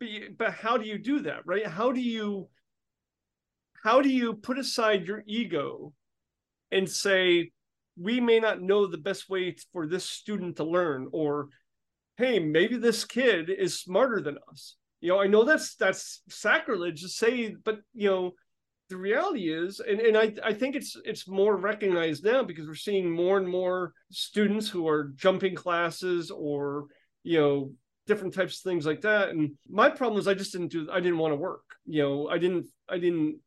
but, 0.00 0.08
but 0.36 0.52
how 0.52 0.76
do 0.76 0.86
you 0.86 0.98
do 0.98 1.20
that, 1.20 1.46
right? 1.46 1.66
How 1.66 1.92
do 1.92 2.00
you 2.02 2.48
how 3.82 4.00
do 4.00 4.08
you 4.08 4.34
put 4.34 4.58
aside 4.58 5.06
your 5.06 5.22
ego 5.26 5.92
and 6.70 6.88
say 6.88 7.50
we 8.00 8.20
may 8.20 8.40
not 8.40 8.62
know 8.62 8.86
the 8.86 8.96
best 8.96 9.28
way 9.28 9.54
for 9.72 9.86
this 9.86 10.04
student 10.04 10.56
to 10.56 10.64
learn 10.64 11.08
or 11.12 11.48
hey 12.16 12.38
maybe 12.38 12.76
this 12.76 13.04
kid 13.04 13.50
is 13.50 13.78
smarter 13.78 14.20
than 14.20 14.38
us. 14.50 14.76
You 15.00 15.10
know 15.10 15.20
i 15.20 15.26
know 15.26 15.44
that's 15.44 15.74
that's 15.74 16.22
sacrilege 16.28 17.02
to 17.02 17.08
say 17.08 17.54
but 17.64 17.80
you 17.92 18.08
know 18.08 18.32
the 18.88 18.96
reality 18.96 19.52
is 19.52 19.80
and, 19.80 20.00
and 20.00 20.16
I, 20.16 20.34
I 20.44 20.52
think 20.52 20.76
it's 20.76 20.96
it's 21.04 21.26
more 21.26 21.56
recognized 21.56 22.24
now 22.24 22.42
because 22.44 22.66
we're 22.66 22.74
seeing 22.74 23.10
more 23.10 23.38
and 23.38 23.48
more 23.48 23.94
students 24.10 24.68
who 24.68 24.86
are 24.86 25.12
jumping 25.16 25.54
classes 25.54 26.30
or 26.30 26.86
you 27.24 27.40
know 27.40 27.72
different 28.06 28.34
types 28.34 28.58
of 28.58 28.62
things 28.62 28.84
like 28.84 29.00
that. 29.02 29.30
And 29.30 29.52
my 29.68 29.88
problem 29.88 30.20
is 30.20 30.28
i 30.28 30.34
just 30.34 30.52
didn't 30.52 30.70
do 30.72 30.88
i 30.92 31.00
didn't 31.00 31.18
want 31.18 31.32
to 31.32 31.36
work 31.36 31.64
you 31.86 32.02
know 32.02 32.28
i 32.28 32.38
didn't 32.38 32.66
i 32.88 32.98
didn't 32.98 33.38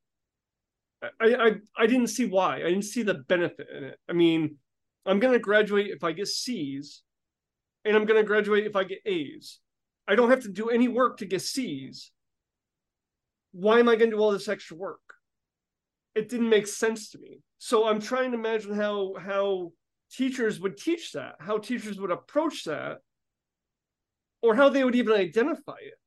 I, 1.20 1.36
I 1.36 1.52
I 1.78 1.88
didn't 1.88 2.08
see 2.08 2.26
why. 2.26 2.58
I 2.58 2.70
didn't 2.70 2.84
see 2.84 3.04
the 3.04 3.15
benefit 3.15 3.68
in 3.76 3.84
it. 3.84 4.00
I 4.10 4.13
mean, 4.13 4.58
I'm 5.06 5.20
gonna 5.20 5.39
graduate 5.39 5.88
if 5.88 6.04
I 6.04 6.12
get 6.12 6.28
C's, 6.28 7.04
and 7.84 7.96
I'm 7.96 8.06
gonna 8.06 8.24
graduate 8.24 8.65
if 8.65 8.76
I 8.76 8.84
get 8.84 9.00
A's. 9.06 9.60
I 10.08 10.15
don't 10.15 10.30
have 10.30 10.41
to 10.44 10.50
do 10.50 10.70
any 10.70 10.88
work 10.88 11.18
to 11.18 11.26
get 11.26 11.41
C's. 11.41 12.12
Why 13.52 13.80
am 13.80 13.89
I 13.89 13.96
gonna 13.96 14.12
do 14.12 14.18
all 14.20 14.32
this 14.32 14.48
extra 14.48 14.78
work? 14.78 15.00
It 16.13 16.30
didn't 16.30 16.50
make 16.50 16.68
sense 16.68 17.10
to 17.12 17.20
me. 17.20 17.41
So 17.58 17.88
I'm 17.88 18.00
trying 18.00 18.32
to 18.32 18.38
imagine 18.38 18.74
how 18.74 19.15
how 19.20 19.72
teachers 20.12 20.60
would 20.60 20.78
teach 20.78 21.12
that, 21.13 21.36
how 21.39 21.58
teachers 21.58 22.00
would 22.00 22.12
approach 22.12 22.63
that, 22.65 23.00
or 24.41 24.56
how 24.56 24.70
they 24.70 24.84
would 24.84 24.96
even 24.96 25.13
identify 25.13 25.78
it, 25.82 26.00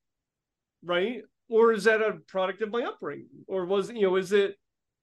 right? 0.83 1.23
Or 1.49 1.73
is 1.73 1.85
that 1.85 2.03
a 2.03 2.19
product 2.29 2.63
of 2.63 2.71
my 2.71 2.85
upbringing? 2.85 3.45
Or 3.47 3.67
was 3.67 3.91
you 3.91 4.03
know, 4.03 4.17
is 4.17 4.33
it 4.33 4.57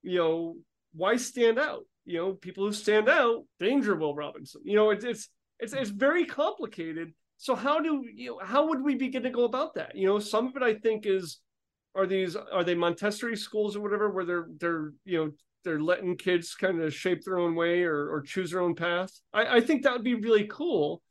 you 0.06 0.20
know, 0.20 0.56
why 0.94 1.18
stand 1.18 1.60
out? 1.60 1.84
You 2.06 2.18
know, 2.18 2.34
people 2.34 2.66
who 2.66 2.72
stand 2.72 3.10
out, 3.10 3.44
danger, 3.60 3.96
Will 3.96 4.16
Robinson. 4.16 4.62
You 4.64 4.76
know, 4.76 4.92
it's 4.92 5.04
it's 5.04 5.30
it's 5.60 5.74
it's 5.74 5.90
very 5.90 6.26
complicated. 6.26 7.14
So 7.38 7.56
how 7.56 7.80
do 7.80 8.04
you 8.14 8.32
know, 8.32 8.40
how 8.44 8.68
would 8.68 8.82
we 8.82 8.96
begin 8.96 9.24
to 9.24 9.30
go 9.30 9.44
about 9.44 9.76
that? 9.76 9.96
You 9.96 10.08
know, 10.08 10.20
some 10.20 10.48
of 10.48 10.56
it 10.56 10.64
I 10.64 10.76
think 10.76 11.06
is 11.06 11.40
are 11.96 12.06
these 12.06 12.36
are 12.36 12.64
they 12.64 12.76
Montessori 12.76 13.36
schools 13.36 13.76
or 13.76 13.82
whatever 13.82 14.10
where 14.10 14.26
they're 14.26 14.48
they're 14.60 14.94
you 15.04 15.18
know 15.18 15.32
they're 15.64 15.80
letting 15.80 16.16
kids 16.16 16.54
kind 16.54 16.80
of 16.80 16.94
shape 16.94 17.24
their 17.26 17.40
own 17.40 17.56
way 17.56 17.84
or, 17.84 18.10
or 18.12 18.22
choose 18.22 18.52
their 18.52 18.62
own 18.62 18.76
path. 18.76 19.10
I, 19.34 19.58
I 19.58 19.62
think 19.62 19.84
that 19.84 19.94
would 19.94 20.04
be 20.04 20.14
really 20.14 20.48
cool. 20.48 21.02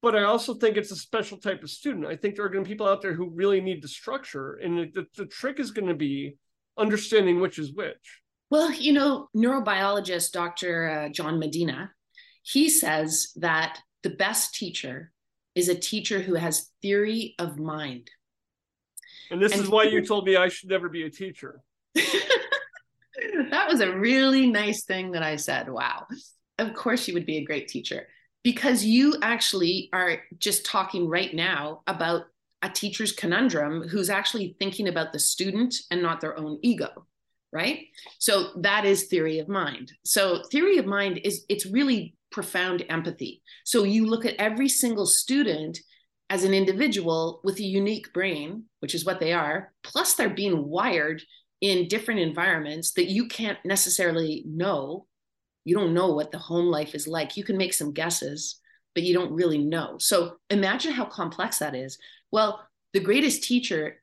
But 0.00 0.14
I 0.14 0.24
also 0.24 0.54
think 0.54 0.76
it's 0.76 0.92
a 0.92 0.96
special 0.96 1.38
type 1.38 1.62
of 1.62 1.70
student. 1.70 2.06
I 2.06 2.14
think 2.14 2.36
there 2.36 2.44
are 2.44 2.48
going 2.48 2.62
to 2.62 2.68
be 2.68 2.74
people 2.74 2.88
out 2.88 3.02
there 3.02 3.14
who 3.14 3.30
really 3.30 3.60
need 3.60 3.82
the 3.82 3.88
structure. 3.88 4.54
And 4.54 4.92
the, 4.94 5.06
the 5.16 5.26
trick 5.26 5.58
is 5.58 5.72
going 5.72 5.88
to 5.88 5.94
be 5.94 6.36
understanding 6.78 7.40
which 7.40 7.58
is 7.58 7.72
which? 7.72 8.22
Well, 8.50 8.72
you 8.72 8.92
know, 8.92 9.28
neurobiologist 9.36 10.32
Dr. 10.32 10.88
Uh, 10.88 11.08
John 11.10 11.38
Medina, 11.38 11.92
he 12.42 12.68
says 12.70 13.32
that 13.36 13.80
the 14.02 14.10
best 14.10 14.54
teacher 14.54 15.12
is 15.54 15.68
a 15.68 15.74
teacher 15.74 16.20
who 16.20 16.34
has 16.34 16.70
theory 16.80 17.34
of 17.38 17.58
mind. 17.58 18.10
And 19.30 19.42
this 19.42 19.52
and 19.52 19.62
is 19.62 19.68
why 19.68 19.84
you 19.84 20.04
told 20.04 20.24
me 20.24 20.36
I 20.36 20.48
should 20.48 20.70
never 20.70 20.88
be 20.88 21.02
a 21.02 21.10
teacher. 21.10 21.60
that 21.94 23.68
was 23.68 23.80
a 23.80 23.94
really 23.94 24.46
nice 24.46 24.84
thing 24.84 25.12
that 25.12 25.22
I 25.22 25.36
said. 25.36 25.68
Wow. 25.68 26.06
Of 26.58 26.74
course, 26.74 27.06
you 27.06 27.14
would 27.14 27.26
be 27.26 27.38
a 27.38 27.44
great 27.44 27.68
teacher 27.68 28.06
because 28.42 28.84
you 28.84 29.16
actually 29.20 29.90
are 29.92 30.22
just 30.38 30.64
talking 30.64 31.08
right 31.08 31.34
now 31.34 31.82
about 31.86 32.24
a 32.62 32.68
teacher's 32.68 33.12
conundrum 33.12 33.88
who's 33.88 34.10
actually 34.10 34.56
thinking 34.58 34.88
about 34.88 35.12
the 35.12 35.18
student 35.18 35.74
and 35.90 36.02
not 36.02 36.20
their 36.20 36.38
own 36.38 36.58
ego 36.62 37.06
right? 37.52 37.86
So 38.18 38.50
that 38.58 38.84
is 38.84 39.04
theory 39.04 39.38
of 39.38 39.48
mind. 39.48 39.92
So 40.04 40.42
theory 40.50 40.78
of 40.78 40.86
mind 40.86 41.20
is 41.24 41.44
it's 41.48 41.66
really 41.66 42.14
profound 42.30 42.84
empathy. 42.88 43.42
So 43.64 43.84
you 43.84 44.06
look 44.06 44.26
at 44.26 44.36
every 44.38 44.68
single 44.68 45.06
student 45.06 45.78
as 46.30 46.44
an 46.44 46.52
individual 46.52 47.40
with 47.42 47.58
a 47.58 47.64
unique 47.64 48.12
brain 48.12 48.64
which 48.80 48.94
is 48.94 49.04
what 49.04 49.18
they 49.18 49.32
are 49.32 49.72
plus 49.82 50.14
they're 50.14 50.28
being 50.28 50.68
wired 50.68 51.22
in 51.62 51.88
different 51.88 52.20
environments 52.20 52.92
that 52.92 53.08
you 53.08 53.28
can't 53.28 53.58
necessarily 53.64 54.44
know. 54.46 55.06
You 55.64 55.74
don't 55.74 55.94
know 55.94 56.12
what 56.12 56.30
the 56.30 56.38
home 56.38 56.66
life 56.66 56.94
is 56.94 57.08
like. 57.08 57.36
You 57.36 57.44
can 57.44 57.56
make 57.56 57.72
some 57.72 57.92
guesses 57.92 58.60
but 58.94 59.04
you 59.04 59.14
don't 59.14 59.32
really 59.32 59.58
know. 59.58 59.96
So 59.98 60.36
imagine 60.50 60.92
how 60.92 61.04
complex 61.04 61.58
that 61.58 61.74
is 61.74 61.98
well, 62.30 62.66
the 62.92 63.00
greatest 63.00 63.42
teacher 63.42 64.00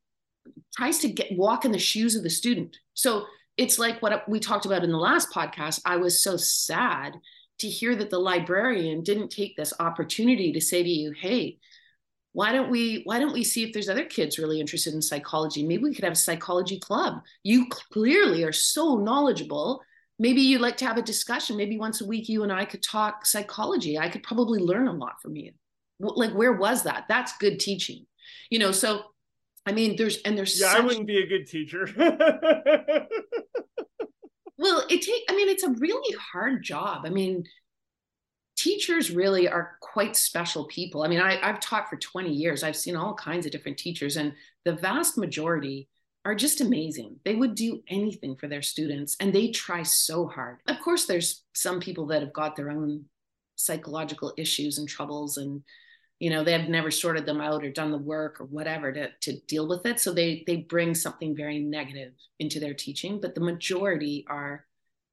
tries 0.75 0.99
to 0.99 1.09
get 1.09 1.35
walk 1.37 1.65
in 1.65 1.71
the 1.71 1.79
shoes 1.79 2.15
of 2.15 2.23
the 2.23 2.29
student. 2.29 2.77
So 2.93 3.25
it's 3.57 3.79
like 3.79 4.01
what 4.01 4.27
we 4.27 4.39
talked 4.39 4.65
about 4.65 4.83
in 4.83 4.91
the 4.91 4.97
last 4.97 5.31
podcast. 5.31 5.81
I 5.85 5.97
was 5.97 6.21
so 6.21 6.37
sad 6.37 7.15
to 7.59 7.69
hear 7.69 7.95
that 7.95 8.09
the 8.09 8.19
librarian 8.19 9.01
didn't 9.01 9.29
take 9.29 9.55
this 9.55 9.73
opportunity 9.79 10.51
to 10.51 10.61
say 10.61 10.83
to 10.83 10.89
you, 10.89 11.11
"Hey, 11.11 11.57
why 12.33 12.51
don't 12.51 12.69
we 12.69 13.01
why 13.05 13.19
don't 13.19 13.33
we 13.33 13.43
see 13.43 13.63
if 13.63 13.73
there's 13.73 13.89
other 13.89 14.03
kids 14.03 14.37
really 14.37 14.59
interested 14.59 14.93
in 14.93 15.01
psychology? 15.01 15.65
Maybe 15.65 15.83
we 15.83 15.95
could 15.95 16.03
have 16.03 16.13
a 16.13 16.17
psychology 16.17 16.79
club. 16.79 17.21
You 17.43 17.67
clearly 17.69 18.43
are 18.43 18.51
so 18.51 18.97
knowledgeable. 18.97 19.81
Maybe 20.19 20.41
you'd 20.41 20.61
like 20.61 20.77
to 20.77 20.85
have 20.85 20.97
a 20.97 21.01
discussion. 21.01 21.57
Maybe 21.57 21.77
once 21.77 22.01
a 22.01 22.05
week 22.05 22.27
you 22.29 22.43
and 22.43 22.51
I 22.51 22.65
could 22.65 22.83
talk 22.83 23.25
psychology. 23.25 23.97
I 23.97 24.09
could 24.09 24.23
probably 24.23 24.59
learn 24.59 24.87
a 24.87 24.93
lot 24.93 25.21
from 25.21 25.35
you. 25.37 25.53
Like 25.99 26.33
where 26.33 26.53
was 26.53 26.83
that? 26.83 27.05
That's 27.07 27.37
good 27.37 27.59
teaching 27.59 28.05
you 28.49 28.59
know 28.59 28.71
so 28.71 29.03
i 29.65 29.71
mean 29.71 29.95
there's 29.95 30.17
and 30.23 30.37
there's 30.37 30.59
yeah 30.59 30.71
such... 30.71 30.81
i 30.81 30.85
wouldn't 30.85 31.07
be 31.07 31.21
a 31.21 31.27
good 31.27 31.47
teacher 31.47 31.87
well 34.57 34.83
it 34.89 35.01
take 35.01 35.23
i 35.29 35.35
mean 35.35 35.49
it's 35.49 35.63
a 35.63 35.71
really 35.71 36.15
hard 36.17 36.63
job 36.63 37.05
i 37.05 37.09
mean 37.09 37.43
teachers 38.57 39.11
really 39.11 39.49
are 39.49 39.77
quite 39.81 40.15
special 40.15 40.65
people 40.65 41.03
i 41.03 41.07
mean 41.07 41.19
I, 41.19 41.39
i've 41.41 41.59
taught 41.59 41.89
for 41.89 41.97
20 41.97 42.31
years 42.31 42.63
i've 42.63 42.75
seen 42.75 42.95
all 42.95 43.13
kinds 43.13 43.45
of 43.45 43.51
different 43.51 43.77
teachers 43.77 44.17
and 44.17 44.33
the 44.63 44.73
vast 44.73 45.17
majority 45.17 45.89
are 46.25 46.35
just 46.35 46.59
amazing. 46.59 47.17
They 47.23 47.35
would 47.35 47.53
do 47.53 47.83
anything 47.87 48.35
for 48.35 48.47
their 48.47 48.63
students 48.63 49.15
and 49.19 49.31
they 49.31 49.49
try 49.49 49.83
so 49.83 50.27
hard. 50.27 50.57
Of 50.67 50.79
course, 50.81 51.05
there's 51.05 51.43
some 51.53 51.79
people 51.79 52.07
that 52.07 52.23
have 52.23 52.33
got 52.33 52.55
their 52.55 52.71
own 52.71 53.05
psychological 53.55 54.33
issues 54.35 54.79
and 54.79 54.89
troubles 54.89 55.37
and 55.37 55.61
you 56.19 56.29
know 56.29 56.43
they've 56.43 56.69
never 56.69 56.91
sorted 56.91 57.25
them 57.25 57.41
out 57.41 57.63
or 57.63 57.71
done 57.71 57.91
the 57.91 57.97
work 57.97 58.39
or 58.39 58.45
whatever 58.45 58.91
to, 58.91 59.09
to 59.21 59.39
deal 59.47 59.67
with 59.67 59.85
it. 59.85 59.99
So 59.99 60.13
they 60.13 60.43
they 60.47 60.57
bring 60.57 60.95
something 60.95 61.35
very 61.35 61.59
negative 61.59 62.13
into 62.39 62.59
their 62.59 62.73
teaching 62.73 63.19
but 63.21 63.35
the 63.35 63.41
majority 63.41 64.25
are 64.29 64.65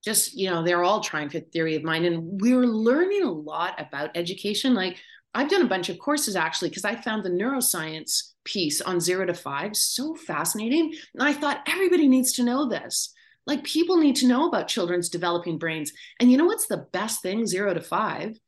just 0.05 0.35
you 0.35 0.51
know 0.51 0.63
they're 0.63 0.85
all 0.85 1.01
trying 1.01 1.29
for 1.29 1.41
theory 1.41 1.77
of 1.77 1.85
mind. 1.85 2.05
And 2.05 2.41
we're 2.41 2.67
learning 2.67 3.23
a 3.23 3.31
lot 3.31 3.81
about 3.81 4.17
education. 4.17 4.75
Like 4.75 4.99
i've 5.35 5.49
done 5.49 5.63
a 5.63 5.69
bunch 5.69 5.89
of 5.89 5.99
courses 5.99 6.37
actually 6.37 6.69
because 6.69 6.85
i 6.85 6.95
found 6.95 7.25
the 7.25 7.31
neuroscience 7.31 8.33
piece 8.45 8.83
on 8.83 9.01
zero 9.01 9.25
to 9.25 9.33
five 9.33 9.75
so 9.75 10.15
fascinating. 10.15 10.95
And 11.15 11.23
i 11.23 11.33
thought 11.33 11.67
everybody 11.67 12.07
needs 12.09 12.33
to 12.35 12.45
know 12.45 12.69
this. 12.69 13.13
Like 13.47 13.65
people 13.65 13.97
need 13.97 14.17
to 14.17 14.29
know 14.29 14.47
about 14.47 14.69
children's 14.69 15.09
developing 15.09 15.59
brains. 15.59 15.93
And 16.21 16.31
you 16.31 16.37
know 16.37 16.45
what's 16.45 16.67
the 16.67 16.87
best 16.93 17.23
thing 17.23 17.47
zero 17.47 17.75
to 17.75 17.81
five 17.81 18.39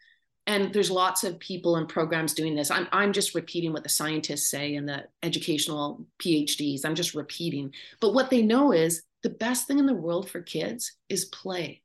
and 0.46 0.72
there's 0.72 0.90
lots 0.90 1.24
of 1.24 1.38
people 1.38 1.76
and 1.76 1.88
programs 1.88 2.34
doing 2.34 2.54
this. 2.54 2.70
I'm, 2.70 2.86
I'm 2.92 3.12
just 3.12 3.34
repeating 3.34 3.72
what 3.72 3.82
the 3.82 3.88
scientists 3.88 4.50
say 4.50 4.74
and 4.76 4.88
the 4.88 5.04
educational 5.22 6.04
phds 6.22 6.84
i'm 6.84 6.94
just 6.94 7.14
repeating. 7.14 7.72
But 8.00 8.14
what 8.14 8.30
they 8.30 8.42
know 8.42 8.72
is 8.72 9.02
the 9.22 9.30
best 9.30 9.66
thing 9.66 9.78
in 9.78 9.86
the 9.86 9.94
world 9.94 10.30
for 10.30 10.42
kids 10.42 10.92
is 11.08 11.26
play. 11.26 11.82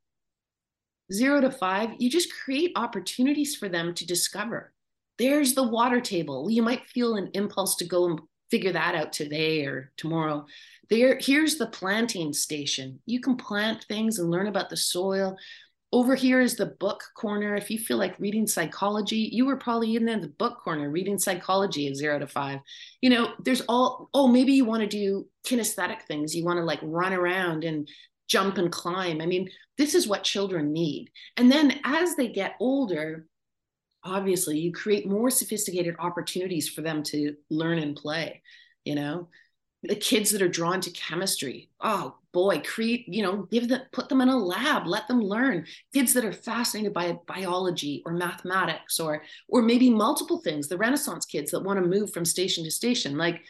Zero 1.12 1.40
to 1.40 1.50
five 1.50 1.90
you 1.98 2.10
just 2.10 2.32
create 2.32 2.72
opportunities 2.76 3.56
for 3.56 3.68
them 3.68 3.94
to 3.94 4.06
discover. 4.06 4.72
There's 5.18 5.54
the 5.54 5.62
water 5.62 6.00
table. 6.00 6.50
You 6.50 6.62
might 6.62 6.86
feel 6.86 7.16
an 7.16 7.30
impulse 7.34 7.76
to 7.76 7.86
go 7.86 8.06
and 8.06 8.20
figure 8.50 8.72
that 8.72 8.94
out 8.94 9.12
today 9.12 9.64
or 9.64 9.92
tomorrow. 9.96 10.44
There 10.88 11.18
here's 11.20 11.56
the 11.56 11.68
planting 11.68 12.32
station. 12.32 13.00
You 13.06 13.20
can 13.20 13.36
plant 13.36 13.84
things 13.84 14.18
and 14.18 14.30
learn 14.30 14.48
about 14.48 14.70
the 14.70 14.76
soil 14.76 15.36
over 15.92 16.14
here 16.14 16.40
is 16.40 16.56
the 16.56 16.66
book 16.66 17.02
corner. 17.14 17.56
If 17.56 17.70
you 17.70 17.78
feel 17.78 17.96
like 17.96 18.18
reading 18.20 18.46
psychology, 18.46 19.28
you 19.32 19.44
were 19.44 19.56
probably 19.56 19.96
in 19.96 20.04
there, 20.04 20.20
the 20.20 20.28
book 20.28 20.58
corner, 20.58 20.88
reading 20.88 21.18
psychology 21.18 21.88
at 21.88 21.96
zero 21.96 22.18
to 22.18 22.28
five. 22.28 22.60
You 23.00 23.10
know, 23.10 23.32
there's 23.42 23.62
all, 23.62 24.08
oh, 24.14 24.28
maybe 24.28 24.52
you 24.52 24.64
want 24.64 24.82
to 24.82 24.88
do 24.88 25.26
kinesthetic 25.44 26.02
things. 26.02 26.34
You 26.34 26.44
want 26.44 26.58
to 26.58 26.64
like 26.64 26.78
run 26.82 27.12
around 27.12 27.64
and 27.64 27.88
jump 28.28 28.58
and 28.58 28.70
climb. 28.70 29.20
I 29.20 29.26
mean, 29.26 29.50
this 29.78 29.94
is 29.94 30.06
what 30.06 30.22
children 30.22 30.72
need. 30.72 31.10
And 31.36 31.50
then 31.50 31.80
as 31.84 32.14
they 32.14 32.28
get 32.28 32.54
older, 32.60 33.26
obviously 34.04 34.58
you 34.58 34.72
create 34.72 35.08
more 35.08 35.30
sophisticated 35.30 35.96
opportunities 35.98 36.68
for 36.68 36.82
them 36.82 37.02
to 37.04 37.34
learn 37.50 37.78
and 37.78 37.96
play, 37.96 38.42
you 38.84 38.94
know? 38.94 39.28
The 39.82 39.96
kids 39.96 40.30
that 40.30 40.42
are 40.42 40.48
drawn 40.48 40.80
to 40.80 40.90
chemistry. 40.90 41.70
Oh 41.80 42.16
boy 42.32 42.60
create 42.60 43.06
you 43.08 43.22
know 43.22 43.42
give 43.50 43.68
them 43.68 43.80
put 43.92 44.08
them 44.08 44.20
in 44.20 44.28
a 44.28 44.36
lab 44.36 44.86
let 44.86 45.08
them 45.08 45.20
learn. 45.20 45.66
Kids 45.94 46.12
that 46.12 46.24
are 46.24 46.32
fascinated 46.32 46.92
by 46.92 47.18
biology 47.26 48.02
or 48.04 48.12
mathematics 48.12 49.00
or 49.00 49.22
or 49.48 49.62
maybe 49.62 49.90
multiple 49.90 50.40
things 50.40 50.68
the 50.68 50.78
renaissance 50.78 51.24
kids 51.24 51.50
that 51.50 51.64
want 51.64 51.82
to 51.82 51.88
move 51.88 52.12
from 52.12 52.24
station 52.24 52.64
to 52.64 52.70
station. 52.70 53.16
Like 53.16 53.42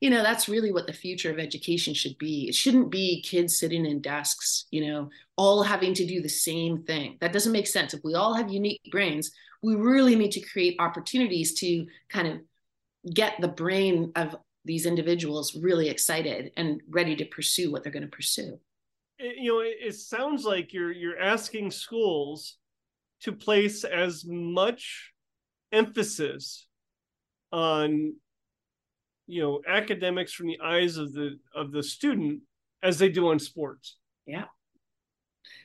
you 0.00 0.10
know 0.10 0.22
that's 0.22 0.48
really 0.48 0.72
what 0.72 0.86
the 0.86 0.92
future 0.92 1.30
of 1.30 1.38
education 1.38 1.94
should 1.94 2.18
be. 2.18 2.48
It 2.48 2.54
shouldn't 2.54 2.90
be 2.90 3.22
kids 3.22 3.58
sitting 3.58 3.86
in 3.86 4.00
desks 4.00 4.66
you 4.70 4.86
know 4.86 5.10
all 5.36 5.62
having 5.62 5.94
to 5.94 6.06
do 6.06 6.20
the 6.20 6.28
same 6.28 6.82
thing. 6.82 7.16
That 7.20 7.32
doesn't 7.32 7.52
make 7.52 7.66
sense. 7.66 7.94
If 7.94 8.02
we 8.02 8.14
all 8.14 8.34
have 8.34 8.52
unique 8.52 8.80
brains 8.90 9.30
we 9.62 9.74
really 9.74 10.14
need 10.14 10.32
to 10.32 10.40
create 10.40 10.76
opportunities 10.78 11.54
to 11.54 11.86
kind 12.08 12.28
of 12.28 12.40
get 13.12 13.40
the 13.40 13.48
brain 13.48 14.12
of 14.16 14.36
these 14.66 14.84
individuals 14.84 15.54
really 15.54 15.88
excited 15.88 16.50
and 16.56 16.80
ready 16.90 17.16
to 17.16 17.24
pursue 17.24 17.70
what 17.70 17.82
they're 17.82 17.92
going 17.92 18.02
to 18.02 18.08
pursue. 18.08 18.58
It, 19.18 19.38
you 19.38 19.52
know 19.52 19.60
it, 19.60 19.76
it 19.80 19.94
sounds 19.94 20.44
like 20.44 20.72
you're 20.72 20.92
you're 20.92 21.18
asking 21.18 21.70
schools 21.70 22.56
to 23.22 23.32
place 23.32 23.84
as 23.84 24.24
much 24.26 25.12
emphasis 25.72 26.66
on 27.52 28.14
you 29.26 29.42
know 29.42 29.62
academics 29.66 30.32
from 30.32 30.48
the 30.48 30.58
eyes 30.62 30.98
of 30.98 31.12
the 31.14 31.38
of 31.54 31.72
the 31.72 31.82
student 31.82 32.42
as 32.82 32.98
they 32.98 33.08
do 33.08 33.28
on 33.28 33.38
sports. 33.38 33.96
Yeah. 34.26 34.44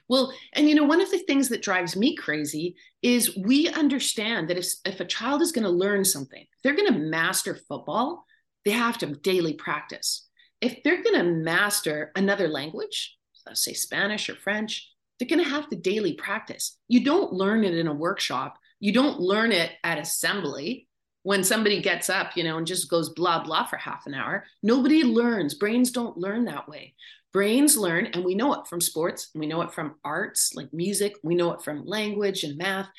Well 0.07 0.33
and 0.53 0.69
you 0.69 0.75
know 0.75 0.85
one 0.85 1.01
of 1.01 1.11
the 1.11 1.19
things 1.19 1.49
that 1.49 1.63
drives 1.63 1.95
me 1.95 2.15
crazy 2.15 2.75
is 3.01 3.35
we 3.35 3.67
understand 3.69 4.49
that 4.49 4.57
if 4.57 4.67
if 4.85 4.99
a 4.99 5.05
child 5.05 5.41
is 5.41 5.51
going 5.51 5.63
to 5.63 5.69
learn 5.69 6.05
something 6.05 6.45
they're 6.61 6.75
going 6.75 6.93
to 6.93 6.99
master 6.99 7.55
football 7.55 8.25
they 8.65 8.71
have 8.71 8.97
to 8.97 9.07
daily 9.07 9.53
practice 9.53 10.27
if 10.61 10.81
they're 10.83 11.03
going 11.03 11.17
to 11.17 11.23
master 11.23 12.11
another 12.15 12.47
language 12.47 13.17
let's 13.45 13.63
say 13.63 13.73
spanish 13.73 14.29
or 14.29 14.35
french 14.35 14.89
they're 15.19 15.27
going 15.27 15.43
to 15.43 15.49
have 15.49 15.69
to 15.69 15.75
daily 15.75 16.13
practice 16.13 16.77
you 16.87 17.03
don't 17.03 17.33
learn 17.33 17.63
it 17.63 17.75
in 17.75 17.87
a 17.87 17.93
workshop 17.93 18.57
you 18.79 18.91
don't 18.91 19.19
learn 19.19 19.51
it 19.51 19.71
at 19.83 19.99
assembly 19.99 20.87
when 21.23 21.43
somebody 21.43 21.81
gets 21.81 22.09
up, 22.09 22.35
you 22.35 22.43
know, 22.43 22.57
and 22.57 22.65
just 22.65 22.89
goes 22.89 23.09
blah, 23.09 23.43
blah 23.43 23.65
for 23.65 23.77
half 23.77 24.05
an 24.07 24.13
hour. 24.13 24.45
Nobody 24.63 25.03
learns. 25.03 25.53
Brains 25.53 25.91
don't 25.91 26.17
learn 26.17 26.45
that 26.45 26.67
way. 26.67 26.95
Brains 27.31 27.77
learn, 27.77 28.07
and 28.07 28.25
we 28.25 28.35
know 28.35 28.53
it 28.55 28.67
from 28.67 28.81
sports, 28.81 29.29
we 29.33 29.47
know 29.47 29.61
it 29.61 29.71
from 29.71 29.95
arts 30.03 30.53
like 30.53 30.73
music, 30.73 31.13
we 31.23 31.33
know 31.33 31.53
it 31.53 31.61
from 31.61 31.85
language 31.85 32.43
and 32.43 32.57
math. 32.57 32.89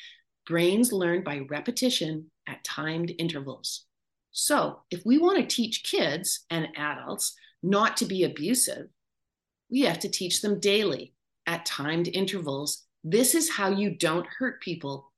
Brains 0.47 0.91
learn 0.91 1.23
by 1.23 1.41
repetition 1.49 2.31
at 2.47 2.63
timed 2.63 3.13
intervals. 3.19 3.85
So, 4.33 4.81
if 4.89 5.05
we 5.05 5.19
want 5.19 5.37
to 5.37 5.55
teach 5.55 5.83
kids 5.83 6.45
and 6.49 6.67
adults 6.75 7.35
not 7.61 7.97
to 7.97 8.05
be 8.05 8.23
abusive, 8.23 8.87
we 9.69 9.81
have 9.81 9.99
to 9.99 10.09
teach 10.09 10.41
them 10.41 10.59
daily 10.59 11.13
at 11.45 11.65
timed 11.65 12.07
intervals. 12.07 12.83
This 13.03 13.35
is 13.35 13.49
how 13.49 13.69
you 13.69 13.95
don't 13.95 14.25
hurt 14.39 14.61
people 14.61 15.11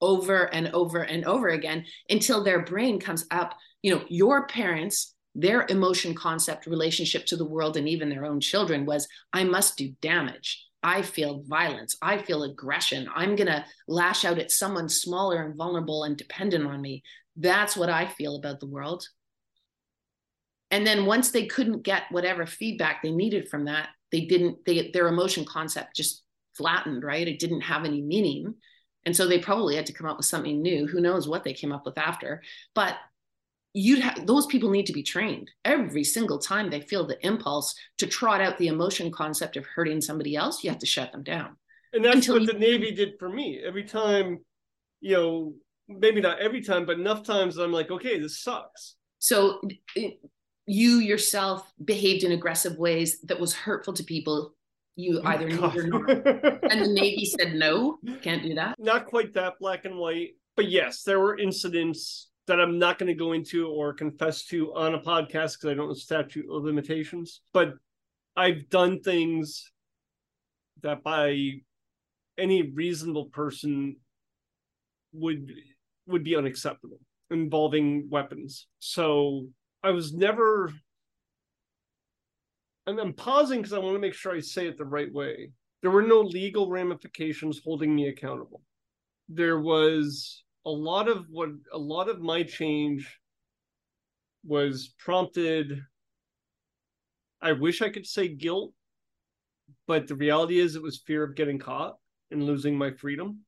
over 0.00 0.52
and 0.52 0.68
over 0.68 1.02
and 1.02 1.24
over 1.26 1.48
again 1.48 1.84
until 2.08 2.42
their 2.42 2.64
brain 2.64 2.98
comes 2.98 3.26
up. 3.30 3.54
You 3.82 3.94
know, 3.94 4.04
your 4.08 4.46
parents, 4.46 5.14
their 5.34 5.66
emotion 5.68 6.14
concept 6.14 6.66
relationship 6.66 7.26
to 7.26 7.36
the 7.36 7.44
world 7.44 7.76
and 7.76 7.88
even 7.88 8.08
their 8.08 8.24
own 8.24 8.40
children 8.40 8.86
was 8.86 9.06
I 9.32 9.44
must 9.44 9.76
do 9.76 9.94
damage. 10.00 10.66
I 10.82 11.02
feel 11.02 11.44
violence. 11.46 11.96
I 12.02 12.18
feel 12.18 12.42
aggression. 12.42 13.08
I'm 13.14 13.36
going 13.36 13.46
to 13.46 13.64
lash 13.86 14.24
out 14.24 14.38
at 14.38 14.50
someone 14.50 14.88
smaller 14.88 15.44
and 15.44 15.54
vulnerable 15.54 16.02
and 16.02 16.16
dependent 16.16 16.66
on 16.66 16.80
me. 16.80 17.04
That's 17.36 17.76
what 17.76 17.88
I 17.88 18.06
feel 18.06 18.36
about 18.36 18.60
the 18.60 18.66
world. 18.66 19.06
And 20.70 20.86
then 20.86 21.06
once 21.06 21.30
they 21.30 21.46
couldn't 21.46 21.82
get 21.82 22.04
whatever 22.10 22.46
feedback 22.46 23.02
they 23.02 23.10
needed 23.10 23.48
from 23.48 23.66
that, 23.66 23.90
they 24.10 24.22
didn't, 24.22 24.64
they, 24.64 24.90
their 24.92 25.08
emotion 25.08 25.44
concept 25.44 25.96
just 25.96 26.22
flattened, 26.56 27.04
right? 27.04 27.28
It 27.28 27.38
didn't 27.38 27.62
have 27.62 27.84
any 27.84 28.00
meaning. 28.00 28.54
And 29.04 29.14
so 29.16 29.26
they 29.26 29.38
probably 29.38 29.76
had 29.76 29.86
to 29.86 29.92
come 29.92 30.06
up 30.06 30.16
with 30.16 30.26
something 30.26 30.62
new. 30.62 30.86
Who 30.86 31.00
knows 31.00 31.28
what 31.28 31.44
they 31.44 31.52
came 31.52 31.72
up 31.72 31.84
with 31.84 31.98
after? 31.98 32.42
But 32.74 32.96
you'd 33.74 34.00
have 34.00 34.26
those 34.26 34.46
people 34.46 34.70
need 34.70 34.86
to 34.86 34.92
be 34.92 35.02
trained 35.02 35.50
every 35.64 36.04
single 36.04 36.38
time 36.38 36.68
they 36.68 36.80
feel 36.80 37.06
the 37.06 37.24
impulse 37.26 37.74
to 37.98 38.06
trot 38.06 38.40
out 38.40 38.58
the 38.58 38.68
emotion 38.68 39.10
concept 39.10 39.56
of 39.56 39.64
hurting 39.66 40.00
somebody 40.00 40.36
else. 40.36 40.62
You 40.62 40.70
have 40.70 40.78
to 40.80 40.86
shut 40.86 41.10
them 41.12 41.22
down. 41.22 41.56
And 41.92 42.04
that's 42.04 42.16
Until 42.16 42.40
what 42.40 42.46
the 42.46 42.58
Navy 42.58 42.92
did 42.92 43.14
for 43.18 43.28
me. 43.28 43.60
Every 43.64 43.84
time, 43.84 44.40
you 45.00 45.16
know, 45.16 45.54
maybe 45.88 46.20
not 46.20 46.38
every 46.38 46.62
time, 46.62 46.86
but 46.86 46.98
enough 46.98 47.22
times 47.22 47.56
I'm 47.58 47.72
like, 47.72 47.90
okay, 47.90 48.18
this 48.18 48.40
sucks. 48.40 48.96
So 49.18 49.60
eh, 49.96 50.10
you 50.66 50.98
yourself 50.98 51.70
behaved 51.84 52.24
in 52.24 52.32
aggressive 52.32 52.76
ways 52.76 53.20
that 53.22 53.38
was 53.38 53.54
hurtful 53.54 53.94
to 53.94 54.04
people 54.04 54.54
you 54.96 55.20
oh 55.24 55.28
either 55.28 55.48
need 55.48 55.76
or 55.76 55.86
not. 55.86 56.10
and 56.10 56.82
the 56.82 56.92
Navy 56.92 57.24
said 57.24 57.54
no, 57.54 57.98
can't 58.22 58.42
do 58.42 58.54
that. 58.54 58.76
Not 58.78 59.06
quite 59.06 59.32
that 59.34 59.54
black 59.58 59.84
and 59.84 59.96
white, 59.96 60.30
but 60.56 60.68
yes, 60.68 61.02
there 61.02 61.20
were 61.20 61.38
incidents 61.38 62.28
that 62.46 62.60
I'm 62.60 62.78
not 62.78 62.98
going 62.98 63.08
to 63.08 63.14
go 63.14 63.32
into 63.32 63.68
or 63.68 63.94
confess 63.94 64.44
to 64.46 64.74
on 64.74 64.94
a 64.94 65.00
podcast 65.00 65.54
because 65.54 65.70
I 65.70 65.74
don't 65.74 65.88
know 65.88 65.94
statute 65.94 66.46
of 66.50 66.64
limitations. 66.64 67.40
But 67.52 67.74
I've 68.36 68.68
done 68.68 69.00
things 69.00 69.70
that 70.82 71.02
by 71.02 71.52
any 72.36 72.62
reasonable 72.62 73.26
person 73.26 73.96
would 75.12 75.52
would 76.06 76.24
be 76.24 76.36
unacceptable 76.36 76.98
involving 77.30 78.08
weapons. 78.10 78.66
So 78.78 79.46
I 79.82 79.90
was 79.90 80.12
never 80.12 80.72
and 82.86 82.98
I'm 82.98 83.12
pausing 83.12 83.60
because 83.60 83.72
I 83.72 83.78
want 83.78 83.94
to 83.94 84.00
make 84.00 84.14
sure 84.14 84.34
I 84.34 84.40
say 84.40 84.66
it 84.66 84.76
the 84.76 84.84
right 84.84 85.12
way. 85.12 85.50
There 85.82 85.90
were 85.90 86.02
no 86.02 86.20
legal 86.20 86.68
ramifications 86.68 87.60
holding 87.64 87.94
me 87.94 88.08
accountable. 88.08 88.62
There 89.28 89.60
was 89.60 90.42
a 90.66 90.70
lot 90.70 91.08
of 91.08 91.26
what 91.30 91.50
a 91.72 91.78
lot 91.78 92.08
of 92.08 92.20
my 92.20 92.42
change 92.42 93.18
was 94.44 94.94
prompted. 94.98 95.80
I 97.40 97.52
wish 97.52 97.82
I 97.82 97.88
could 97.88 98.06
say 98.06 98.28
guilt, 98.28 98.72
but 99.86 100.06
the 100.06 100.14
reality 100.14 100.58
is 100.58 100.76
it 100.76 100.82
was 100.82 101.02
fear 101.06 101.24
of 101.24 101.34
getting 101.34 101.58
caught 101.58 101.96
and 102.30 102.44
losing 102.44 102.76
my 102.76 102.92
freedom, 102.92 103.40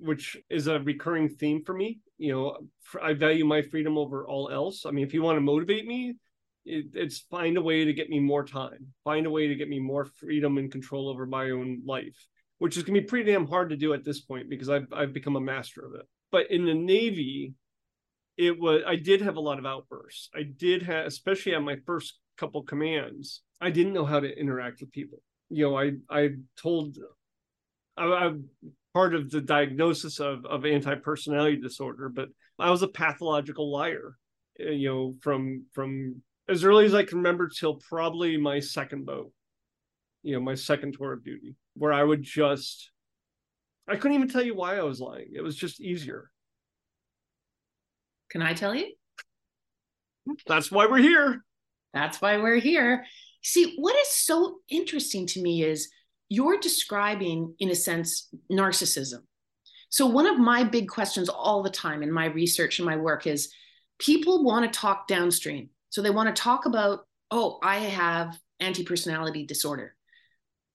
which 0.00 0.36
is 0.48 0.66
a 0.66 0.80
recurring 0.80 1.28
theme 1.28 1.62
for 1.64 1.74
me. 1.74 2.00
You 2.18 2.32
know, 2.32 2.56
I 3.02 3.12
value 3.12 3.44
my 3.44 3.62
freedom 3.62 3.98
over 3.98 4.26
all 4.26 4.50
else. 4.50 4.84
I 4.86 4.90
mean, 4.90 5.06
if 5.06 5.14
you 5.14 5.22
want 5.22 5.36
to 5.36 5.42
motivate 5.42 5.86
me, 5.86 6.16
it, 6.64 6.86
it's 6.94 7.20
find 7.30 7.56
a 7.56 7.62
way 7.62 7.84
to 7.84 7.92
get 7.92 8.10
me 8.10 8.20
more 8.20 8.44
time, 8.44 8.88
find 9.04 9.26
a 9.26 9.30
way 9.30 9.46
to 9.48 9.54
get 9.54 9.68
me 9.68 9.78
more 9.78 10.04
freedom 10.04 10.58
and 10.58 10.70
control 10.70 11.08
over 11.08 11.26
my 11.26 11.50
own 11.50 11.82
life, 11.84 12.26
which 12.58 12.76
is 12.76 12.82
gonna 12.82 13.00
be 13.00 13.06
pretty 13.06 13.30
damn 13.30 13.46
hard 13.46 13.70
to 13.70 13.76
do 13.76 13.92
at 13.94 14.04
this 14.04 14.20
point 14.20 14.48
because 14.50 14.68
I've 14.68 14.86
I've 14.92 15.12
become 15.12 15.36
a 15.36 15.40
master 15.40 15.84
of 15.84 15.94
it. 15.94 16.06
But 16.30 16.50
in 16.50 16.64
the 16.64 16.74
Navy, 16.74 17.54
it 18.36 18.58
was 18.58 18.82
I 18.86 18.96
did 18.96 19.20
have 19.22 19.36
a 19.36 19.40
lot 19.40 19.58
of 19.58 19.66
outbursts. 19.66 20.28
I 20.34 20.42
did 20.42 20.82
have, 20.82 21.06
especially 21.06 21.54
at 21.54 21.62
my 21.62 21.76
first 21.86 22.18
couple 22.36 22.62
commands, 22.62 23.42
I 23.60 23.70
didn't 23.70 23.92
know 23.92 24.06
how 24.06 24.20
to 24.20 24.38
interact 24.38 24.80
with 24.80 24.92
people. 24.92 25.22
You 25.48 25.70
know, 25.70 25.78
I 25.78 25.92
I 26.10 26.30
told 26.56 26.98
I, 27.96 28.04
I'm 28.04 28.48
part 28.94 29.14
of 29.14 29.30
the 29.30 29.40
diagnosis 29.40 30.20
of 30.20 30.44
of 30.46 30.64
anti 30.64 30.94
personality 30.96 31.56
disorder, 31.56 32.08
but 32.08 32.28
I 32.58 32.70
was 32.70 32.82
a 32.82 32.88
pathological 32.88 33.70
liar. 33.70 34.16
Uh, 34.60 34.70
you 34.70 34.88
know, 34.88 35.14
from 35.20 35.64
from 35.72 36.22
as 36.48 36.64
early 36.64 36.84
as 36.84 36.94
I 36.94 37.04
can 37.04 37.18
remember 37.18 37.48
till 37.48 37.74
probably 37.76 38.36
my 38.36 38.58
second 38.60 39.06
boat, 39.06 39.32
you 40.22 40.34
know, 40.34 40.40
my 40.40 40.54
second 40.54 40.94
tour 40.94 41.12
of 41.12 41.24
duty, 41.24 41.54
where 41.74 41.92
I 41.92 42.02
would 42.02 42.22
just, 42.22 42.90
I 43.88 43.94
couldn't 43.94 44.16
even 44.16 44.28
tell 44.28 44.42
you 44.42 44.56
why 44.56 44.76
I 44.76 44.82
was 44.82 45.00
lying. 45.00 45.28
It 45.32 45.42
was 45.42 45.54
just 45.54 45.80
easier. 45.80 46.30
Can 48.30 48.42
I 48.42 48.52
tell 48.52 48.74
you? 48.74 48.92
That's 50.46 50.70
why 50.72 50.86
we're 50.86 50.98
here. 50.98 51.44
That's 51.94 52.20
why 52.20 52.36
we're 52.36 52.60
here. 52.60 53.04
See, 53.42 53.74
what 53.76 53.96
is 53.96 54.08
so 54.08 54.58
interesting 54.68 55.26
to 55.28 55.42
me 55.42 55.62
is 55.62 55.88
you're 56.30 56.58
describing, 56.58 57.54
in 57.58 57.68
a 57.68 57.74
sense, 57.74 58.28
narcissism. 58.50 59.24
So, 59.90 60.06
one 60.06 60.26
of 60.26 60.38
my 60.38 60.64
big 60.64 60.88
questions 60.88 61.28
all 61.28 61.62
the 61.62 61.70
time 61.70 62.02
in 62.02 62.10
my 62.10 62.26
research 62.26 62.78
and 62.78 62.86
my 62.86 62.96
work 62.96 63.26
is 63.26 63.52
people 63.98 64.42
want 64.42 64.72
to 64.72 64.78
talk 64.78 65.06
downstream. 65.06 65.68
So 65.90 66.02
they 66.02 66.10
want 66.10 66.34
to 66.34 66.42
talk 66.42 66.66
about, 66.66 67.00
oh, 67.30 67.58
I 67.62 67.76
have 67.76 68.38
anti 68.58 68.84
personality 68.84 69.44
disorder. 69.44 69.94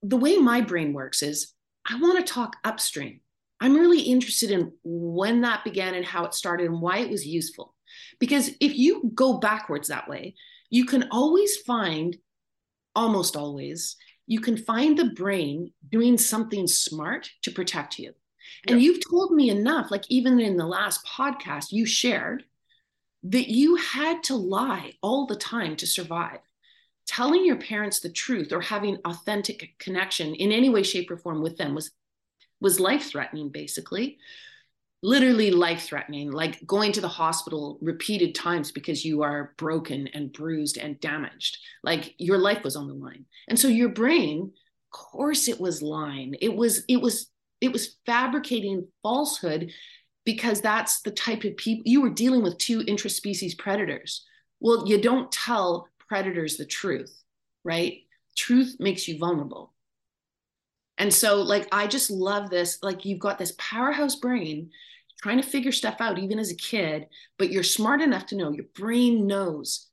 The 0.04 0.18
way 0.18 0.38
my 0.38 0.62
brain 0.62 0.94
works 0.94 1.24
is 1.24 1.54
I 1.90 2.00
want 2.00 2.26
to 2.26 2.34
talk 2.34 2.58
upstream. 2.64 3.22
I'm 3.60 3.76
really 3.76 4.02
interested 4.02 4.52
in 4.52 4.74
when 4.84 5.42
that 5.42 5.64
began 5.64 5.96
and 5.96 6.06
how 6.06 6.26
it 6.26 6.34
started 6.34 6.70
and 6.70 6.82
why 6.82 7.00
it 7.00 7.10
was 7.10 7.26
useful. 7.26 7.74
Because 8.20 8.50
if 8.60 8.76
you 8.78 9.12
go 9.16 9.38
backwards 9.38 9.88
that 9.88 10.10
way, 10.10 10.36
you 10.70 10.86
can 10.86 11.08
always 11.12 11.58
find, 11.58 12.18
almost 12.96 13.38
always, 13.38 13.96
you 14.28 14.40
can 14.40 14.58
find 14.58 14.98
the 14.98 15.12
brain 15.12 15.72
doing 15.90 16.18
something 16.18 16.68
smart 16.68 17.30
to 17.44 17.52
protect 17.52 18.00
you. 18.00 18.14
And 18.68 18.82
you've 18.82 19.04
told 19.10 19.32
me 19.32 19.50
enough, 19.50 19.92
like 19.92 20.06
even 20.10 20.40
in 20.40 20.58
the 20.58 20.66
last 20.66 21.06
podcast, 21.06 21.72
you 21.72 21.86
shared 21.86 22.44
that 23.24 23.48
you 23.48 23.76
had 23.76 24.24
to 24.24 24.36
lie 24.36 24.94
all 25.02 25.26
the 25.26 25.36
time 25.36 25.76
to 25.78 25.88
survive. 25.88 26.40
Telling 27.08 27.46
your 27.46 27.58
parents 27.58 28.00
the 28.00 28.12
truth 28.12 28.52
or 28.52 28.62
having 28.62 28.98
authentic 29.06 29.76
connection 29.78 30.34
in 30.34 30.52
any 30.52 30.70
way, 30.70 30.84
shape, 30.84 31.12
or 31.12 31.18
form 31.18 31.42
with 31.42 31.58
them 31.58 31.76
was, 31.76 31.92
was 32.60 32.80
life 32.80 33.10
threatening, 33.10 33.50
basically. 33.50 34.18
Literally 35.06 35.52
life 35.52 35.84
threatening, 35.84 36.32
like 36.32 36.66
going 36.66 36.92
to 36.92 37.00
the 37.00 37.08
hospital 37.08 37.78
repeated 37.80 38.34
times 38.34 38.72
because 38.72 39.06
you 39.06 39.22
are 39.22 39.54
broken 39.58 40.08
and 40.08 40.34
bruised 40.34 40.78
and 40.78 41.00
damaged. 41.00 41.60
Like 41.84 42.16
your 42.18 42.40
life 42.40 42.64
was 42.64 42.76
on 42.76 42.88
the 42.88 42.96
line. 42.96 43.26
And 43.48 43.58
so 43.58 43.68
your 43.68 43.90
brain, 43.90 44.52
of 44.52 45.00
course 45.00 45.48
it 45.48 45.62
was 45.62 45.84
lying. 45.84 46.36
It 46.42 46.56
was, 46.56 46.84
it 46.90 46.98
was, 46.98 47.28
it 47.62 47.72
was 47.72 47.98
fabricating 48.08 48.88
falsehood 49.04 49.72
because 50.26 50.60
that's 50.60 51.02
the 51.02 51.12
type 51.12 51.44
of 51.44 51.56
people 51.56 51.84
you 51.86 52.02
were 52.02 52.10
dealing 52.10 52.42
with 52.42 52.58
two 52.58 52.80
intraspecies 52.80 53.54
predators. 53.54 54.26
Well, 54.60 54.88
you 54.88 55.00
don't 55.00 55.32
tell 55.32 55.88
predators 56.10 56.58
the 56.58 56.66
truth, 56.66 57.16
right? 57.64 58.00
Truth 58.36 58.78
makes 58.80 59.08
you 59.08 59.20
vulnerable. 59.20 59.72
And 60.98 61.14
so, 61.14 61.42
like, 61.42 61.68
I 61.72 61.88
just 61.88 62.10
love 62.10 62.50
this. 62.50 62.80
Like, 62.82 63.06
you've 63.06 63.20
got 63.20 63.38
this 63.38 63.54
powerhouse 63.58 64.16
brain 64.16 64.72
trying 65.22 65.42
to 65.42 65.48
figure 65.48 65.72
stuff 65.72 65.98
out, 66.00 66.20
even 66.20 66.40
as 66.40 66.52
a 66.52 66.56
kid, 66.56 67.08
but 67.38 67.52
you're 67.52 67.64
smart 67.64 68.02
enough 68.02 68.26
to 68.28 68.36
know 68.36 68.52
your 68.52 68.66
brain 68.76 69.28
knows 69.28 69.88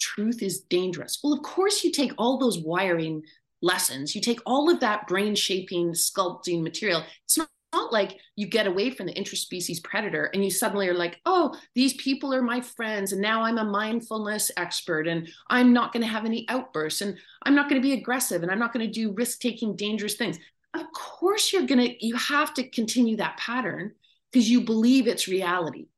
truth 0.00 0.42
is 0.42 0.60
dangerous. 0.60 1.20
Well, 1.22 1.32
of 1.32 1.42
course, 1.42 1.84
you 1.84 1.92
take 1.92 2.12
all 2.18 2.38
those 2.38 2.58
wiring 2.58 3.22
lessons, 3.60 4.14
you 4.14 4.20
take 4.20 4.40
all 4.44 4.68
of 4.68 4.80
that 4.80 5.06
brain 5.06 5.34
shaping, 5.34 5.92
sculpting 5.92 6.62
material. 6.62 7.04
It's 7.24 7.38
not 7.38 7.48
not 7.72 7.92
like 7.92 8.18
you 8.36 8.46
get 8.46 8.66
away 8.66 8.90
from 8.90 9.06
the 9.06 9.14
interspecies 9.14 9.82
predator 9.82 10.30
and 10.34 10.44
you 10.44 10.50
suddenly 10.50 10.88
are 10.88 10.94
like, 10.94 11.20
oh, 11.24 11.56
these 11.74 11.94
people 11.94 12.32
are 12.34 12.42
my 12.42 12.60
friends. 12.60 13.12
And 13.12 13.22
now 13.22 13.42
I'm 13.42 13.58
a 13.58 13.64
mindfulness 13.64 14.50
expert 14.56 15.08
and 15.08 15.28
I'm 15.48 15.72
not 15.72 15.92
going 15.92 16.02
to 16.02 16.08
have 16.08 16.24
any 16.24 16.46
outbursts 16.48 17.00
and 17.00 17.16
I'm 17.44 17.54
not 17.54 17.68
going 17.68 17.80
to 17.80 17.86
be 17.86 17.94
aggressive 17.94 18.42
and 18.42 18.50
I'm 18.50 18.58
not 18.58 18.72
going 18.72 18.86
to 18.86 18.92
do 18.92 19.12
risk 19.12 19.40
taking, 19.40 19.74
dangerous 19.74 20.14
things. 20.14 20.38
Of 20.74 20.86
course, 20.92 21.52
you're 21.52 21.66
going 21.66 21.80
to, 21.80 22.06
you 22.06 22.14
have 22.16 22.54
to 22.54 22.68
continue 22.68 23.16
that 23.16 23.38
pattern 23.38 23.92
because 24.32 24.50
you 24.50 24.62
believe 24.62 25.06
it's 25.06 25.28
reality. 25.28 25.88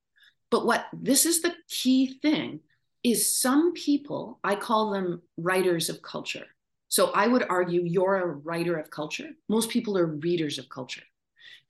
But 0.50 0.66
what 0.66 0.86
this 0.92 1.26
is 1.26 1.42
the 1.42 1.54
key 1.68 2.18
thing 2.20 2.60
is 3.02 3.38
some 3.38 3.72
people, 3.72 4.38
I 4.42 4.56
call 4.56 4.90
them 4.90 5.22
writers 5.36 5.88
of 5.88 6.02
culture. 6.02 6.46
So 6.88 7.10
I 7.12 7.26
would 7.26 7.44
argue 7.48 7.82
you're 7.82 8.16
a 8.16 8.26
writer 8.26 8.76
of 8.76 8.90
culture. 8.90 9.30
Most 9.48 9.70
people 9.70 9.98
are 9.98 10.06
readers 10.06 10.58
of 10.58 10.68
culture 10.68 11.02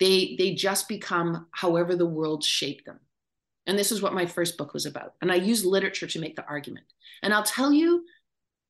they 0.01 0.35
they 0.39 0.55
just 0.55 0.89
become 0.89 1.47
however 1.53 1.95
the 1.97 2.07
world 2.07 2.43
shaped 2.43 2.85
them 2.85 3.01
and 3.67 3.79
this 3.79 3.93
is 3.93 4.03
what 4.03 4.15
my 4.15 4.27
first 4.27 4.57
book 4.59 4.75
was 4.75 4.87
about 4.87 5.15
and 5.21 5.31
i 5.31 5.37
use 5.37 5.65
literature 5.65 6.07
to 6.07 6.21
make 6.21 6.37
the 6.37 6.47
argument 6.47 6.87
and 7.23 7.33
i'll 7.33 7.43
tell 7.45 7.73
you 7.73 8.05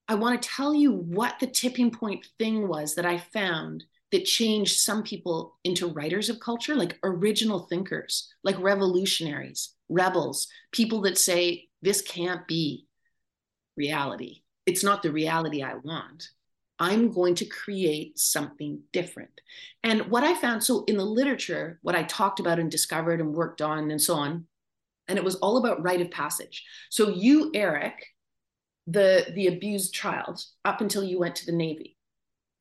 i 0.08 0.14
want 0.14 0.40
to 0.40 0.48
tell 0.48 0.74
you 0.74 0.92
what 0.92 1.38
the 1.40 1.46
tipping 1.46 1.90
point 1.90 2.26
thing 2.38 2.68
was 2.68 2.94
that 2.94 3.06
i 3.06 3.18
found 3.18 3.84
that 4.14 4.24
changed 4.24 4.78
some 4.78 5.02
people 5.02 5.58
into 5.64 5.88
writers 5.88 6.28
of 6.28 6.38
culture 6.38 6.76
like 6.76 6.96
original 7.02 7.66
thinkers 7.66 8.32
like 8.44 8.56
revolutionaries 8.60 9.74
rebels 9.88 10.46
people 10.70 11.00
that 11.00 11.18
say 11.18 11.66
this 11.82 12.00
can't 12.00 12.46
be 12.46 12.86
reality 13.76 14.42
it's 14.66 14.84
not 14.84 15.02
the 15.02 15.10
reality 15.10 15.62
i 15.64 15.74
want 15.74 16.28
I'm 16.78 17.12
going 17.12 17.36
to 17.36 17.44
create 17.44 18.18
something 18.18 18.80
different. 18.92 19.40
And 19.84 20.10
what 20.10 20.24
I 20.24 20.34
found, 20.34 20.64
so 20.64 20.84
in 20.86 20.96
the 20.96 21.04
literature, 21.04 21.78
what 21.82 21.94
I 21.94 22.02
talked 22.02 22.40
about 22.40 22.58
and 22.58 22.68
discovered 22.68 23.20
and 23.20 23.32
worked 23.32 23.62
on 23.62 23.92
and 23.92 24.00
so 24.00 24.14
on, 24.14 24.46
and 25.06 25.16
it 25.16 25.24
was 25.24 25.36
all 25.36 25.56
about 25.56 25.84
rite 25.84 26.00
of 26.00 26.10
passage. 26.10 26.64
So 26.90 27.10
you, 27.10 27.52
Eric, 27.54 28.04
the 28.88 29.26
the 29.34 29.46
abused 29.46 29.94
child, 29.94 30.44
up 30.64 30.80
until 30.80 31.04
you 31.04 31.18
went 31.18 31.36
to 31.36 31.46
the 31.46 31.52
Navy, 31.52 31.93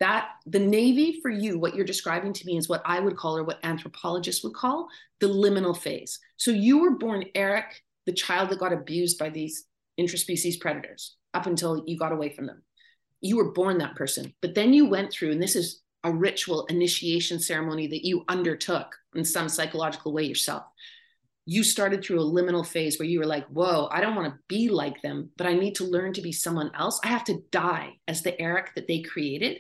that 0.04 0.30
the 0.46 0.60
Navy 0.60 1.20
for 1.22 1.32
you, 1.32 1.58
what 1.58 1.76
you're 1.76 1.86
describing 1.86 2.34
to 2.34 2.46
me 2.46 2.58
is 2.58 2.70
what 2.70 2.84
I 2.86 3.00
would 3.00 3.18
call, 3.18 3.38
or 3.38 3.44
what 3.44 3.64
anthropologists 3.64 4.44
would 4.44 4.54
call, 4.54 4.88
the 5.20 5.28
liminal 5.28 5.78
phase. 5.78 6.20
So 6.38 6.52
you 6.52 6.80
were 6.80 6.98
born 6.98 7.26
Eric, 7.34 7.82
the 8.06 8.14
child 8.14 8.50
that 8.50 8.60
got 8.60 8.74
abused 8.74 9.18
by 9.18 9.30
these 9.30 9.66
interspecies 10.00 10.60
predators, 10.60 11.16
up 11.34 11.46
until 11.46 11.84
you 11.88 11.98
got 11.98 12.12
away 12.12 12.30
from 12.30 12.48
them 12.48 12.62
you 13.24 13.38
were 13.38 13.52
born 13.52 13.78
that 13.78 13.96
person, 13.96 14.34
but 14.42 14.54
then 14.54 14.74
you 14.74 14.86
went 14.86 15.12
through, 15.12 15.32
and 15.32 15.42
this 15.42 15.56
is 15.56 15.82
a 16.04 16.12
ritual 16.12 16.66
initiation 16.66 17.40
ceremony 17.40 17.88
that 17.88 18.06
you 18.06 18.26
undertook 18.28 18.94
in 19.16 19.24
some 19.24 19.48
psychological 19.48 20.12
way 20.12 20.24
yourself. 20.24 20.64
You 21.46 21.64
started 21.64 22.04
through 22.04 22.20
a 22.20 22.32
liminal 22.32 22.68
phase 22.68 23.00
where 23.00 23.08
you 23.08 23.20
were 23.20 23.26
like, 23.26 23.48
whoa, 23.48 23.88
I 23.90 24.02
don't 24.02 24.16
want 24.16 24.28
to 24.28 24.40
be 24.50 24.68
like 24.68 25.02
them, 25.02 25.30
but 25.38 25.48
I 25.48 25.54
need 25.54 25.76
to 25.76 25.86
learn 25.86 26.12
to 26.14 26.22
be 26.22 26.34
someone 26.34 26.72
else. 26.78 27.00
I 27.04 27.08
have 27.08 27.24
to 27.26 27.42
die 27.52 27.94
as 28.10 28.22
the 28.22 28.40
Eric 28.40 28.76
that 28.76 28.88
they 28.88 29.02
created 29.02 29.60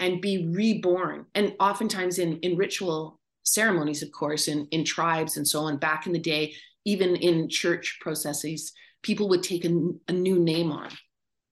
and 0.00 0.20
be 0.20 0.48
reborn. 0.48 1.26
And 1.34 1.54
oftentimes 1.60 2.18
in, 2.18 2.38
in 2.38 2.56
ritual 2.56 3.20
ceremonies, 3.44 4.02
of 4.02 4.10
course, 4.10 4.48
in, 4.48 4.66
in 4.70 4.84
tribes 4.84 5.36
and 5.36 5.46
so 5.46 5.60
on, 5.60 5.76
back 5.76 6.06
in 6.06 6.12
the 6.12 6.18
day, 6.18 6.54
even 6.84 7.14
in 7.16 7.48
church 7.48 7.98
processes, 8.00 8.72
people 9.02 9.28
would 9.28 9.42
take 9.42 9.64
a, 9.64 9.90
a 10.08 10.12
new 10.12 10.40
name 10.40 10.72
on 10.72 10.90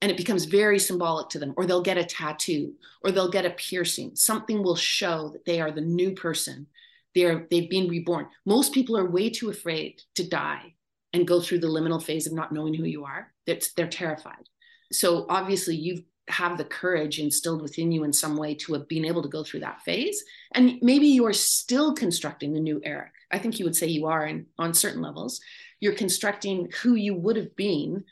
and 0.01 0.11
it 0.11 0.17
becomes 0.17 0.45
very 0.45 0.79
symbolic 0.79 1.29
to 1.31 1.39
them 1.39 1.55
or 1.57 1.67
they'll 1.67 1.83
get 1.83 1.99
a 1.99 2.05
tattoo 2.05 2.73
or 3.03 3.11
they'll 3.11 3.31
get 3.31 3.47
a 3.47 3.51
piercing. 3.51 4.15
Something 4.15 4.63
will 4.63 4.77
show 4.77 5.31
that 5.33 5.45
they 5.45 5.61
are 5.61 5.71
the 5.71 5.81
new 5.81 6.13
person. 6.13 6.67
They're 7.15 7.47
they've 7.51 7.71
been 7.71 7.89
reborn. 7.89 8.29
Most 8.47 8.73
people 8.73 8.97
are 8.97 9.11
way 9.11 9.31
too 9.31 9.51
afraid 9.51 10.01
to 10.15 10.29
die 10.29 10.75
and 11.13 11.27
go 11.27 11.41
through 11.41 11.61
the 11.61 11.67
liminal 11.67 12.03
phase 12.03 12.27
of 12.27 12.33
not 12.33 12.53
knowing 12.53 12.75
who 12.75 12.85
you 12.85 13.05
are. 13.05 13.33
They're, 13.47 13.59
they're 13.77 13.89
terrified. 13.89 14.45
So 14.93 15.27
obviously 15.29 15.77
you 15.77 16.05
have 16.29 16.59
the 16.59 16.65
courage 16.65 17.19
instilled 17.19 17.63
within 17.63 17.91
you 17.91 18.05
in 18.05 18.13
some 18.13 18.37
way 18.37 18.55
to 18.55 18.73
have 18.75 18.89
been 18.89 19.05
able 19.05 19.23
to 19.23 19.29
go 19.29 19.43
through 19.43 19.61
that 19.61 19.81
phase 19.83 20.23
and 20.55 20.79
maybe 20.83 21.07
you're 21.07 21.33
still 21.33 21.95
constructing 21.95 22.53
the 22.53 22.61
new 22.61 22.81
eric 22.85 23.13
i 23.31 23.39
think 23.39 23.59
you 23.59 23.65
would 23.65 23.77
say 23.77 23.87
you 23.87 24.07
are 24.07 24.27
in, 24.27 24.47
on 24.59 24.75
certain 24.75 25.03
levels 25.03 25.41
you're 25.81 25.95
constructing 25.95 26.71
who 26.83 26.95
you 26.95 27.15
would 27.15 27.37
have 27.37 27.55
been 27.57 28.05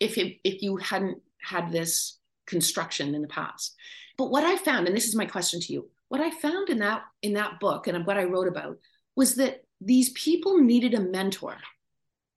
if 0.00 0.18
it, 0.18 0.38
if 0.44 0.62
you 0.62 0.76
hadn't 0.76 1.20
had 1.42 1.72
this 1.72 2.18
construction 2.46 3.14
in 3.14 3.22
the 3.22 3.28
past. 3.28 3.74
But 4.16 4.30
what 4.30 4.44
I 4.44 4.56
found, 4.56 4.86
and 4.86 4.96
this 4.96 5.06
is 5.06 5.14
my 5.14 5.26
question 5.26 5.60
to 5.60 5.72
you, 5.72 5.90
what 6.08 6.20
I 6.20 6.30
found 6.30 6.70
in 6.70 6.78
that 6.78 7.02
in 7.22 7.34
that 7.34 7.60
book 7.60 7.86
and 7.86 8.06
what 8.06 8.16
I 8.16 8.24
wrote 8.24 8.48
about 8.48 8.78
was 9.14 9.34
that 9.34 9.62
these 9.80 10.10
people 10.10 10.58
needed 10.58 10.94
a 10.94 11.00
mentor. 11.00 11.56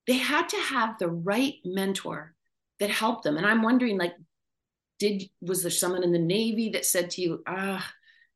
They 0.07 0.17
had 0.17 0.49
to 0.49 0.57
have 0.57 0.97
the 0.97 1.07
right 1.07 1.55
mentor 1.63 2.35
that 2.79 2.89
helped 2.89 3.23
them. 3.23 3.37
And 3.37 3.45
I'm 3.45 3.61
wondering, 3.61 3.97
like, 3.97 4.13
did 5.01 5.23
was 5.41 5.63
there 5.63 5.71
someone 5.71 6.03
in 6.03 6.11
the 6.11 6.19
Navy 6.19 6.69
that 6.69 6.85
said 6.85 7.09
to 7.11 7.21
you, 7.23 7.41
ah, 7.47 7.91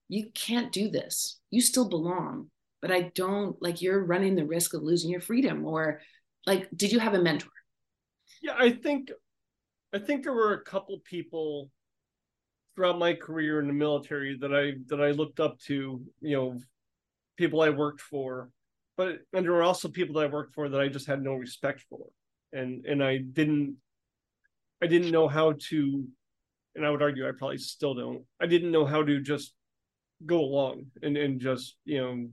you 0.09 0.31
can't 0.33 0.71
do 0.71 0.89
this. 0.89 1.39
You 1.51 1.61
still 1.61 1.87
belong, 1.87 2.49
but 2.81 2.91
I 2.91 3.11
don't 3.13 3.55
like 3.61 3.83
you're 3.83 4.03
running 4.03 4.35
the 4.35 4.47
risk 4.47 4.73
of 4.73 4.81
losing 4.81 5.11
your 5.11 5.21
freedom. 5.21 5.63
Or 5.63 6.01
like, 6.47 6.67
did 6.75 6.91
you 6.91 6.97
have 6.97 7.13
a 7.13 7.21
mentor? 7.21 7.51
Yeah, 8.41 8.55
I 8.57 8.71
think 8.71 9.11
I 9.93 9.99
think 9.99 10.23
there 10.23 10.33
were 10.33 10.53
a 10.53 10.63
couple 10.63 10.97
people 11.05 11.69
throughout 12.75 12.97
my 12.97 13.13
career 13.13 13.59
in 13.59 13.67
the 13.67 13.73
military 13.73 14.35
that 14.39 14.53
I 14.53 14.73
that 14.87 14.99
I 14.99 15.11
looked 15.11 15.39
up 15.39 15.59
to, 15.67 16.01
you 16.21 16.35
know, 16.35 16.59
people 17.37 17.61
I 17.61 17.69
worked 17.69 18.01
for, 18.01 18.49
but 18.97 19.19
and 19.33 19.45
there 19.45 19.53
were 19.53 19.61
also 19.61 19.87
people 19.87 20.15
that 20.15 20.25
I 20.25 20.33
worked 20.33 20.55
for 20.55 20.67
that 20.67 20.81
I 20.81 20.87
just 20.87 21.05
had 21.05 21.21
no 21.21 21.35
respect 21.35 21.85
for, 21.91 22.07
and 22.53 22.85
and 22.87 23.03
I 23.03 23.17
didn't 23.19 23.77
I 24.81 24.87
didn't 24.87 25.11
know 25.11 25.27
how 25.27 25.53
to, 25.69 26.07
and 26.75 26.85
I 26.85 26.89
would 26.89 27.01
argue 27.01 27.27
I 27.27 27.31
probably 27.37 27.57
still 27.57 27.93
don't. 27.93 28.23
I 28.41 28.45
didn't 28.45 28.71
know 28.71 28.85
how 28.85 29.03
to 29.03 29.21
just 29.21 29.53
go 30.25 30.39
along 30.39 30.85
and 31.01 31.17
and 31.17 31.39
just 31.39 31.75
you 31.85 32.01
know, 32.01 32.27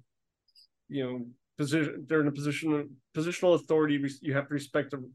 you 0.89 1.05
know, 1.05 1.27
position. 1.59 2.07
They're 2.09 2.21
in 2.21 2.29
a 2.29 2.33
position 2.33 2.73
of 2.75 2.87
positional 3.17 3.55
authority. 3.55 4.03
You 4.21 4.35
have 4.35 4.49
to 4.49 4.55
respect 4.55 4.91
them 4.91 5.13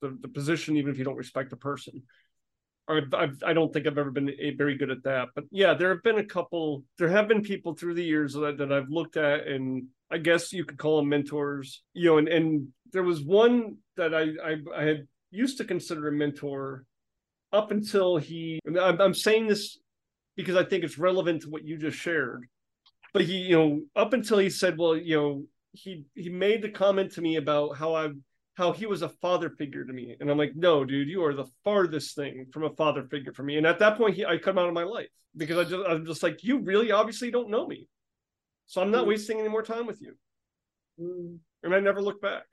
the, 0.00 0.16
the 0.20 0.28
position, 0.28 0.76
even 0.76 0.90
if 0.90 0.98
you 0.98 1.04
don't 1.04 1.16
respect 1.16 1.50
the 1.50 1.56
person. 1.56 2.02
I've, 2.88 3.36
I 3.46 3.52
don't 3.52 3.72
think 3.72 3.86
I've 3.86 3.98
ever 3.98 4.10
been 4.10 4.30
a, 4.30 4.50
very 4.54 4.76
good 4.76 4.90
at 4.90 5.04
that. 5.04 5.28
But 5.34 5.44
yeah, 5.52 5.74
there 5.74 5.90
have 5.90 6.02
been 6.02 6.18
a 6.18 6.24
couple. 6.24 6.82
There 6.98 7.08
have 7.08 7.28
been 7.28 7.42
people 7.42 7.74
through 7.74 7.94
the 7.94 8.04
years 8.04 8.32
that, 8.34 8.58
that 8.58 8.72
I've 8.72 8.88
looked 8.88 9.16
at, 9.16 9.46
and 9.46 9.86
I 10.10 10.18
guess 10.18 10.52
you 10.52 10.64
could 10.64 10.78
call 10.78 10.96
them 10.96 11.08
mentors. 11.08 11.84
You 11.94 12.10
know, 12.10 12.18
and 12.18 12.28
and 12.28 12.68
there 12.92 13.04
was 13.04 13.22
one 13.22 13.76
that 13.96 14.12
I 14.12 14.30
I, 14.44 14.56
I 14.76 14.82
had 14.82 15.06
used 15.30 15.58
to 15.58 15.64
consider 15.64 16.08
a 16.08 16.12
mentor 16.12 16.84
up 17.52 17.70
until 17.70 18.16
he. 18.16 18.60
I'm, 18.66 19.00
I'm 19.00 19.14
saying 19.14 19.46
this 19.46 19.78
because 20.36 20.56
I 20.56 20.64
think 20.64 20.84
it's 20.84 20.98
relevant 20.98 21.42
to 21.42 21.50
what 21.50 21.64
you 21.64 21.76
just 21.76 21.98
shared. 21.98 22.46
But 23.12 23.22
he, 23.22 23.38
you 23.38 23.56
know, 23.56 23.80
up 23.96 24.12
until 24.12 24.38
he 24.38 24.50
said, 24.50 24.78
well, 24.78 24.96
you 24.96 25.16
know, 25.16 25.44
he 25.72 26.04
he 26.14 26.28
made 26.28 26.62
the 26.62 26.70
comment 26.70 27.12
to 27.12 27.20
me 27.20 27.36
about 27.36 27.76
how 27.76 27.94
I've 27.94 28.16
how 28.54 28.72
he 28.72 28.86
was 28.86 29.02
a 29.02 29.08
father 29.08 29.50
figure 29.50 29.84
to 29.84 29.92
me. 29.92 30.16
And 30.20 30.30
I'm 30.30 30.36
like, 30.36 30.52
no, 30.54 30.84
dude, 30.84 31.08
you 31.08 31.24
are 31.24 31.34
the 31.34 31.46
farthest 31.64 32.14
thing 32.14 32.46
from 32.52 32.64
a 32.64 32.70
father 32.70 33.04
figure 33.04 33.32
for 33.32 33.42
me. 33.42 33.56
And 33.56 33.66
at 33.66 33.78
that 33.78 33.96
point, 33.96 34.16
he, 34.16 34.26
I 34.26 34.36
come 34.36 34.58
out 34.58 34.68
of 34.68 34.74
my 34.74 34.82
life 34.82 35.08
because 35.34 35.56
I 35.56 35.64
just, 35.64 35.88
I'm 35.88 36.04
just 36.04 36.22
like, 36.22 36.44
you 36.44 36.58
really 36.58 36.92
obviously 36.92 37.30
don't 37.30 37.48
know 37.48 37.66
me. 37.66 37.88
So 38.66 38.82
I'm 38.82 38.90
not 38.90 39.04
mm. 39.04 39.08
wasting 39.08 39.40
any 39.40 39.48
more 39.48 39.62
time 39.62 39.86
with 39.86 40.02
you. 40.02 40.14
Mm. 41.00 41.38
And 41.62 41.74
I 41.74 41.80
never 41.80 42.02
look 42.02 42.20
back. 42.20 42.44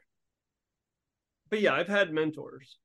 But 1.49 1.61
yeah, 1.61 1.73
I've 1.73 1.89
had 1.89 2.13
mentors. 2.13 2.77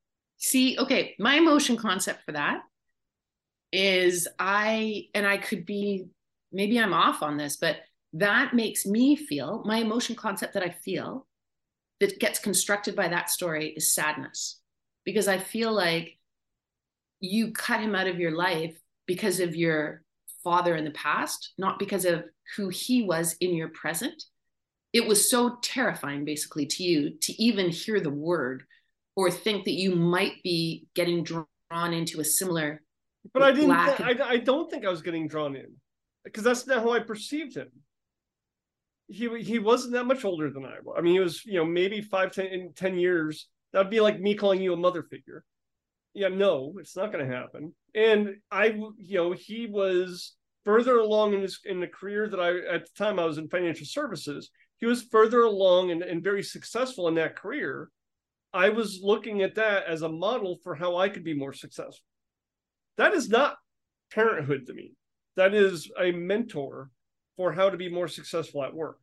See, 0.43 0.77
okay, 0.77 1.15
my 1.21 1.37
emotion 1.37 1.77
concept 1.77 2.25
for 2.25 2.33
that 2.33 2.63
is 3.73 4.27
I, 4.41 5.05
and 5.15 5.25
I 5.25 5.37
could 5.37 5.65
be, 5.65 6.07
maybe 6.51 6.81
I'm 6.81 6.93
off 6.93 7.23
on 7.23 7.37
this, 7.37 7.57
but 7.57 7.77
that 8.15 8.53
makes 8.53 8.85
me 8.85 9.15
feel 9.15 9.63
my 9.65 9.79
emotion 9.79 10.17
concept 10.17 10.55
that 10.55 10.65
I 10.65 10.71
feel 10.71 11.29
that 12.01 12.19
gets 12.19 12.41
constructed 12.41 12.97
by 12.97 13.07
that 13.09 13.31
story 13.31 13.69
is 13.69 13.95
sadness 13.95 14.61
because 15.05 15.29
I 15.29 15.39
feel 15.39 15.73
like 15.73 16.19
you 17.21 17.53
cut 17.53 17.81
him 17.81 17.95
out 17.95 18.09
of 18.09 18.19
your 18.19 18.33
life 18.33 18.77
because 19.07 19.39
of 19.39 19.55
your 19.55 20.03
father 20.43 20.75
in 20.75 20.85
the 20.85 20.91
past, 20.91 21.53
not 21.57 21.79
because 21.79 22.05
of 22.05 22.25
who 22.57 22.69
he 22.69 23.05
was 23.05 23.37
in 23.41 23.55
your 23.55 23.69
present. 23.69 24.25
It 24.93 25.07
was 25.07 25.31
so 25.31 25.59
terrifying, 25.63 26.25
basically, 26.25 26.67
to 26.67 26.83
you 26.83 27.11
to 27.21 27.33
even 27.41 27.71
hear 27.71 28.01
the 28.01 28.11
word 28.11 28.65
or 29.17 29.31
think 29.31 29.65
that 29.65 29.73
you 29.73 29.95
might 29.95 30.43
be 30.43 30.87
getting 30.95 31.25
drawn 31.25 31.47
into 31.93 32.21
a 32.21 32.25
similar. 32.25 32.83
But 33.33 33.43
I 33.43 33.53
didn't. 33.53 33.77
Th- 33.97 34.21
I, 34.21 34.31
I 34.31 34.37
don't 34.39 34.71
think 34.71 34.85
I 34.85 34.91
was 34.91 35.03
getting 35.03 35.29
drawn 35.29 35.55
in 35.55 35.73
because 36.25 36.43
that's 36.43 36.67
not 36.67 36.83
how 36.83 36.91
I 36.93 37.01
perceived 37.01 37.57
him. 37.57 37.69
He 39.09 39.29
he 39.43 39.59
wasn't 39.59 39.95
that 39.95 40.07
much 40.07 40.25
older 40.25 40.51
than 40.51 40.65
I 40.65 40.77
was. 40.83 40.97
I 40.99 41.03
mean, 41.03 41.15
he 41.15 41.21
was 41.21 41.45
you 41.45 41.55
know 41.55 41.65
maybe 41.65 42.01
five 42.01 42.33
ten, 42.33 42.73
10 42.75 42.99
years. 42.99 43.49
That'd 43.73 43.91
be 43.91 44.01
like 44.01 44.21
me 44.21 44.35
calling 44.35 44.61
you 44.61 44.73
a 44.73 44.77
mother 44.77 45.03
figure 45.03 45.45
yeah, 46.15 46.29
no, 46.29 46.75
it's 46.79 46.97
not 46.97 47.13
going 47.13 47.29
to 47.29 47.35
happen. 47.35 47.75
And 47.95 48.37
I, 48.51 48.79
you 48.97 49.17
know, 49.19 49.33
he 49.33 49.67
was 49.67 50.35
further 50.65 50.99
along 50.99 51.35
in 51.35 51.43
his 51.43 51.61
in 51.65 51.81
the 51.81 51.87
career 51.87 52.29
that 52.29 52.41
I 52.41 52.75
at 52.75 52.85
the 52.85 52.91
time 52.97 53.19
I 53.19 53.25
was 53.25 53.39
in 53.39 53.49
financial 53.49 53.87
services. 53.87 54.51
He 54.79 54.87
was 54.87 55.03
further 55.03 55.43
along 55.43 55.91
and, 55.91 56.03
and 56.03 56.23
very 56.23 56.43
successful 56.43 57.09
in 57.09 57.15
that 57.15 57.37
career. 57.37 57.89
I 58.55 58.69
was 58.69 59.01
looking 59.03 59.43
at 59.43 59.55
that 59.57 59.85
as 59.87 60.03
a 60.03 60.09
model 60.09 60.59
for 60.63 60.75
how 60.75 60.97
I 60.97 61.09
could 61.09 61.25
be 61.25 61.35
more 61.35 61.53
successful. 61.53 62.05
That 62.99 63.15
is 63.15 63.29
not 63.29 63.57
parenthood 64.13 64.67
to 64.67 64.75
me. 64.75 64.93
That 65.37 65.55
is 65.55 65.91
a 65.99 66.13
mentor 66.13 66.91
for 67.37 67.53
how 67.53 67.71
to 67.71 67.77
be 67.77 67.89
more 67.89 68.09
successful 68.09 68.63
at 68.63 68.75
work. 68.75 68.99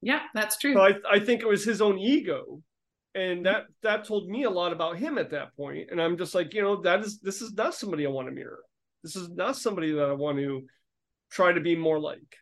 Yeah, 0.00 0.22
that's 0.34 0.58
true. 0.58 0.74
So 0.74 0.80
I, 0.80 0.94
I 1.08 1.20
think 1.20 1.42
it 1.42 1.48
was 1.48 1.64
his 1.64 1.80
own 1.80 1.98
ego 1.98 2.62
and 3.14 3.46
that 3.46 3.62
mm-hmm. 3.62 3.72
that 3.82 4.04
told 4.04 4.28
me 4.28 4.44
a 4.44 4.50
lot 4.50 4.72
about 4.72 4.96
him 4.96 5.18
at 5.18 5.30
that 5.30 5.56
point. 5.56 5.76
point 5.78 5.88
and 5.90 6.00
i'm 6.00 6.16
just 6.16 6.34
like 6.34 6.54
you 6.54 6.62
know 6.62 6.80
that 6.82 7.00
is 7.00 7.18
this 7.20 7.42
is 7.42 7.52
not 7.54 7.74
somebody 7.74 8.06
i 8.06 8.10
want 8.10 8.28
to 8.28 8.32
mirror 8.32 8.60
this 9.02 9.16
is 9.16 9.28
not 9.30 9.56
somebody 9.56 9.92
that 9.92 10.08
i 10.08 10.12
want 10.12 10.38
to 10.38 10.62
try 11.30 11.52
to 11.52 11.60
be 11.60 11.76
more 11.76 11.98
like 11.98 12.36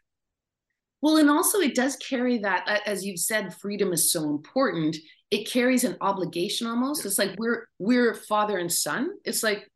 well 1.00 1.16
and 1.16 1.30
also 1.30 1.58
it 1.60 1.74
does 1.74 1.96
carry 1.96 2.38
that 2.38 2.82
as 2.86 3.04
you've 3.04 3.20
said 3.20 3.54
freedom 3.54 3.92
is 3.92 4.12
so 4.12 4.24
important. 4.24 4.96
It 5.30 5.50
carries 5.50 5.82
an 5.82 5.96
obligation 6.00 6.66
almost. 6.66 7.04
It's 7.04 7.18
like 7.18 7.34
we're 7.38 7.68
we're 7.78 8.14
father 8.14 8.58
and 8.58 8.72
son. 8.72 9.10
It's 9.24 9.42
like 9.42 9.68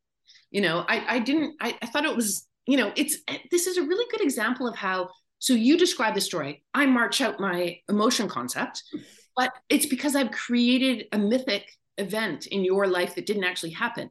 you 0.51 0.61
know 0.61 0.85
i 0.89 1.17
i 1.17 1.19
didn't 1.21 1.55
i, 1.61 1.77
I 1.81 1.87
thought 1.87 2.05
it 2.05 2.17
was 2.17 2.49
you 2.67 2.77
know 2.77 2.93
it's 2.97 3.19
eh, 3.29 3.39
this 3.53 3.69
is 3.69 3.77
a 3.77 3.83
really 3.83 4.05
good 4.11 4.21
example 4.21 4.67
of 4.67 4.77
how 4.77 5.11
so 5.39 5.55
you 5.55 5.79
describe 5.79 6.15
the 6.15 6.21
story. 6.21 6.63
I 6.75 6.87
march 6.87 7.21
out 7.21 7.41
my 7.41 7.79
emotion 7.89 8.29
concept 8.29 8.83
but 9.37 9.53
it's 9.69 9.87
because 9.87 10.15
I've 10.15 10.33
created 10.33 11.07
a 11.13 11.19
mythic 11.19 11.67
event 11.99 12.47
in 12.47 12.65
your 12.65 12.87
life 12.87 13.15
that 13.15 13.27
didn't 13.27 13.45
actually 13.45 13.71
happen. 13.71 14.11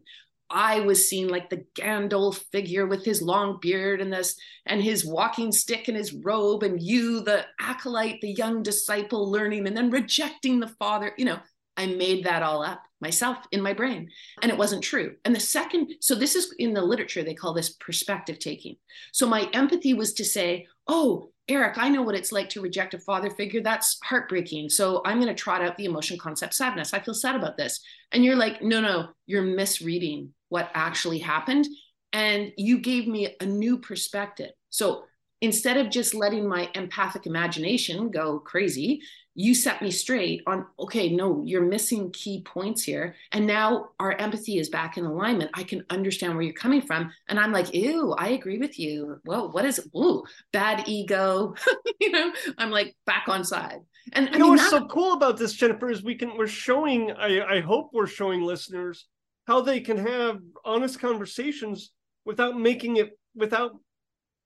I 0.50 0.80
was 0.82 1.08
seen 1.08 1.28
like 1.28 1.50
the 1.50 1.66
Gandalf 1.76 2.44
figure 2.52 2.88
with 2.88 3.06
his 3.06 3.22
long 3.22 3.60
beard 3.62 4.02
and 4.02 4.12
this 4.12 4.36
and 4.66 4.82
his 4.82 5.06
walking 5.06 5.52
stick 5.52 5.88
and 5.88 5.98
his 5.98 6.14
robe, 6.14 6.64
and 6.64 6.82
you, 6.82 7.22
the 7.22 7.46
acolyte, 7.60 8.22
the 8.22 8.32
young 8.32 8.64
disciple, 8.64 9.30
learning 9.30 9.68
and 9.68 9.78
then 9.78 9.92
rejecting 9.92 10.60
the 10.60 10.68
father. 10.80 11.14
You 11.18 11.26
know, 11.26 11.40
I 11.78 11.86
made 11.86 12.26
that 12.26 12.44
all 12.44 12.64
up 12.64 12.82
myself 13.02 13.38
in 13.52 13.62
my 13.62 13.74
brain, 13.74 14.10
and 14.42 14.52
it 14.52 14.58
wasn't 14.58 14.84
true. 14.84 15.16
And 15.24 15.36
the 15.36 15.40
second, 15.40 15.94
so 16.02 16.16
this 16.16 16.36
is 16.36 16.54
in 16.60 16.74
the 16.74 16.82
literature, 16.82 17.24
they 17.24 17.34
call 17.34 17.54
this 17.54 17.70
perspective 17.70 18.40
taking. 18.40 18.76
So 19.14 19.28
my 19.28 19.50
empathy 19.54 19.94
was 19.94 20.14
to 20.16 20.26
say, 20.26 20.68
oh, 20.88 21.32
Eric, 21.48 21.78
I 21.78 21.90
know 21.90 22.02
what 22.02 22.16
it's 22.16 22.32
like 22.32 22.50
to 22.50 22.62
reject 22.62 22.94
a 22.94 23.00
father 23.00 23.30
figure. 23.30 23.62
That's 23.62 23.98
heartbreaking. 24.04 24.70
So 24.70 25.02
I'm 25.06 25.20
going 25.20 25.34
to 25.34 25.42
trot 25.42 25.62
out 25.64 25.78
the 25.78 25.86
emotion 25.86 26.18
concept 26.18 26.54
sadness. 26.54 26.94
I 26.94 27.00
feel 27.00 27.14
sad 27.14 27.36
about 27.36 27.58
this. 27.58 27.80
And 28.12 28.24
you're 28.24 28.36
like, 28.36 28.62
no, 28.62 28.82
no, 28.82 29.10
you're 29.26 29.42
misreading 29.42 30.34
what 30.50 30.70
actually 30.74 31.20
happened. 31.20 31.68
And 32.14 32.52
you 32.58 32.80
gave 32.80 33.08
me 33.08 33.36
a 33.40 33.46
new 33.46 33.78
perspective. 33.78 34.52
So 34.70 35.04
instead 35.42 35.78
of 35.78 35.90
just 35.90 36.14
letting 36.14 36.48
my 36.48 36.70
empathic 36.76 37.26
imagination 37.26 38.10
go 38.10 38.40
crazy, 38.40 39.02
you 39.36 39.56
set 39.56 39.82
me 39.82 39.90
straight 39.90 40.42
on 40.48 40.66
okay 40.78 41.08
no 41.16 41.42
you're 41.46 41.62
missing 41.66 42.12
key 42.12 42.42
points 42.42 42.84
here. 42.84 43.16
And 43.32 43.48
now 43.48 43.90
our 44.00 44.12
empathy 44.14 44.58
is 44.58 44.70
back 44.70 44.98
in 44.98 45.06
alignment. 45.06 45.52
I 45.54 45.64
can 45.64 45.86
understand 45.90 46.34
where 46.34 46.44
you're 46.44 46.54
coming 46.54 46.82
from. 46.82 47.12
And 47.30 47.40
i'm 47.40 47.54
like 47.54 47.74
ew 47.74 48.14
i 48.18 48.30
agree 48.30 48.58
with 48.58 48.78
you. 48.78 49.22
Well 49.26 49.50
what 49.52 49.64
is 49.66 49.88
ooh 49.96 50.24
bad 50.52 50.88
ego. 50.88 51.56
You 52.02 52.12
know 52.12 52.34
i'm 52.58 52.72
like 52.72 52.96
back 53.06 53.26
on 53.28 53.44
side. 53.46 53.80
And 54.14 54.28
you 54.28 54.36
I 54.36 54.38
know 54.38 54.46
mean, 54.46 54.54
what's 54.58 54.72
that... 54.72 54.82
so 54.82 54.88
cool 54.88 55.14
about 55.14 55.38
this 55.38 55.54
jennifer 55.54 55.90
is 55.90 56.04
we 56.04 56.16
can 56.16 56.36
we're 56.38 56.48
showing 56.48 57.12
i 57.12 57.58
i 57.58 57.60
hope 57.62 57.92
we're 57.94 58.08
showing 58.08 58.42
listeners 58.42 59.06
how 59.50 59.62
they 59.62 59.80
can 59.80 59.98
have 59.98 60.40
honest 60.64 61.00
conversations 61.00 61.92
without 62.24 62.60
making 62.60 62.98
it 62.98 63.18
without 63.36 63.72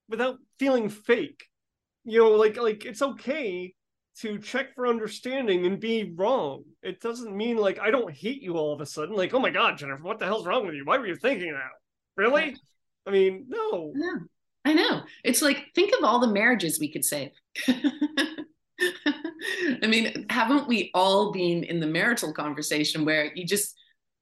without 0.07 0.37
feeling 0.59 0.87
fake 0.89 1.43
you 2.05 2.19
know 2.19 2.31
like 2.31 2.55
like 2.57 2.85
it's 2.85 3.01
okay 3.01 3.73
to 4.15 4.37
check 4.37 4.75
for 4.75 4.87
understanding 4.87 5.65
and 5.65 5.79
be 5.79 6.13
wrong. 6.15 6.63
It 6.81 7.01
doesn't 7.01 7.35
mean 7.35 7.57
like 7.57 7.79
I 7.79 7.89
don't 7.89 8.13
hate 8.13 8.41
you 8.41 8.57
all 8.57 8.73
of 8.73 8.81
a 8.81 8.85
sudden. 8.85 9.15
Like, 9.15 9.33
oh 9.33 9.39
my 9.39 9.49
god, 9.49 9.77
Jennifer, 9.77 10.03
what 10.03 10.19
the 10.19 10.25
hell's 10.25 10.45
wrong 10.45 10.65
with 10.65 10.75
you? 10.75 10.85
Why 10.85 10.97
were 10.97 11.07
you 11.07 11.15
thinking 11.15 11.53
that? 11.53 11.71
Really? 12.15 12.55
I 13.07 13.11
mean, 13.11 13.45
no. 13.47 13.91
No. 13.95 14.19
I 14.65 14.73
know. 14.73 15.01
It's 15.23 15.41
like 15.41 15.65
think 15.75 15.93
of 15.97 16.03
all 16.03 16.19
the 16.19 16.27
marriages 16.27 16.79
we 16.79 16.91
could 16.91 17.03
save. 17.03 17.31
I 17.67 17.87
mean, 19.87 20.27
haven't 20.29 20.67
we 20.67 20.91
all 20.93 21.31
been 21.31 21.63
in 21.63 21.79
the 21.79 21.87
marital 21.87 22.33
conversation 22.33 23.03
where 23.03 23.33
you 23.35 23.45
just 23.45 23.75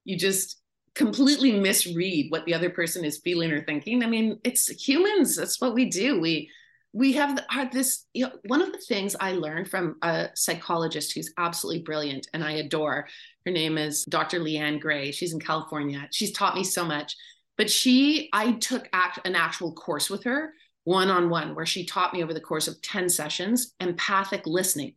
you 0.03 0.17
just 0.17 0.60
completely 0.95 1.59
misread 1.59 2.27
what 2.29 2.45
the 2.45 2.53
other 2.53 2.69
person 2.69 3.05
is 3.05 3.19
feeling 3.19 3.51
or 3.51 3.63
thinking? 3.63 4.03
I 4.03 4.07
mean, 4.07 4.39
it's 4.43 4.67
humans. 4.67 5.35
That's 5.35 5.61
what 5.61 5.73
we 5.73 5.85
do. 5.85 6.19
We 6.19 6.49
we 6.93 7.13
have 7.13 7.39
had 7.49 7.71
this 7.71 8.05
you 8.13 8.25
know, 8.25 8.33
one 8.47 8.61
of 8.61 8.71
the 8.71 8.77
things 8.77 9.15
i 9.19 9.31
learned 9.31 9.69
from 9.69 9.95
a 10.01 10.27
psychologist 10.35 11.13
who's 11.13 11.33
absolutely 11.37 11.81
brilliant 11.81 12.27
and 12.33 12.43
i 12.43 12.53
adore 12.53 13.07
her 13.45 13.51
name 13.51 13.77
is 13.77 14.03
dr 14.05 14.37
Lee-Anne 14.37 14.79
Gray 14.79 15.11
she's 15.11 15.33
in 15.33 15.39
california 15.39 16.07
she's 16.11 16.31
taught 16.31 16.55
me 16.55 16.63
so 16.63 16.83
much 16.83 17.15
but 17.57 17.69
she 17.69 18.29
i 18.33 18.53
took 18.53 18.89
act, 18.93 19.19
an 19.25 19.35
actual 19.35 19.73
course 19.73 20.09
with 20.09 20.23
her 20.23 20.53
one-on-one 20.83 21.55
where 21.55 21.65
she 21.65 21.85
taught 21.85 22.13
me 22.13 22.23
over 22.23 22.33
the 22.33 22.39
course 22.39 22.67
of 22.67 22.81
10 22.81 23.09
sessions 23.09 23.73
empathic 23.79 24.41
listening 24.45 24.93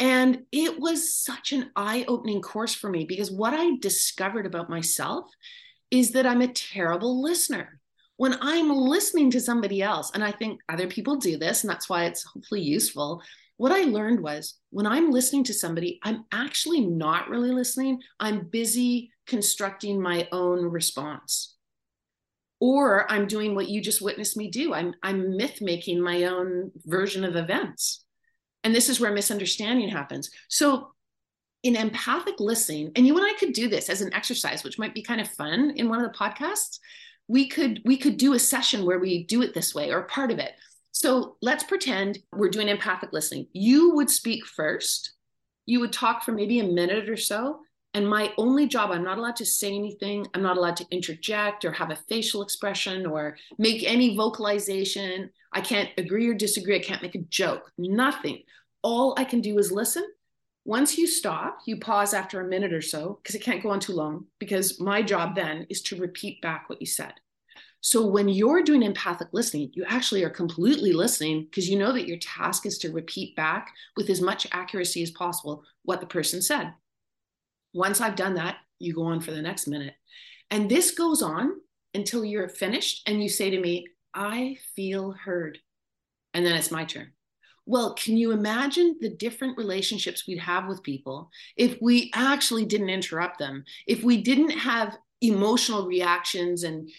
and 0.00 0.42
it 0.50 0.80
was 0.80 1.14
such 1.14 1.52
an 1.52 1.70
eye-opening 1.76 2.40
course 2.42 2.74
for 2.74 2.90
me 2.90 3.04
because 3.04 3.30
what 3.30 3.54
i 3.54 3.76
discovered 3.76 4.46
about 4.46 4.68
myself 4.68 5.30
is 5.90 6.10
that 6.12 6.26
i'm 6.26 6.40
a 6.40 6.52
terrible 6.52 7.22
listener 7.22 7.80
when 8.20 8.36
I'm 8.42 8.68
listening 8.68 9.30
to 9.30 9.40
somebody 9.40 9.80
else, 9.80 10.10
and 10.12 10.22
I 10.22 10.30
think 10.30 10.60
other 10.68 10.86
people 10.86 11.16
do 11.16 11.38
this, 11.38 11.64
and 11.64 11.70
that's 11.70 11.88
why 11.88 12.04
it's 12.04 12.22
hopefully 12.22 12.60
useful. 12.60 13.22
What 13.56 13.72
I 13.72 13.84
learned 13.84 14.20
was 14.20 14.58
when 14.68 14.86
I'm 14.86 15.10
listening 15.10 15.42
to 15.44 15.54
somebody, 15.54 15.98
I'm 16.02 16.26
actually 16.30 16.84
not 16.84 17.30
really 17.30 17.50
listening. 17.50 18.02
I'm 18.20 18.44
busy 18.44 19.10
constructing 19.26 20.02
my 20.02 20.28
own 20.32 20.66
response. 20.66 21.56
Or 22.60 23.10
I'm 23.10 23.26
doing 23.26 23.54
what 23.54 23.70
you 23.70 23.80
just 23.80 24.02
witnessed 24.02 24.36
me 24.36 24.50
do. 24.50 24.74
I'm, 24.74 24.92
I'm 25.02 25.38
myth 25.38 25.62
making 25.62 26.02
my 26.02 26.24
own 26.24 26.72
version 26.84 27.24
of 27.24 27.36
events. 27.36 28.04
And 28.64 28.74
this 28.74 28.88
is 28.88 29.00
where 29.00 29.12
misunderstanding 29.12 29.88
happens. 29.88 30.30
So 30.48 30.92
in 31.62 31.76
empathic 31.76 32.40
listening, 32.40 32.92
and 32.96 33.06
you 33.06 33.16
and 33.16 33.26
I 33.26 33.34
could 33.38 33.52
do 33.52 33.68
this 33.68 33.90
as 33.90 34.00
an 34.00 34.14
exercise, 34.14 34.64
which 34.64 34.78
might 34.78 34.94
be 34.94 35.02
kind 35.02 35.20
of 35.20 35.28
fun 35.28 35.72
in 35.76 35.88
one 35.88 36.02
of 36.02 36.10
the 36.10 36.18
podcasts 36.18 36.78
we 37.30 37.46
could 37.46 37.80
we 37.84 37.96
could 37.96 38.16
do 38.16 38.34
a 38.34 38.38
session 38.40 38.84
where 38.84 38.98
we 38.98 39.22
do 39.22 39.40
it 39.42 39.54
this 39.54 39.72
way 39.72 39.92
or 39.92 40.02
part 40.02 40.32
of 40.32 40.40
it. 40.40 40.52
So 40.90 41.36
let's 41.40 41.62
pretend 41.62 42.18
we're 42.32 42.48
doing 42.48 42.68
empathic 42.68 43.12
listening. 43.12 43.46
You 43.52 43.94
would 43.94 44.10
speak 44.10 44.44
first. 44.44 45.12
You 45.64 45.78
would 45.78 45.92
talk 45.92 46.24
for 46.24 46.32
maybe 46.32 46.58
a 46.58 46.64
minute 46.64 47.08
or 47.08 47.16
so. 47.16 47.60
And 47.94 48.08
my 48.08 48.32
only 48.36 48.66
job 48.66 48.90
i'm 48.90 49.04
not 49.04 49.18
allowed 49.18 49.36
to 49.36 49.46
say 49.46 49.72
anything. 49.72 50.26
I'm 50.34 50.42
not 50.42 50.56
allowed 50.56 50.76
to 50.78 50.86
interject 50.90 51.64
or 51.64 51.70
have 51.70 51.90
a 51.90 51.98
facial 52.08 52.42
expression 52.42 53.06
or 53.06 53.36
make 53.58 53.84
any 53.84 54.16
vocalization 54.16 55.30
i 55.52 55.60
can't 55.60 55.90
agree 55.98 56.28
or 56.28 56.34
disagree 56.34 56.76
i 56.76 56.80
can't 56.80 57.02
make 57.02 57.14
a 57.14 57.26
joke 57.28 57.70
nothing 57.78 58.42
all 58.82 59.14
i 59.16 59.24
can 59.24 59.40
do 59.40 59.58
is 59.58 59.72
listen 59.72 60.04
once 60.64 60.98
you 60.98 61.06
stop, 61.06 61.60
you 61.64 61.78
pause 61.78 62.12
after 62.12 62.40
a 62.40 62.46
minute 62.46 62.72
or 62.72 62.82
so 62.82 63.18
because 63.22 63.34
it 63.34 63.42
can't 63.42 63.62
go 63.62 63.70
on 63.70 63.80
too 63.80 63.94
long. 63.94 64.26
Because 64.38 64.78
my 64.78 65.02
job 65.02 65.34
then 65.34 65.66
is 65.70 65.82
to 65.82 65.96
repeat 65.96 66.40
back 66.42 66.68
what 66.68 66.80
you 66.80 66.86
said. 66.86 67.14
So 67.80 68.06
when 68.06 68.28
you're 68.28 68.62
doing 68.62 68.82
empathic 68.82 69.28
listening, 69.32 69.70
you 69.72 69.84
actually 69.88 70.22
are 70.22 70.30
completely 70.30 70.92
listening 70.92 71.44
because 71.44 71.68
you 71.68 71.78
know 71.78 71.92
that 71.92 72.06
your 72.06 72.18
task 72.18 72.66
is 72.66 72.76
to 72.78 72.92
repeat 72.92 73.34
back 73.36 73.72
with 73.96 74.10
as 74.10 74.20
much 74.20 74.46
accuracy 74.52 75.02
as 75.02 75.10
possible 75.10 75.64
what 75.84 76.00
the 76.00 76.06
person 76.06 76.42
said. 76.42 76.74
Once 77.72 78.02
I've 78.02 78.16
done 78.16 78.34
that, 78.34 78.58
you 78.78 78.94
go 78.94 79.04
on 79.04 79.20
for 79.20 79.30
the 79.30 79.40
next 79.40 79.66
minute. 79.66 79.94
And 80.50 80.70
this 80.70 80.90
goes 80.90 81.22
on 81.22 81.52
until 81.94 82.22
you're 82.22 82.48
finished 82.48 83.08
and 83.08 83.22
you 83.22 83.30
say 83.30 83.48
to 83.48 83.60
me, 83.60 83.86
I 84.14 84.58
feel 84.74 85.12
heard. 85.12 85.58
And 86.34 86.44
then 86.44 86.54
it's 86.54 86.70
my 86.70 86.84
turn. 86.84 87.12
Well, 87.66 87.94
can 87.94 88.16
you 88.16 88.32
imagine 88.32 88.96
the 89.00 89.10
different 89.10 89.56
relationships 89.56 90.26
we'd 90.26 90.38
have 90.38 90.66
with 90.66 90.82
people 90.82 91.30
if 91.56 91.78
we 91.80 92.10
actually 92.14 92.64
didn't 92.64 92.90
interrupt 92.90 93.38
them? 93.38 93.64
If 93.86 94.02
we 94.02 94.22
didn't 94.22 94.50
have 94.50 94.96
emotional 95.20 95.86
reactions 95.86 96.64
and 96.64 96.90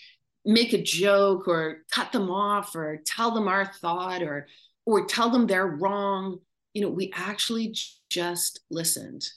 make 0.45 0.73
a 0.73 0.81
joke 0.81 1.47
or 1.47 1.83
cut 1.91 2.11
them 2.11 2.29
off 2.29 2.75
or 2.75 3.01
tell 3.05 3.31
them 3.31 3.47
our 3.47 3.65
thought 3.65 4.23
or 4.23 4.47
or 4.85 5.05
tell 5.05 5.29
them 5.29 5.45
they're 5.45 5.67
wrong 5.67 6.39
you 6.73 6.81
know 6.81 6.89
we 6.89 7.11
actually 7.15 7.75
just 8.09 8.61
listened 8.69 9.27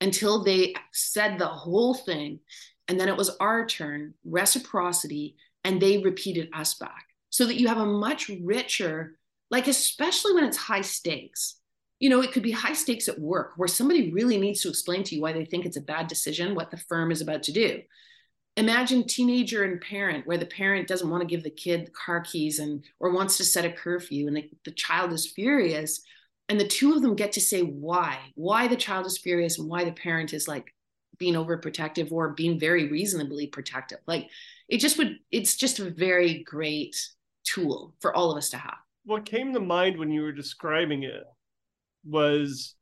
until 0.00 0.44
they 0.44 0.74
said 0.92 1.38
the 1.38 1.46
whole 1.46 1.94
thing 1.94 2.38
and 2.86 3.00
then 3.00 3.08
it 3.08 3.16
was 3.16 3.36
our 3.40 3.66
turn 3.66 4.14
reciprocity 4.24 5.36
and 5.64 5.80
they 5.80 5.98
repeated 5.98 6.48
us 6.54 6.74
back 6.74 7.06
so 7.34 7.44
that 7.46 7.58
you 7.58 7.66
have 7.66 7.78
a 7.78 7.84
much 7.84 8.30
richer 8.44 9.18
like 9.50 9.66
especially 9.66 10.32
when 10.34 10.44
it's 10.44 10.56
high 10.56 10.82
stakes. 10.82 11.56
You 11.98 12.08
know 12.08 12.20
it 12.20 12.30
could 12.30 12.44
be 12.44 12.52
high 12.52 12.74
stakes 12.74 13.08
at 13.08 13.18
work 13.18 13.54
where 13.56 13.66
somebody 13.66 14.12
really 14.12 14.38
needs 14.38 14.60
to 14.60 14.68
explain 14.68 15.02
to 15.02 15.16
you 15.16 15.22
why 15.22 15.32
they 15.32 15.44
think 15.44 15.66
it's 15.66 15.76
a 15.76 15.80
bad 15.80 16.06
decision 16.06 16.54
what 16.54 16.70
the 16.70 16.76
firm 16.76 17.10
is 17.10 17.20
about 17.20 17.42
to 17.44 17.52
do. 17.52 17.80
Imagine 18.56 19.04
teenager 19.04 19.64
and 19.64 19.80
parent 19.80 20.28
where 20.28 20.38
the 20.38 20.46
parent 20.46 20.86
doesn't 20.86 21.10
want 21.10 21.22
to 21.22 21.26
give 21.26 21.42
the 21.42 21.50
kid 21.50 21.86
the 21.86 21.90
car 21.90 22.20
keys 22.20 22.60
and 22.60 22.84
or 23.00 23.10
wants 23.10 23.36
to 23.38 23.44
set 23.44 23.64
a 23.64 23.72
curfew 23.72 24.28
and 24.28 24.36
the, 24.36 24.48
the 24.64 24.70
child 24.70 25.12
is 25.12 25.32
furious 25.32 26.02
and 26.48 26.60
the 26.60 26.68
two 26.68 26.94
of 26.94 27.02
them 27.02 27.16
get 27.16 27.32
to 27.32 27.40
say 27.40 27.62
why 27.62 28.16
why 28.36 28.68
the 28.68 28.76
child 28.76 29.06
is 29.06 29.18
furious 29.18 29.58
and 29.58 29.68
why 29.68 29.84
the 29.84 29.90
parent 29.90 30.32
is 30.32 30.46
like 30.46 30.72
being 31.18 31.34
overprotective 31.34 32.12
or 32.12 32.28
being 32.28 32.60
very 32.60 32.88
reasonably 32.88 33.48
protective. 33.48 33.98
Like 34.06 34.28
it 34.68 34.78
just 34.78 34.98
would 34.98 35.18
it's 35.32 35.56
just 35.56 35.80
a 35.80 35.90
very 35.90 36.44
great 36.44 36.96
tool 37.44 37.94
for 38.00 38.14
all 38.14 38.30
of 38.30 38.38
us 38.38 38.50
to 38.50 38.56
have. 38.56 38.78
What 39.04 39.26
came 39.26 39.52
to 39.52 39.60
mind 39.60 39.98
when 39.98 40.10
you 40.10 40.22
were 40.22 40.32
describing 40.32 41.02
it 41.02 41.24
was 42.04 42.74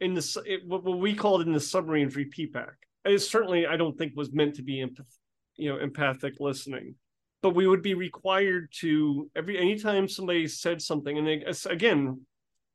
in 0.00 0.14
the 0.14 0.42
it, 0.46 0.60
what 0.66 0.84
we 0.84 1.14
called 1.14 1.42
in 1.42 1.52
the 1.52 1.60
submarine 1.60 2.08
repeat 2.08 2.54
back 2.54 2.76
it 3.04 3.18
certainly 3.18 3.66
i 3.66 3.76
don't 3.76 3.98
think 3.98 4.12
was 4.16 4.32
meant 4.32 4.54
to 4.54 4.62
be 4.62 4.82
empath- 4.82 5.18
you 5.56 5.68
know 5.68 5.78
empathic 5.78 6.32
listening 6.40 6.94
but 7.42 7.54
we 7.54 7.66
would 7.66 7.82
be 7.82 7.94
required 7.94 8.68
to 8.72 9.30
every 9.34 9.58
anytime 9.58 10.08
somebody 10.08 10.46
said 10.46 10.80
something 10.80 11.18
and 11.18 11.26
they, 11.26 11.44
again 11.70 12.20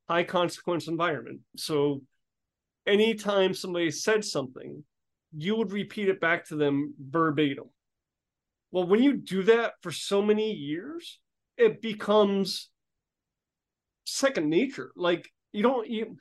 high 0.08 0.24
consequence 0.24 0.88
environment. 0.88 1.40
So 1.58 2.02
anytime 2.86 3.54
somebody 3.54 3.92
said 3.92 4.24
something 4.24 4.84
you 5.38 5.56
would 5.58 5.74
repeat 5.74 6.08
it 6.08 6.22
back 6.22 6.46
to 6.46 6.56
them 6.56 6.94
verbatim. 7.00 7.66
Well 8.72 8.88
when 8.88 9.04
you 9.04 9.14
do 9.18 9.44
that 9.44 9.74
for 9.82 9.92
so 9.92 10.22
many 10.22 10.52
years 10.52 11.20
it 11.58 11.82
becomes 11.82 12.70
second 14.06 14.50
nature 14.50 14.92
like 14.96 15.28
you 15.52 15.64
don't 15.64 15.90
you 15.90 16.18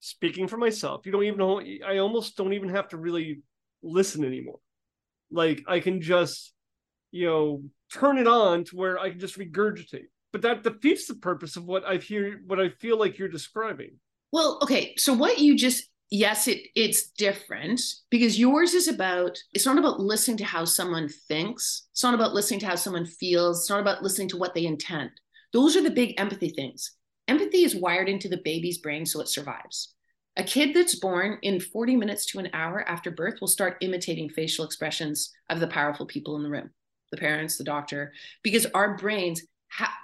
speaking 0.00 0.48
for 0.48 0.56
myself 0.56 1.06
you 1.06 1.12
don't 1.12 1.24
even 1.24 1.38
know 1.38 1.60
i 1.86 1.98
almost 1.98 2.36
don't 2.36 2.52
even 2.52 2.68
have 2.68 2.88
to 2.88 2.96
really 2.96 3.40
listen 3.82 4.24
anymore 4.24 4.58
like 5.32 5.64
I 5.66 5.80
can 5.80 6.00
just, 6.00 6.52
you 7.10 7.26
know, 7.26 7.62
turn 7.92 8.18
it 8.18 8.26
on 8.26 8.64
to 8.64 8.76
where 8.76 8.98
I 8.98 9.10
can 9.10 9.18
just 9.18 9.38
regurgitate. 9.38 10.06
But 10.30 10.42
that 10.42 10.62
defeats 10.62 11.06
the 11.06 11.14
purpose 11.14 11.56
of 11.56 11.64
what 11.64 11.84
I 11.84 11.96
hear, 11.96 12.40
what 12.46 12.60
I 12.60 12.68
feel 12.68 12.98
like 12.98 13.18
you're 13.18 13.28
describing. 13.28 13.96
Well, 14.30 14.58
okay. 14.62 14.94
So 14.96 15.12
what 15.12 15.38
you 15.38 15.56
just 15.56 15.84
yes, 16.12 16.46
it 16.46 16.68
it's 16.76 17.10
different 17.10 17.80
because 18.10 18.38
yours 18.38 18.74
is 18.74 18.86
about 18.86 19.38
it's 19.54 19.66
not 19.66 19.78
about 19.78 19.98
listening 19.98 20.36
to 20.36 20.44
how 20.44 20.64
someone 20.64 21.08
thinks. 21.08 21.88
It's 21.92 22.04
not 22.04 22.14
about 22.14 22.34
listening 22.34 22.60
to 22.60 22.66
how 22.66 22.74
someone 22.76 23.06
feels. 23.06 23.60
It's 23.60 23.70
not 23.70 23.80
about 23.80 24.02
listening 24.02 24.28
to 24.28 24.36
what 24.36 24.54
they 24.54 24.66
intend. 24.66 25.10
Those 25.52 25.74
are 25.74 25.82
the 25.82 25.90
big 25.90 26.14
empathy 26.20 26.50
things. 26.50 26.92
Empathy 27.28 27.64
is 27.64 27.74
wired 27.74 28.08
into 28.08 28.28
the 28.28 28.42
baby's 28.44 28.78
brain 28.78 29.06
so 29.06 29.20
it 29.20 29.28
survives. 29.28 29.94
A 30.36 30.44
kid 30.44 30.74
that's 30.74 30.94
born 30.94 31.38
in 31.42 31.60
40 31.60 31.96
minutes 31.96 32.26
to 32.26 32.38
an 32.38 32.50
hour 32.52 32.86
after 32.88 33.10
birth 33.10 33.40
will 33.40 33.48
start 33.48 33.76
imitating 33.80 34.28
facial 34.28 34.64
expressions 34.64 35.32
of 35.50 35.60
the 35.60 35.66
powerful 35.66 36.06
people 36.06 36.36
in 36.36 36.42
the 36.42 36.50
room, 36.50 36.70
the 37.10 37.18
parents, 37.18 37.58
the 37.58 37.64
doctor, 37.64 38.12
because 38.42 38.66
our 38.74 38.96
brains, 38.96 39.42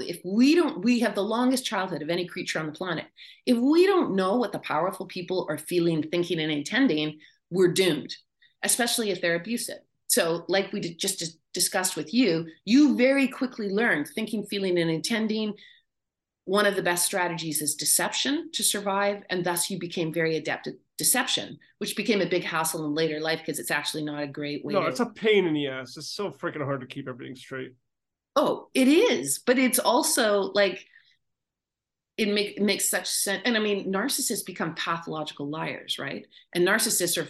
if 0.01 0.21
we 0.25 0.55
don't, 0.55 0.83
we 0.83 1.01
have 1.01 1.15
the 1.15 1.23
longest 1.23 1.65
childhood 1.65 2.03
of 2.03 2.11
any 2.11 2.27
creature 2.27 2.59
on 2.59 2.67
the 2.67 2.73
planet. 2.73 3.07
If 3.47 3.57
we 3.57 3.87
don't 3.87 4.17
know 4.17 4.37
what 4.37 4.53
the 4.53 4.59
powerful 4.59 5.07
people 5.07 5.47
are 5.49 5.59
feeling, 5.59 6.03
thinking, 6.03 6.41
and 6.41 6.51
intending, 6.53 7.19
we're 7.51 7.73
doomed, 7.73 8.15
especially 8.63 9.11
if 9.11 9.21
they're 9.21 9.37
abusive. 9.37 9.79
So, 10.09 10.45
like 10.49 10.73
we 10.73 10.81
just 10.81 11.39
discussed 11.53 11.97
with 11.97 12.15
you, 12.15 12.47
you 12.65 12.97
very 12.97 13.29
quickly 13.29 13.69
learned 13.69 14.09
thinking, 14.09 14.47
feeling, 14.47 14.79
and 14.79 14.91
intending 14.91 15.55
one 16.49 16.65
of 16.65 16.77
the 16.77 16.83
best 16.83 17.05
strategies 17.05 17.61
is 17.61 17.75
deception 17.75 18.51
to 18.53 18.63
survive 18.63 19.23
and 19.29 19.45
thus 19.45 19.69
you 19.69 19.79
became 19.79 20.11
very 20.11 20.37
adept 20.37 20.67
at 20.67 20.73
deception 20.97 21.59
which 21.77 21.95
became 21.95 22.23
a 22.23 22.27
big 22.27 22.43
hassle 22.43 22.87
in 22.87 22.95
later 22.95 23.21
life 23.21 23.41
because 23.41 23.59
it's 23.59 23.71
actually 23.71 24.03
not 24.03 24.23
a 24.23 24.27
great 24.27 24.65
way 24.65 24.73
no 24.73 24.81
to... 24.81 24.89
it's 24.89 25.01
a 25.01 25.07
pain 25.07 25.47
in 25.47 25.53
the 25.53 25.67
ass 25.67 25.95
it's 25.99 26.09
so 26.09 26.31
freaking 26.31 26.65
hard 26.65 26.81
to 26.81 26.87
keep 26.87 27.07
everything 27.07 27.37
straight 27.37 27.75
oh 28.39 28.69
it 28.73 28.87
is 28.87 29.41
but 29.41 29.59
it's 29.59 29.81
also 29.81 30.53
like 30.55 30.87
it, 32.17 32.33
make, 32.33 32.57
it 32.57 32.63
makes 32.63 32.89
such 32.89 33.09
sense 33.09 33.43
and 33.45 33.57
i 33.57 33.61
mean 33.61 33.93
narcissists 33.93 34.47
become 34.47 34.75
pathological 34.75 35.49
liars 35.49 35.99
right 35.99 36.27
and 36.55 36.67
narcissists 36.67 37.21
are 37.21 37.29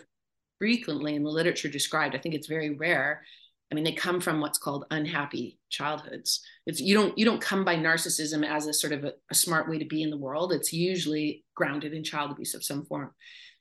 frequently 0.59 1.15
in 1.15 1.23
the 1.23 1.31
literature 1.31 1.69
described 1.69 2.15
i 2.15 2.19
think 2.19 2.35
it's 2.35 2.47
very 2.47 2.75
rare 2.75 3.23
I 3.71 3.75
mean, 3.75 3.85
they 3.85 3.93
come 3.93 4.21
from 4.21 4.41
what's 4.41 4.59
called 4.59 4.87
unhappy 4.91 5.59
childhoods. 5.69 6.41
It's 6.67 6.81
you 6.81 6.95
don't 6.95 7.17
you 7.19 7.27
don't 7.27 7.41
come 7.41 7.65
by 7.65 7.77
narcissism 7.77 8.47
as 8.47 8.67
a 8.67 8.73
sort 8.73 8.95
of 8.95 9.05
a, 9.05 9.13
a, 9.31 9.35
smart 9.35 9.69
way 9.69 9.79
to 9.79 9.85
be 9.85 10.03
in 10.03 10.09
the 10.11 10.17
world. 10.17 10.53
It's 10.53 10.73
usually 10.73 11.45
grounded 11.55 11.93
in 11.93 12.03
child 12.03 12.31
abuse 12.31 12.55
of 12.55 12.65
some 12.65 12.87
form, 12.87 13.13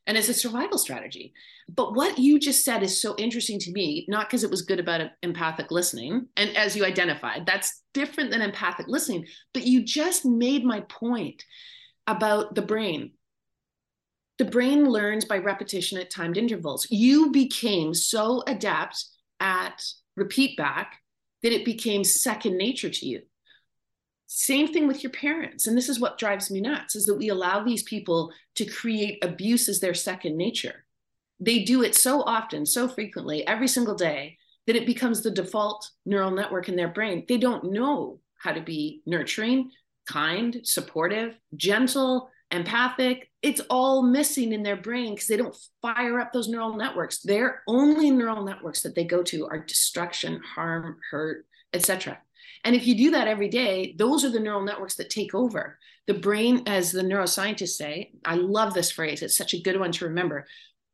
and 0.07 0.17
as 0.17 0.29
a 0.29 0.33
survival 0.33 0.77
strategy. 0.77 1.33
But 1.69 1.93
what 1.93 2.17
you 2.17 2.39
just 2.39 2.63
said 2.63 2.81
is 2.81 3.01
so 3.01 3.13
interesting 3.17 3.59
to 3.59 3.71
me, 3.71 4.05
not 4.07 4.27
because 4.27 4.43
it 4.45 4.49
was 4.49 4.61
good 4.61 4.79
about 4.79 5.01
empathic 5.21 5.69
listening, 5.69 6.27
and 6.37 6.55
as 6.55 6.75
you 6.75 6.85
identified, 6.85 7.45
that's 7.45 7.83
different 7.93 8.31
than 8.31 8.41
empathic 8.41 8.87
listening. 8.87 9.27
But 9.53 9.67
you 9.67 9.83
just 9.83 10.25
made 10.25 10.63
my 10.63 10.79
point 10.81 11.43
about 12.07 12.55
the 12.55 12.61
brain. 12.61 13.11
The 14.37 14.45
brain 14.45 14.89
learns 14.89 15.25
by 15.25 15.39
repetition 15.39 15.99
at 15.99 16.09
timed 16.09 16.37
intervals. 16.37 16.87
You 16.89 17.31
became 17.31 17.93
so 17.93 18.43
adept 18.47 19.03
at 19.39 19.83
repeat 20.15 20.55
back 20.57 21.01
that 21.43 21.51
it 21.51 21.65
became 21.65 22.03
second 22.03 22.57
nature 22.57 22.89
to 22.89 23.05
you. 23.05 23.21
Same 24.27 24.67
thing 24.67 24.87
with 24.87 25.03
your 25.03 25.11
parents. 25.11 25.67
And 25.67 25.77
this 25.77 25.89
is 25.89 25.99
what 25.99 26.17
drives 26.17 26.51
me 26.51 26.61
nuts 26.61 26.95
is 26.95 27.05
that 27.05 27.15
we 27.15 27.29
allow 27.29 27.63
these 27.63 27.83
people 27.83 28.31
to 28.55 28.65
create 28.65 29.23
abuse 29.23 29.69
as 29.69 29.79
their 29.79 29.93
second 29.93 30.37
nature. 30.37 30.85
They 31.39 31.63
do 31.63 31.83
it 31.83 31.95
so 31.95 32.21
often, 32.23 32.65
so 32.65 32.87
frequently, 32.87 33.45
every 33.47 33.67
single 33.67 33.95
day 33.95 34.37
that 34.65 34.75
it 34.75 34.85
becomes 34.85 35.21
the 35.21 35.31
default 35.31 35.89
neural 36.05 36.31
network 36.31 36.67
in 36.67 36.75
their 36.75 36.87
brain. 36.89 37.25
They 37.27 37.37
don't 37.37 37.71
know 37.71 38.19
how 38.37 38.51
to 38.51 38.61
be 38.61 39.01
nurturing, 39.05 39.71
kind, 40.07 40.59
supportive, 40.63 41.35
gentle, 41.55 42.29
empathic, 42.51 43.29
it's 43.41 43.61
all 43.69 44.03
missing 44.03 44.53
in 44.53 44.63
their 44.63 44.75
brain 44.75 45.13
because 45.13 45.27
they 45.27 45.37
don't 45.37 45.55
fire 45.81 46.19
up 46.19 46.31
those 46.31 46.47
neural 46.47 46.75
networks. 46.75 47.19
Their 47.19 47.61
only 47.67 48.09
neural 48.09 48.43
networks 48.43 48.81
that 48.81 48.95
they 48.95 49.03
go 49.03 49.23
to 49.23 49.47
are 49.47 49.59
destruction, 49.59 50.41
harm, 50.55 50.97
hurt, 51.11 51.45
etc. 51.73 52.19
And 52.67 52.75
if 52.75 52.85
you 52.85 52.95
do 52.95 53.11
that 53.11 53.29
every 53.29 53.47
day, 53.47 53.95
those 53.97 54.25
are 54.25 54.29
the 54.29 54.41
neural 54.41 54.61
networks 54.61 54.95
that 54.95 55.09
take 55.09 55.33
over. 55.33 55.79
The 56.05 56.15
brain, 56.15 56.63
as 56.65 56.91
the 56.91 57.01
neuroscientists 57.01 57.77
say, 57.77 58.11
I 58.25 58.35
love 58.35 58.73
this 58.73 58.91
phrase, 58.91 59.21
it's 59.21 59.37
such 59.37 59.53
a 59.53 59.61
good 59.61 59.79
one 59.79 59.93
to 59.93 60.05
remember. 60.05 60.45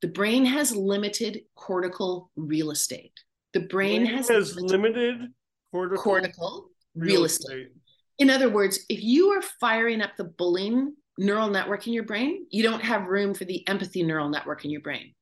The 0.04 0.10
brain 0.10 0.46
has 0.46 0.76
limited 0.76 1.42
cortical 1.56 2.30
real 2.36 2.70
estate. 2.70 3.14
The 3.54 3.62
brain, 3.62 4.04
brain 4.04 4.18
has, 4.18 4.28
has 4.28 4.56
limited, 4.56 5.34
cortical, 5.72 6.04
cortical 6.04 6.70
real, 6.94 7.16
real 7.16 7.24
estate. 7.26 7.58
estate. 7.58 7.72
In 8.20 8.30
other 8.30 8.52
words, 8.52 8.86
if 8.88 9.02
you 9.02 9.30
are 9.32 9.42
firing 9.60 10.04
up 10.04 10.12
the 10.16 10.26
bullying 10.26 10.94
neural 11.18 11.50
network 11.50 11.88
in 11.88 11.94
your 11.94 12.04
brain, 12.04 12.46
you 12.52 12.62
don't 12.62 12.84
have 12.84 13.08
room 13.08 13.34
for 13.34 13.46
the 13.46 13.68
empathy 13.68 14.04
neural 14.04 14.30
network 14.30 14.64
in 14.64 14.70
your 14.70 14.82
brain. 14.82 15.16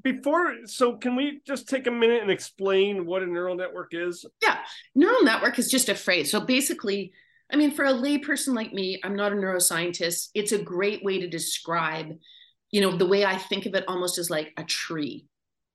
Before, 0.00 0.54
so 0.64 0.96
can 0.96 1.16
we 1.16 1.42
just 1.46 1.68
take 1.68 1.86
a 1.86 1.90
minute 1.90 2.22
and 2.22 2.30
explain 2.30 3.04
what 3.04 3.22
a 3.22 3.26
neural 3.26 3.56
network 3.56 3.92
is? 3.92 4.24
Yeah, 4.42 4.58
neural 4.94 5.22
network 5.22 5.58
is 5.58 5.70
just 5.70 5.88
a 5.88 5.94
phrase. 5.94 6.30
So 6.30 6.40
basically, 6.40 7.12
I 7.52 7.56
mean, 7.56 7.72
for 7.72 7.84
a 7.84 7.92
layperson 7.92 8.54
like 8.54 8.72
me, 8.72 9.00
I'm 9.04 9.14
not 9.14 9.32
a 9.32 9.36
neuroscientist. 9.36 10.28
It's 10.34 10.52
a 10.52 10.62
great 10.62 11.04
way 11.04 11.20
to 11.20 11.28
describe, 11.28 12.06
you 12.70 12.80
know, 12.80 12.96
the 12.96 13.06
way 13.06 13.24
I 13.24 13.36
think 13.36 13.66
of 13.66 13.74
it 13.74 13.84
almost 13.86 14.18
as 14.18 14.30
like 14.30 14.52
a 14.56 14.64
tree. 14.64 15.26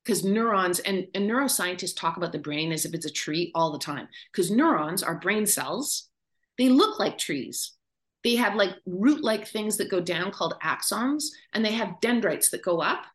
Because 0.03 0.23
neurons 0.23 0.79
and, 0.79 1.05
and 1.13 1.29
neuroscientists 1.29 1.95
talk 1.95 2.17
about 2.17 2.31
the 2.31 2.39
brain 2.39 2.71
as 2.71 2.85
if 2.85 2.93
it's 2.93 3.05
a 3.05 3.11
tree 3.11 3.51
all 3.53 3.71
the 3.71 3.79
time. 3.79 4.07
Because 4.31 4.49
neurons 4.49 5.03
are 5.03 5.19
brain 5.19 5.45
cells, 5.45 6.09
they 6.57 6.69
look 6.69 6.97
like 6.97 7.17
trees 7.17 7.77
they 8.23 8.35
have 8.35 8.55
like 8.55 8.75
root 8.85 9.23
like 9.23 9.47
things 9.47 9.77
that 9.77 9.89
go 9.89 10.01
down 10.01 10.31
called 10.31 10.55
axons, 10.61 11.25
and 11.53 11.63
they 11.63 11.71
have 11.71 12.01
dendrites 12.01 12.49
that 12.49 12.61
go 12.61 12.81
up, 12.81 13.05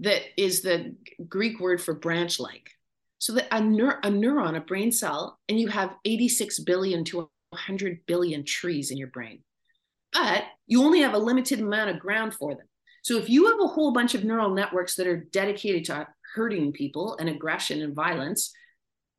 that 0.00 0.22
is 0.36 0.62
the 0.62 0.94
Greek 1.28 1.60
word 1.60 1.80
for 1.80 1.94
branch 1.94 2.38
like. 2.38 2.70
So 3.18 3.32
that 3.34 3.48
a, 3.50 3.60
neur- 3.60 3.98
a 4.02 4.08
neuron, 4.08 4.56
a 4.56 4.60
brain 4.60 4.92
cell, 4.92 5.38
and 5.48 5.58
you 5.58 5.68
have 5.68 5.94
86 6.04 6.60
billion 6.60 7.04
to 7.06 7.30
100 7.50 8.00
billion 8.06 8.44
trees 8.44 8.90
in 8.90 8.98
your 8.98 9.08
brain. 9.08 9.40
but 10.12 10.44
you 10.66 10.82
only 10.82 11.00
have 11.00 11.14
a 11.14 11.18
limited 11.18 11.60
amount 11.60 11.90
of 11.90 11.98
ground 11.98 12.34
for 12.34 12.54
them. 12.54 12.66
So 13.02 13.16
if 13.18 13.28
you 13.28 13.46
have 13.46 13.60
a 13.60 13.68
whole 13.68 13.92
bunch 13.92 14.14
of 14.14 14.24
neural 14.24 14.52
networks 14.52 14.96
that 14.96 15.06
are 15.06 15.26
dedicated 15.30 15.84
to 15.86 16.08
hurting 16.34 16.72
people 16.72 17.16
and 17.18 17.28
aggression 17.28 17.82
and 17.82 17.94
violence, 17.94 18.52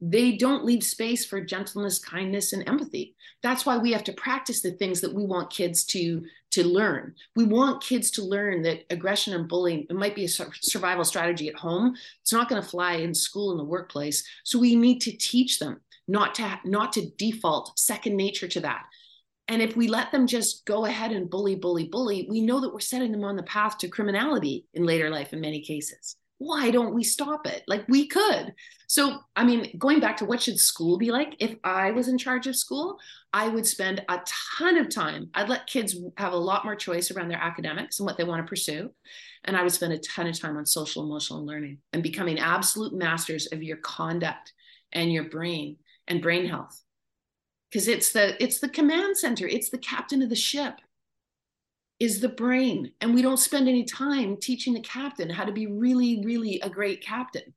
they 0.01 0.37
don't 0.37 0.65
leave 0.65 0.83
space 0.83 1.25
for 1.25 1.41
gentleness, 1.41 1.97
kindness, 1.97 2.53
and 2.53 2.67
empathy. 2.67 3.15
That's 3.41 3.65
why 3.65 3.77
we 3.77 3.93
have 3.93 4.03
to 4.03 4.13
practice 4.13 4.61
the 4.61 4.71
things 4.71 5.01
that 5.01 5.13
we 5.13 5.25
want 5.25 5.49
kids 5.49 5.85
to, 5.85 6.23
to 6.57 6.67
learn. 6.67 7.13
We 7.35 7.45
want 7.45 7.83
kids 7.83 8.09
to 8.11 8.23
learn 8.23 8.63
that 8.63 8.85
aggression 8.89 9.35
and 9.35 9.47
bullying, 9.47 9.85
it 9.87 9.95
might 9.95 10.15
be 10.15 10.25
a 10.25 10.29
survival 10.29 11.03
strategy 11.03 11.47
at 11.49 11.55
home. 11.55 11.95
It's 12.21 12.33
not 12.33 12.49
going 12.49 12.61
to 12.61 12.67
fly 12.67 12.93
in 12.93 13.13
school 13.13 13.51
in 13.51 13.59
the 13.59 13.63
workplace. 13.63 14.27
So 14.43 14.57
we 14.57 14.75
need 14.75 14.99
to 15.01 15.15
teach 15.15 15.59
them 15.59 15.81
not 16.07 16.33
to 16.35 16.59
not 16.65 16.93
to 16.93 17.09
default 17.17 17.77
second 17.77 18.15
nature 18.15 18.47
to 18.47 18.59
that. 18.61 18.85
And 19.47 19.61
if 19.61 19.75
we 19.75 19.87
let 19.87 20.11
them 20.11 20.25
just 20.25 20.65
go 20.65 20.85
ahead 20.85 21.11
and 21.11 21.29
bully, 21.29 21.55
bully, 21.55 21.85
bully, 21.85 22.27
we 22.27 22.41
know 22.41 22.59
that 22.59 22.73
we're 22.73 22.79
setting 22.79 23.11
them 23.11 23.23
on 23.23 23.35
the 23.35 23.43
path 23.43 23.77
to 23.77 23.87
criminality 23.87 24.65
in 24.73 24.83
later 24.83 25.09
life 25.09 25.31
in 25.31 25.39
many 25.39 25.61
cases 25.61 26.15
why 26.39 26.69
don't 26.69 26.93
we 26.93 27.03
stop 27.03 27.47
it? 27.47 27.63
Like 27.67 27.85
we 27.87 28.07
could. 28.07 28.53
So, 28.87 29.19
I 29.35 29.43
mean, 29.43 29.75
going 29.77 29.99
back 29.99 30.17
to 30.17 30.25
what 30.25 30.41
should 30.41 30.59
school 30.59 30.97
be 30.97 31.11
like? 31.11 31.35
If 31.39 31.55
I 31.63 31.91
was 31.91 32.07
in 32.07 32.17
charge 32.17 32.47
of 32.47 32.55
school, 32.55 32.99
I 33.33 33.49
would 33.49 33.65
spend 33.65 34.03
a 34.07 34.21
ton 34.57 34.77
of 34.77 34.89
time. 34.89 35.29
I'd 35.33 35.49
let 35.49 35.67
kids 35.67 35.95
have 36.17 36.33
a 36.33 36.37
lot 36.37 36.63
more 36.63 36.75
choice 36.75 37.11
around 37.11 37.29
their 37.29 37.41
academics 37.41 37.99
and 37.99 38.05
what 38.05 38.17
they 38.17 38.23
want 38.23 38.45
to 38.45 38.49
pursue. 38.49 38.91
And 39.43 39.57
I 39.57 39.63
would 39.63 39.71
spend 39.71 39.93
a 39.93 39.99
ton 39.99 40.27
of 40.27 40.39
time 40.39 40.57
on 40.57 40.65
social 40.65 41.03
emotional 41.03 41.45
learning 41.45 41.79
and 41.91 42.03
becoming 42.03 42.39
absolute 42.39 42.93
masters 42.93 43.47
of 43.51 43.63
your 43.63 43.77
conduct 43.77 44.53
and 44.93 45.11
your 45.11 45.25
brain 45.25 45.77
and 46.07 46.21
brain 46.21 46.47
health. 46.47 46.81
Because 47.69 47.87
it's 47.87 48.11
the 48.11 48.41
it's 48.41 48.59
the 48.59 48.69
command 48.69 49.17
center, 49.17 49.45
it's 49.45 49.69
the 49.69 49.77
captain 49.77 50.21
of 50.21 50.29
the 50.29 50.35
ship 50.35 50.75
is 51.99 52.19
the 52.19 52.29
brain. 52.29 52.91
And 53.01 53.13
we 53.13 53.21
don't 53.21 53.37
spend 53.37 53.67
any 53.67 53.83
time 53.83 54.37
teaching 54.37 54.73
the 54.73 54.81
captain 54.81 55.29
how 55.29 55.45
to 55.45 55.51
be 55.51 55.67
really, 55.67 56.21
really 56.23 56.59
a 56.61 56.69
great 56.69 57.03
captain. 57.03 57.53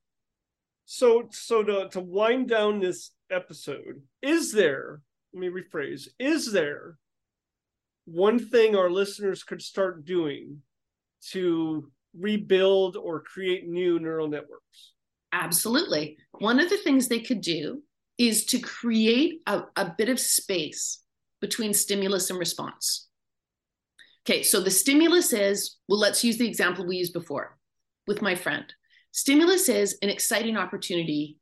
So, 0.87 1.29
so 1.31 1.63
to, 1.63 1.89
to 1.91 2.01
wind 2.01 2.49
down 2.49 2.81
this 2.81 3.11
episode, 3.31 4.03
is 4.23 4.53
there, 4.53 5.03
let 5.33 5.41
me 5.41 5.49
rephrase, 5.49 6.09
is 6.19 6.53
there 6.53 6.97
one 8.07 8.39
thing 8.39 8.75
our 8.75 8.91
listeners 8.91 9.45
could 9.45 9.63
start 9.63 10.05
doing 10.05 10.63
to 11.31 11.91
rebuild 12.19 12.97
or 12.97 13.21
create 13.21 13.69
new 13.69 14.01
neural 14.01 14.29
networks? 14.29 14.93
Absolutely. 15.33 16.17
One 16.33 16.59
of 16.59 16.71
the 16.71 16.79
things 16.79 17.07
they 17.07 17.21
could 17.21 17.41
do 17.41 17.83
is 18.19 18.47
to 18.47 18.59
create 18.59 19.43
a, 19.47 19.63
a 19.77 19.95
bit 19.97 20.09
of 20.09 20.19
space 20.19 21.03
between 21.41 21.73
stimulus 21.73 22.31
and 22.31 22.39
response. 22.39 23.10
Okay, 24.27 24.43
so 24.43 24.61
the 24.61 24.71
stimulus 24.71 25.33
is, 25.33 25.77
well, 25.89 25.99
let's 25.99 26.23
use 26.23 26.37
the 26.37 26.49
example 26.49 26.87
we 26.87 26.97
used 26.97 27.13
before 27.13 27.59
with 28.07 28.23
my 28.23 28.35
friend. 28.35 28.73
Stimulus 29.13 29.69
is 29.69 29.99
an 30.03 30.11
exciting 30.11 30.57
opportunity 30.57 31.39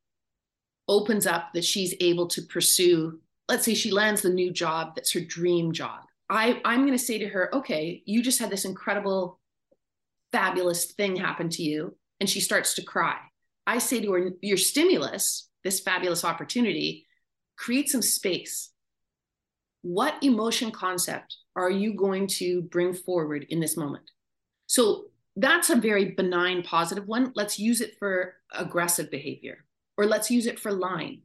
opens 0.89 1.27
up 1.27 1.51
that 1.55 1.65
she's 1.65 1.95
able 2.01 2.27
to 2.29 2.43
pursue. 2.43 3.21
Let's 3.49 3.65
say 3.65 3.75
she 3.75 3.91
lands 3.91 4.23
the 4.23 4.31
new 4.31 4.51
job 4.53 4.95
that's 4.95 5.13
her 5.13 5.21
dream 5.21 5.73
job. 5.73 6.01
I, 6.31 6.61
I'm 6.65 6.81
going 6.81 6.93
to 6.93 6.99
say 6.99 7.19
to 7.19 7.29
her, 7.29 7.55
okay, 7.57 8.03
you 8.07 8.23
just 8.23 8.39
had 8.39 8.51
this 8.51 8.65
incredible, 8.65 9.41
fabulous 10.33 10.93
thing 10.93 11.17
happen 11.17 11.49
to 11.51 11.63
you. 11.63 11.97
And 12.21 12.29
she 12.29 12.41
starts 12.41 12.75
to 12.75 12.83
cry. 12.83 13.17
I 13.67 13.79
say 13.79 14.01
to 14.01 14.13
her, 14.13 14.31
your 14.41 14.57
stimulus, 14.57 15.49
this 15.63 15.81
fabulous 15.81 16.25
opportunity, 16.25 17.07
create 17.57 17.89
some 17.89 18.03
space. 18.03 18.71
What 19.83 20.23
emotion 20.23 20.71
concept 20.71 21.37
are 21.65 21.71
you 21.71 21.95
going 21.95 22.27
to 22.27 22.63
bring 22.63 22.93
forward 22.93 23.47
in 23.51 23.61
this 23.61 23.77
moment? 23.77 24.05
So 24.67 25.07
that's 25.37 25.71
a 25.71 25.77
very 25.77 26.13
benign, 26.13 26.63
positive 26.63 27.07
one. 27.07 27.33
Let's 27.35 27.59
use 27.59 27.81
it 27.81 27.97
for 27.99 28.35
aggressive 28.53 29.11
behavior, 29.11 29.65
or 29.97 30.07
let's 30.07 30.31
use 30.31 30.47
it 30.47 30.59
for 30.59 30.73
lying. 30.73 31.23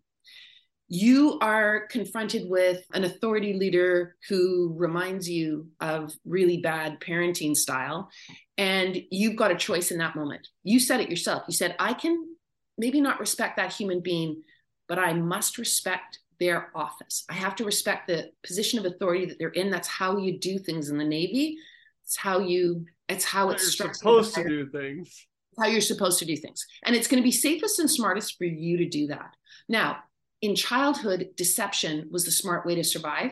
You 0.88 1.40
are 1.42 1.88
confronted 1.88 2.50
with 2.50 2.84
an 2.94 3.04
authority 3.04 3.54
leader 3.54 4.16
who 4.30 4.76
reminds 4.78 5.28
you 5.28 5.70
of 5.80 6.14
really 6.26 6.58
bad 6.58 7.00
parenting 7.00 7.56
style, 7.56 8.10
and 8.58 9.02
you've 9.10 9.38
got 9.38 9.52
a 9.52 9.56
choice 9.56 9.92
in 9.92 9.98
that 9.98 10.16
moment. 10.16 10.48
You 10.64 10.80
said 10.80 11.00
it 11.00 11.10
yourself. 11.10 11.44
You 11.48 11.54
said, 11.54 11.76
I 11.80 11.94
can 11.94 12.36
maybe 12.78 13.02
not 13.02 13.20
respect 13.20 13.58
that 13.58 13.74
human 13.74 14.02
being, 14.02 14.44
but 14.88 15.00
I 15.00 15.14
must 15.14 15.58
respect 15.58 16.20
their 16.40 16.72
office. 16.76 17.26
I 17.30 17.34
have 17.34 17.56
to 17.58 17.66
respect 17.66 18.08
the 18.08 18.32
position 18.46 18.80
of 18.80 18.86
authority 18.86 19.26
that 19.26 19.40
they're 19.40 19.50
in. 19.50 19.70
That's 19.70 19.88
how 19.88 20.18
you 20.18 20.40
do 20.40 20.58
things 20.58 20.90
in 20.90 20.98
the 20.98 21.04
Navy. 21.04 21.58
It's 22.04 22.18
how 22.18 22.40
you. 22.40 22.86
It's 23.10 23.26
how 23.26 23.50
it's 23.50 23.78
supposed 23.78 24.36
to 24.36 24.44
do 24.48 24.70
things. 24.70 25.28
How 25.60 25.68
you're 25.68 25.82
supposed 25.82 26.18
to 26.18 26.26
do 26.26 26.36
things, 26.36 26.66
and 26.84 26.96
it's 26.96 27.08
going 27.08 27.22
to 27.22 27.24
be 27.24 27.32
safest 27.32 27.78
and 27.78 27.90
smartest 27.90 28.40
for 28.40 28.46
you 28.46 28.78
to 28.78 28.90
do 28.90 29.06
that. 29.08 29.36
Now, 29.70 29.98
in 30.42 30.56
childhood, 30.56 31.30
deception 31.38 32.08
was 32.10 32.26
the 32.26 32.32
smart 32.32 32.66
way 32.66 32.74
to 32.74 32.84
survive. 32.84 33.32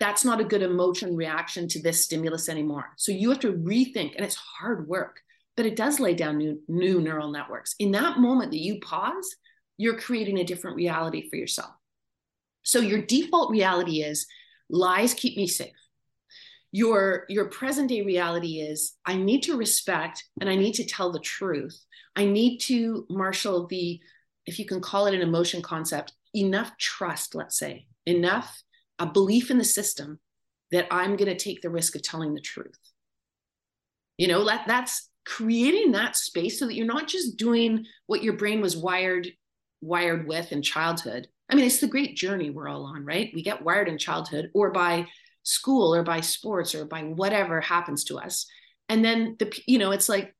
That's 0.00 0.24
not 0.24 0.40
a 0.40 0.44
good 0.44 0.62
emotion 0.62 1.14
reaction 1.14 1.68
to 1.68 1.80
this 1.80 2.02
stimulus 2.02 2.48
anymore. 2.48 2.90
So 2.96 3.12
you 3.12 3.30
have 3.30 3.38
to 3.40 3.52
rethink, 3.52 4.16
and 4.16 4.24
it's 4.24 4.34
hard 4.34 4.88
work, 4.88 5.20
but 5.56 5.64
it 5.64 5.76
does 5.76 6.00
lay 6.00 6.14
down 6.14 6.38
new, 6.38 6.60
new 6.66 7.00
neural 7.00 7.30
networks. 7.30 7.76
In 7.78 7.92
that 7.92 8.18
moment 8.18 8.50
that 8.50 8.58
you 8.58 8.80
pause, 8.80 9.36
you're 9.76 9.98
creating 9.98 10.40
a 10.40 10.44
different 10.44 10.76
reality 10.76 11.30
for 11.30 11.36
yourself. 11.36 11.70
So 12.64 12.80
your 12.80 13.02
default 13.02 13.50
reality 13.50 14.02
is 14.02 14.26
lies 14.68 15.14
keep 15.14 15.36
me 15.36 15.46
safe. 15.46 15.72
Your 16.72 17.24
your 17.28 17.44
present 17.44 17.88
day 17.88 18.02
reality 18.02 18.58
is 18.58 18.94
I 19.06 19.14
need 19.14 19.42
to 19.44 19.56
respect 19.56 20.24
and 20.40 20.50
I 20.50 20.56
need 20.56 20.74
to 20.74 20.84
tell 20.84 21.12
the 21.12 21.20
truth. 21.20 21.78
I 22.16 22.24
need 22.24 22.58
to 22.62 23.06
marshal 23.08 23.66
the 23.68 24.00
if 24.46 24.58
you 24.58 24.66
can 24.66 24.80
call 24.80 25.06
it 25.06 25.14
an 25.14 25.22
emotion 25.22 25.62
concept, 25.62 26.12
enough 26.34 26.76
trust, 26.78 27.34
let's 27.34 27.58
say, 27.58 27.86
enough 28.06 28.62
a 28.98 29.06
belief 29.06 29.50
in 29.50 29.58
the 29.58 29.64
system 29.64 30.18
that 30.72 30.86
I'm 30.90 31.16
going 31.16 31.30
to 31.30 31.36
take 31.36 31.62
the 31.62 31.70
risk 31.70 31.94
of 31.94 32.02
telling 32.02 32.34
the 32.34 32.40
truth. 32.40 32.78
You 34.18 34.28
know, 34.28 34.44
that 34.44 34.66
that's 34.66 35.08
creating 35.24 35.92
that 35.92 36.16
space 36.16 36.58
so 36.58 36.66
that 36.66 36.74
you're 36.74 36.86
not 36.86 37.08
just 37.08 37.36
doing 37.36 37.86
what 38.06 38.22
your 38.22 38.34
brain 38.34 38.60
was 38.60 38.76
wired 38.76 39.32
wired 39.80 40.26
with 40.26 40.50
in 40.50 40.62
childhood 40.62 41.28
I 41.48 41.54
mean, 41.54 41.66
it's 41.66 41.80
the 41.80 41.86
great 41.86 42.16
journey 42.16 42.50
we're 42.50 42.68
all 42.68 42.84
on, 42.84 43.04
right? 43.04 43.30
We 43.34 43.42
get 43.42 43.62
wired 43.62 43.88
in 43.88 43.98
childhood 43.98 44.50
or 44.54 44.70
by 44.70 45.06
school 45.42 45.94
or 45.94 46.02
by 46.02 46.20
sports 46.20 46.74
or 46.74 46.84
by 46.84 47.02
whatever 47.02 47.60
happens 47.60 48.04
to 48.04 48.18
us. 48.18 48.46
And 48.88 49.04
then 49.04 49.36
the 49.38 49.52
you 49.66 49.78
know, 49.78 49.92
it's 49.92 50.08
like 50.08 50.34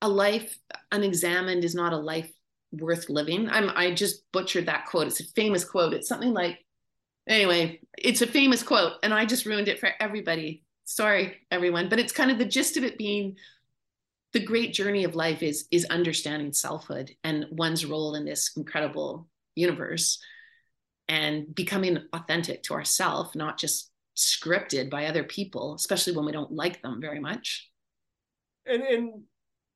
a 0.00 0.08
life 0.08 0.56
unexamined 0.92 1.64
is 1.64 1.74
not 1.74 1.92
a 1.92 1.98
life 1.98 2.30
worth 2.72 3.08
living. 3.08 3.48
I'm 3.48 3.70
I 3.70 3.94
just 3.94 4.30
butchered 4.32 4.66
that 4.66 4.86
quote. 4.86 5.06
It's 5.06 5.20
a 5.20 5.24
famous 5.24 5.64
quote. 5.64 5.94
It's 5.94 6.08
something 6.08 6.32
like 6.32 6.58
anyway, 7.26 7.80
it's 7.96 8.22
a 8.22 8.26
famous 8.26 8.62
quote 8.62 8.94
and 9.02 9.12
I 9.12 9.24
just 9.24 9.46
ruined 9.46 9.68
it 9.68 9.80
for 9.80 9.90
everybody. 9.98 10.62
Sorry 10.84 11.36
everyone, 11.50 11.88
but 11.88 11.98
it's 11.98 12.12
kind 12.12 12.30
of 12.30 12.38
the 12.38 12.44
gist 12.44 12.76
of 12.76 12.84
it 12.84 12.98
being 12.98 13.36
the 14.32 14.40
great 14.40 14.74
journey 14.74 15.04
of 15.04 15.14
life 15.14 15.42
is 15.42 15.66
is 15.70 15.86
understanding 15.86 16.52
selfhood 16.52 17.12
and 17.24 17.46
one's 17.50 17.86
role 17.86 18.14
in 18.14 18.24
this 18.24 18.50
incredible 18.56 19.26
universe 19.58 20.18
and 21.08 21.54
becoming 21.54 21.98
authentic 22.12 22.62
to 22.64 22.74
ourselves, 22.74 23.34
not 23.34 23.58
just 23.58 23.90
scripted 24.16 24.90
by 24.90 25.06
other 25.06 25.24
people, 25.24 25.74
especially 25.74 26.14
when 26.14 26.26
we 26.26 26.32
don't 26.32 26.52
like 26.52 26.82
them 26.82 27.00
very 27.00 27.20
much. 27.20 27.70
And 28.66 28.82
and 28.82 29.22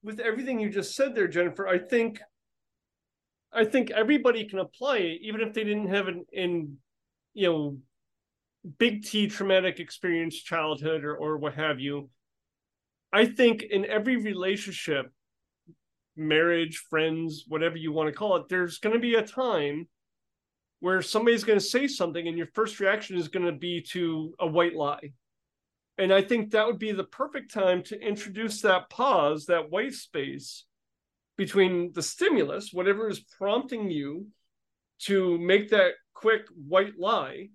with 0.03 0.21
everything 0.21 0.61
you 0.61 0.69
just 0.69 0.95
said 0.95 1.15
there, 1.15 1.29
Jennifer, 1.29 1.67
I 1.67 1.79
think 1.79 2.21
I 3.53 3.65
think 3.65 3.91
everybody 3.91 4.49
can 4.49 4.59
apply 4.59 4.99
it, 4.99 5.21
even 5.23 5.41
if 5.41 5.55
they 5.55 5.65
didn't 5.65 5.89
have 5.89 6.09
an 6.09 6.25
in 6.33 6.77
you 7.35 7.49
know 7.49 7.79
big 8.79 9.05
T 9.05 9.29
traumatic 9.29 9.81
experience 9.81 10.37
childhood 10.37 11.05
or 11.05 11.17
or 11.17 11.39
what 11.39 11.55
have 11.55 11.81
you. 11.81 12.11
I 13.13 13.27
think 13.27 13.63
in 13.63 13.85
every 13.85 14.17
relationship, 14.17 15.13
marriage, 16.17 16.79
friends, 16.91 17.45
whatever 17.49 17.77
you 17.77 17.93
want 17.93 18.09
to 18.09 18.15
call 18.15 18.37
it, 18.37 18.49
there's 18.49 18.79
going 18.79 18.95
to 18.95 19.01
be 19.01 19.15
a 19.15 19.27
time 19.27 19.89
where 20.81 21.01
somebody's 21.01 21.45
going 21.45 21.59
to 21.59 21.65
say 21.65 21.87
something 21.87 22.27
and 22.27 22.37
your 22.37 22.49
first 22.55 22.81
reaction 22.81 23.17
is 23.17 23.29
going 23.29 23.47
to 23.47 23.53
be 23.53 23.81
to 23.81 24.35
a 24.41 24.47
white 24.47 24.75
lie. 24.75 25.13
And 25.99 26.13
I 26.13 26.23
think 26.23 26.51
that 26.51 26.67
would 26.67 26.79
be 26.79 26.93
the 26.93 27.05
perfect 27.05 27.53
time 27.53 27.83
to 27.85 28.01
introduce 28.01 28.63
that 28.63 28.91
pause, 28.91 29.47
that 29.47 29.71
white 29.71 29.93
space 29.93 30.65
between 31.37 31.93
the 31.93 32.03
stimulus, 32.03 32.73
whatever 32.73 33.09
is 33.09 33.21
prompting 33.21 33.91
you 33.91 34.27
to 35.01 35.39
make 35.39 35.71
that 35.71 35.93
quick 36.15 36.47
white 36.67 36.99
lie, 36.99 37.49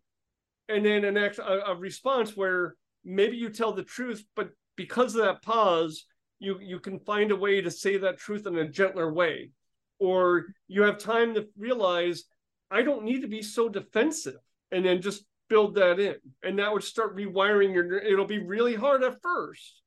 and 0.70 0.86
then 0.86 1.05
an 1.05 1.18
act, 1.18 1.39
a, 1.39 1.72
a 1.72 1.76
response 1.76 2.36
where 2.36 2.76
maybe 3.03 3.38
you 3.38 3.49
tell 3.49 3.74
the 3.74 3.84
truth, 3.84 4.24
but 4.36 4.49
because 4.76 5.16
of 5.16 5.24
that 5.24 5.41
pause, 5.41 6.05
you 6.39 6.59
you 6.59 6.79
can 6.79 6.99
find 6.99 7.31
a 7.31 7.35
way 7.35 7.61
to 7.61 7.71
say 7.71 7.97
that 7.97 8.17
truth 8.17 8.45
in 8.45 8.57
a 8.57 8.67
gentler 8.67 9.11
way. 9.11 9.51
Or 9.99 10.45
you 10.67 10.83
have 10.83 10.97
time 10.97 11.33
to 11.33 11.47
realize 11.57 12.23
i 12.69 12.81
don't 12.81 13.05
need 13.05 13.21
to 13.21 13.27
be 13.27 13.41
so 13.41 13.69
defensive 13.69 14.35
and 14.71 14.85
then 14.85 15.01
just 15.01 15.23
build 15.49 15.75
that 15.75 15.99
in. 15.99 16.15
And 16.43 16.59
that 16.59 16.73
would 16.73 16.83
start 16.83 17.15
rewiring 17.15 17.73
your 17.73 17.97
it'll 17.99 18.25
be 18.25 18.39
really 18.39 18.75
hard 18.75 19.03
at 19.03 19.21
first. 19.21 19.81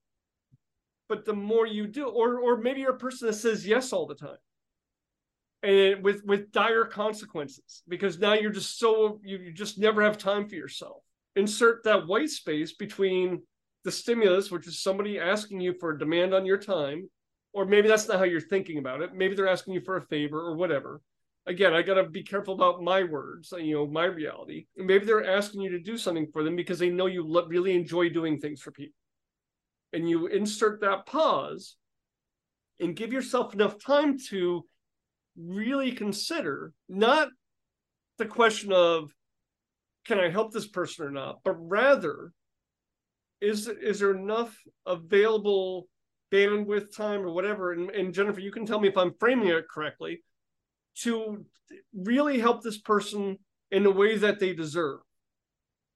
But 1.08 1.24
the 1.24 1.34
more 1.34 1.66
you 1.66 1.86
do 1.86 2.06
or 2.06 2.40
or 2.40 2.56
maybe 2.56 2.80
you're 2.80 2.94
a 2.94 2.98
person 2.98 3.28
that 3.28 3.34
says 3.34 3.66
yes 3.66 3.92
all 3.92 4.06
the 4.06 4.14
time. 4.14 4.38
And 5.62 6.02
with 6.02 6.24
with 6.24 6.52
dire 6.52 6.86
consequences 6.86 7.82
because 7.86 8.18
now 8.18 8.32
you're 8.32 8.50
just 8.50 8.78
so 8.78 9.20
you, 9.22 9.38
you 9.38 9.52
just 9.52 9.78
never 9.78 10.02
have 10.02 10.16
time 10.16 10.48
for 10.48 10.54
yourself. 10.54 11.02
Insert 11.36 11.84
that 11.84 12.06
white 12.06 12.30
space 12.30 12.72
between 12.72 13.42
the 13.84 13.92
stimulus 13.92 14.50
which 14.50 14.66
is 14.66 14.82
somebody 14.82 15.18
asking 15.18 15.60
you 15.60 15.74
for 15.78 15.90
a 15.90 15.98
demand 15.98 16.34
on 16.34 16.46
your 16.46 16.58
time 16.58 17.08
or 17.52 17.64
maybe 17.64 17.88
that's 17.88 18.08
not 18.08 18.18
how 18.18 18.24
you're 18.24 18.40
thinking 18.40 18.78
about 18.78 19.02
it. 19.02 19.14
Maybe 19.14 19.34
they're 19.34 19.48
asking 19.48 19.74
you 19.74 19.80
for 19.80 19.96
a 19.96 20.06
favor 20.06 20.40
or 20.40 20.56
whatever. 20.56 21.00
Again 21.46 21.72
i 21.72 21.82
got 21.82 21.94
to 21.94 22.04
be 22.04 22.22
careful 22.22 22.54
about 22.54 22.82
my 22.82 23.02
words 23.02 23.52
uh, 23.52 23.56
you 23.56 23.74
know 23.74 23.86
my 23.86 24.04
reality. 24.04 24.66
Maybe 24.76 25.06
they're 25.06 25.36
asking 25.36 25.62
you 25.62 25.70
to 25.70 25.80
do 25.80 25.96
something 25.96 26.28
for 26.32 26.44
them 26.44 26.54
because 26.54 26.78
they 26.78 26.90
know 26.90 27.06
you 27.06 27.26
really 27.48 27.74
enjoy 27.74 28.10
doing 28.10 28.38
things 28.38 28.60
for 28.60 28.70
people. 28.70 28.94
And 29.92 30.08
you 30.08 30.26
insert 30.26 30.82
that 30.82 31.06
pause 31.06 31.76
and 32.78 32.94
give 32.94 33.12
yourself 33.12 33.54
enough 33.54 33.82
time 33.82 34.18
to 34.28 34.64
really 35.36 35.92
consider 35.92 36.72
not 36.88 37.28
the 38.18 38.26
question 38.26 38.72
of 38.72 39.10
can 40.06 40.20
I 40.20 40.30
help 40.30 40.52
this 40.52 40.68
person 40.68 41.06
or 41.06 41.10
not, 41.10 41.40
but 41.44 41.54
rather 41.54 42.32
is 43.40 43.68
is 43.68 44.00
there 44.00 44.14
enough 44.14 44.56
available 44.86 45.88
bandwidth 46.32 46.94
time 46.94 47.22
or 47.22 47.32
whatever 47.32 47.72
and, 47.72 47.90
and 47.90 48.14
jennifer 48.14 48.40
you 48.40 48.52
can 48.52 48.66
tell 48.66 48.80
me 48.80 48.88
if 48.88 48.96
i'm 48.96 49.14
framing 49.18 49.48
it 49.48 49.68
correctly 49.68 50.22
to 50.96 51.44
really 51.94 52.38
help 52.38 52.62
this 52.62 52.78
person 52.78 53.38
in 53.70 53.82
the 53.82 53.90
way 53.90 54.16
that 54.16 54.38
they 54.38 54.52
deserve 54.52 55.00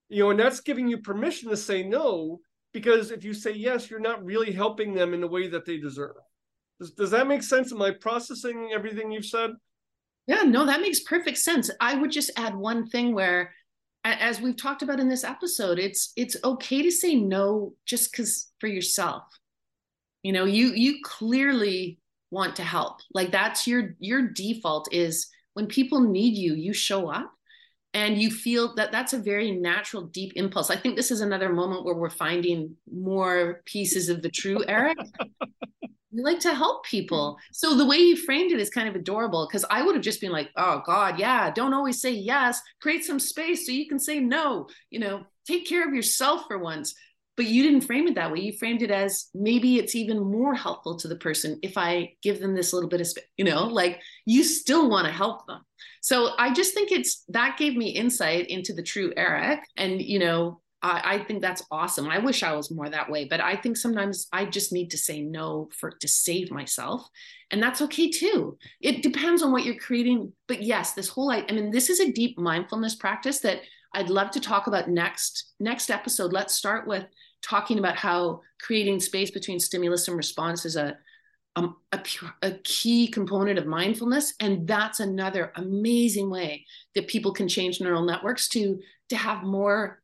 you 0.09 0.23
know 0.23 0.31
and 0.31 0.41
that's 0.41 0.61
giving 0.61 0.89
you 0.89 0.99
permission 0.99 1.51
to 1.51 1.57
say 1.57 1.83
no 1.83 2.39
because 2.73 3.11
if 3.11 3.25
you 3.25 3.33
say 3.33 3.53
yes 3.53 3.91
you're 3.91 4.01
not 4.01 4.25
really 4.25 4.53
helping 4.53 4.95
them 4.95 5.15
in 5.15 5.21
the 5.21 5.29
way 5.29 5.47
that 5.47 5.65
they 5.65 5.77
deserve 5.77 6.17
does, 6.79 6.91
does 6.93 7.11
that 7.11 7.27
make 7.27 7.43
sense? 7.43 7.73
Am 7.73 7.83
I 7.83 7.93
processing 7.93 8.71
everything 8.75 9.13
you've 9.13 9.27
said? 9.27 9.51
Yeah, 10.27 10.43
no, 10.43 10.65
that 10.67 10.81
makes 10.81 11.01
perfect 11.01 11.39
sense. 11.39 11.71
I 11.81 11.95
would 11.95 12.11
just 12.11 12.31
add 12.37 12.57
one 12.57 12.87
thing 12.87 13.15
where 13.15 13.53
as 14.05 14.41
we've 14.41 14.57
talked 14.57 14.83
about 14.83 15.01
in 15.01 15.09
this 15.09 15.25
episode, 15.25 15.79
it's 15.79 16.13
it's 16.17 16.37
okay 16.45 16.83
to 16.83 16.91
say 16.91 17.15
no 17.15 17.75
just 17.87 18.13
because 18.13 18.51
for 18.61 18.67
yourself. 18.67 19.25
You 20.23 20.33
know, 20.33 20.45
you 20.45 20.73
you 20.75 20.99
clearly 21.03 21.99
want 22.31 22.57
to 22.57 22.63
help. 22.63 23.01
Like 23.13 23.33
that's 23.33 23.67
your 23.67 23.95
your 23.99 24.29
default 24.29 24.93
is 24.93 25.29
when 25.55 25.67
people 25.67 26.01
need 26.01 26.37
you, 26.37 26.55
you 26.55 26.73
show 26.73 27.09
up 27.09 27.31
and 27.95 28.21
you 28.21 28.31
feel 28.31 28.75
that 28.75 28.91
that's 28.91 29.13
a 29.13 29.19
very 29.19 29.53
natural 29.53 30.03
deep 30.03 30.33
impulse 30.35 30.69
i 30.69 30.77
think 30.77 30.97
this 30.97 31.11
is 31.11 31.21
another 31.21 31.53
moment 31.53 31.85
where 31.85 31.95
we're 31.95 32.11
finding 32.11 32.77
more 32.93 33.63
pieces 33.65 34.09
of 34.09 34.21
the 34.21 34.29
true 34.29 34.63
eric 34.69 34.99
we 36.15 36.23
like 36.23 36.41
to 36.41 36.55
help 36.55 36.85
people. 36.85 37.33
Mm-hmm. 37.33 37.53
So 37.53 37.75
the 37.77 37.87
way 37.87 37.97
you 37.97 38.17
framed 38.17 38.53
it 38.53 38.61
is 38.61 38.71
kind 38.71 38.89
of 38.89 38.95
adorable 38.95 39.47
because 39.47 39.65
I 39.69 39.83
would 39.83 39.95
have 39.95 40.05
just 40.05 40.21
been 40.21 40.33
like, 40.33 40.51
oh 40.57 40.83
God, 40.87 41.19
yeah, 41.19 41.51
don't 41.51 41.75
always 41.75 42.01
say 42.01 42.11
yes. 42.11 42.61
Create 42.81 43.05
some 43.05 43.19
space 43.19 43.67
so 43.67 43.73
you 43.73 43.89
can 43.89 43.99
say 43.99 44.21
no. 44.21 44.69
You 44.91 45.01
know, 45.01 45.27
take 45.47 45.67
care 45.67 45.87
of 45.87 45.95
yourself 45.95 46.45
for 46.47 46.59
once. 46.59 46.95
But 47.37 47.47
you 47.47 47.65
didn't 47.65 47.81
frame 47.81 48.07
it 48.07 48.15
that 48.15 48.31
way. 48.31 48.39
You 48.39 48.53
framed 48.53 48.83
it 48.83 48.93
as 48.93 49.27
maybe 49.35 49.79
it's 49.79 49.97
even 49.97 50.21
more 50.21 50.55
helpful 50.55 50.97
to 50.99 51.09
the 51.09 51.17
person 51.17 51.59
if 51.63 51.77
I 51.77 52.15
give 52.23 52.39
them 52.39 52.55
this 52.55 52.73
little 52.73 52.89
bit 52.89 53.01
of 53.01 53.09
space, 53.09 53.25
you 53.37 53.45
know, 53.45 53.65
like 53.65 54.01
you 54.25 54.45
still 54.45 54.89
want 54.89 55.07
to 55.07 55.13
help 55.13 55.45
them. 55.49 55.61
So 56.01 56.31
I 56.39 56.53
just 56.53 56.75
think 56.75 56.93
it's 56.93 57.25
that 57.31 57.59
gave 57.59 57.77
me 57.77 57.89
insight 57.89 58.47
into 58.51 58.73
the 58.73 58.85
true 58.85 59.13
Eric. 59.17 59.67
And, 59.77 60.01
you 60.01 60.21
know, 60.21 60.61
I, 60.85 61.15
I 61.15 61.19
think 61.25 61.41
that's 61.41 61.65
awesome. 61.71 62.09
I 62.09 62.19
wish 62.19 62.43
I 62.43 62.55
was 62.55 62.71
more 62.71 62.91
that 62.91 63.11
way, 63.11 63.25
but 63.25 63.41
I 63.41 63.57
think 63.57 63.79
sometimes 63.79 64.29
I 64.35 64.45
just 64.45 64.71
need 64.71 64.91
to 64.91 64.99
say 64.99 65.23
no 65.23 65.71
for 65.73 65.91
to 65.91 66.07
save 66.07 66.51
myself. 66.51 67.09
And 67.51 67.63
that's 67.63 67.81
okay 67.81 68.11
too. 68.11 68.59
It 68.83 69.03
depends 69.03 69.43
on 69.43 69.51
what 69.51 69.65
you're 69.65 69.77
creating. 69.77 70.33
But 70.47 70.63
yes, 70.63 70.93
this 70.93 71.09
whole 71.09 71.31
I, 71.31 71.47
I 71.49 71.53
mean, 71.53 71.71
this 71.71 71.89
is 71.89 72.01
a 72.01 72.13
deep 72.13 72.39
mindfulness 72.39 72.97
practice 72.97 73.41
that 73.41 73.63
I'd 73.95 74.11
love 74.11 74.31
to 74.33 74.41
talk 74.41 74.67
about 74.67 74.91
next 74.91 75.55
next 75.59 75.91
episode. 75.91 76.35
Let's 76.35 76.55
start 76.55 76.87
with 76.87 77.07
talking 77.43 77.79
about 77.79 77.97
how 77.97 78.43
creating 78.61 79.01
space 79.01 79.31
between 79.31 79.59
stimulus 79.59 80.07
and 80.09 80.17
response 80.19 80.67
is 80.67 80.77
a 80.77 80.99
um, 81.57 81.77
a, 81.93 82.01
a, 82.43 82.51
key 82.65 83.07
component 83.07 83.61
of 83.61 83.67
mindfulness 83.67 84.35
and 84.41 84.67
that's 84.67 84.99
another 84.99 85.53
amazing 85.55 86.29
way 86.29 86.67
that 86.97 87.07
people 87.07 87.33
can 87.33 87.47
change 87.47 87.81
neural 87.81 88.03
networks 88.03 88.49
to 88.49 88.81
to 89.09 89.17
have 89.17 89.45
more 89.45 90.03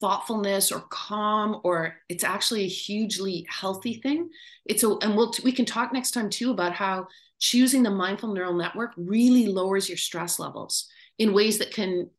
thoughtfulness 0.00 0.70
or 0.70 0.80
calm 0.90 1.60
or 1.64 1.96
it's 2.08 2.24
actually 2.24 2.64
a 2.64 2.68
hugely 2.68 3.46
healthy 3.48 3.94
thing. 3.94 4.30
It's 4.64 4.82
a 4.84 4.90
and 5.02 5.16
we'll 5.16 5.32
we 5.44 5.52
can 5.52 5.64
talk 5.64 5.92
next 5.92 6.12
time 6.12 6.30
too 6.30 6.50
about 6.50 6.72
how 6.72 7.08
choosing 7.40 7.82
the 7.82 7.90
mindful 7.90 8.32
neural 8.32 8.54
network 8.54 8.92
really 8.96 9.46
lowers 9.46 9.88
your 9.88 9.98
stress 9.98 10.38
levels 10.38 10.88
in 11.18 11.32
ways 11.32 11.58
that 11.58 11.72
can 11.72 12.10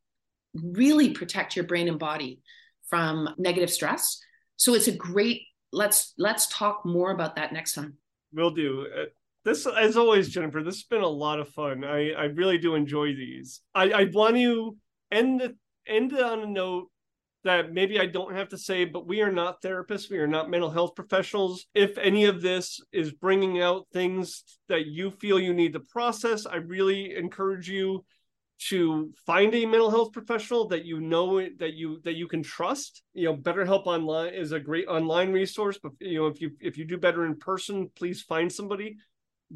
really 0.53 1.11
protect 1.11 1.55
your 1.55 1.65
brain 1.65 1.87
and 1.87 1.99
body 1.99 2.41
from 2.89 3.29
negative 3.37 3.69
stress. 3.69 4.19
So 4.57 4.73
it's 4.73 4.87
a 4.87 4.95
great 4.95 5.43
let's 5.71 6.13
let's 6.17 6.47
talk 6.47 6.85
more 6.85 7.11
about 7.11 7.35
that 7.35 7.53
next 7.53 7.73
time. 7.73 7.95
We'll 8.33 8.51
do. 8.51 8.87
Uh, 8.95 9.05
this 9.45 9.65
as 9.65 9.95
always 9.95 10.27
jennifer 10.27 10.61
this 10.61 10.75
has 10.75 10.83
been 10.83 11.01
a 11.01 11.07
lot 11.07 11.39
of 11.39 11.47
fun. 11.49 11.85
I 11.85 12.11
i 12.11 12.23
really 12.25 12.57
do 12.57 12.75
enjoy 12.75 13.13
these. 13.15 13.61
I 13.73 13.91
i 13.91 14.03
want 14.11 14.35
to 14.35 14.75
end 15.11 15.39
the 15.39 15.55
end 15.87 16.13
on 16.13 16.41
a 16.41 16.45
note 16.45 16.89
that 17.43 17.73
maybe 17.73 17.99
I 17.99 18.05
don't 18.05 18.35
have 18.35 18.49
to 18.49 18.57
say, 18.57 18.85
but 18.85 19.07
we 19.07 19.21
are 19.21 19.31
not 19.31 19.61
therapists. 19.61 20.09
We 20.09 20.17
are 20.17 20.27
not 20.27 20.49
mental 20.49 20.69
health 20.69 20.95
professionals. 20.95 21.65
If 21.73 21.97
any 21.97 22.25
of 22.25 22.41
this 22.41 22.81
is 22.91 23.13
bringing 23.13 23.61
out 23.61 23.87
things 23.93 24.43
that 24.67 24.87
you 24.87 25.11
feel 25.11 25.39
you 25.39 25.53
need 25.53 25.73
to 25.73 25.79
process, 25.79 26.45
I 26.45 26.57
really 26.57 27.15
encourage 27.15 27.69
you 27.69 28.03
to 28.67 29.13
find 29.25 29.55
a 29.55 29.65
mental 29.65 29.89
health 29.89 30.11
professional 30.11 30.67
that 30.67 30.83
you 30.83 30.99
know 30.99 31.39
that 31.59 31.75
you 31.75 32.01
that 32.03 32.15
you 32.15 32.27
can 32.27 32.43
trust 32.43 33.03
you 33.13 33.23
know 33.23 33.33
betterhelp 33.33 33.85
online 33.85 34.33
is 34.33 34.51
a 34.51 34.59
great 34.59 34.85
online 34.89 35.31
resource 35.31 35.79
but 35.81 35.93
you 36.01 36.19
know 36.19 36.27
if 36.27 36.41
you 36.41 36.51
if 36.59 36.77
you 36.77 36.83
do 36.83 36.97
better 36.97 37.25
in 37.25 37.37
person 37.37 37.89
please 37.95 38.21
find 38.21 38.51
somebody 38.51 38.97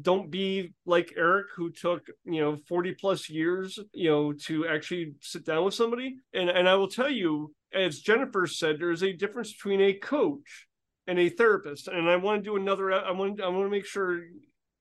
don't 0.00 0.30
be 0.30 0.72
like 0.86 1.14
Eric 1.16 1.46
who 1.54 1.70
took, 1.70 2.06
you 2.24 2.40
know, 2.40 2.56
40 2.68 2.94
plus 2.94 3.30
years, 3.30 3.78
you 3.92 4.10
know, 4.10 4.32
to 4.32 4.66
actually 4.66 5.14
sit 5.20 5.44
down 5.44 5.64
with 5.64 5.74
somebody. 5.74 6.16
And 6.32 6.50
and 6.50 6.68
I 6.68 6.74
will 6.74 6.88
tell 6.88 7.10
you, 7.10 7.54
as 7.74 8.00
Jennifer 8.00 8.46
said, 8.46 8.78
there 8.78 8.90
is 8.90 9.02
a 9.02 9.12
difference 9.12 9.52
between 9.52 9.80
a 9.80 9.94
coach 9.94 10.66
and 11.06 11.18
a 11.18 11.28
therapist. 11.28 11.88
And 11.88 12.08
I 12.08 12.16
want 12.16 12.42
to 12.42 12.50
do 12.50 12.56
another 12.56 12.92
I 12.92 13.10
want 13.10 13.40
I 13.40 13.48
want 13.48 13.66
to 13.66 13.70
make 13.70 13.86
sure 13.86 14.22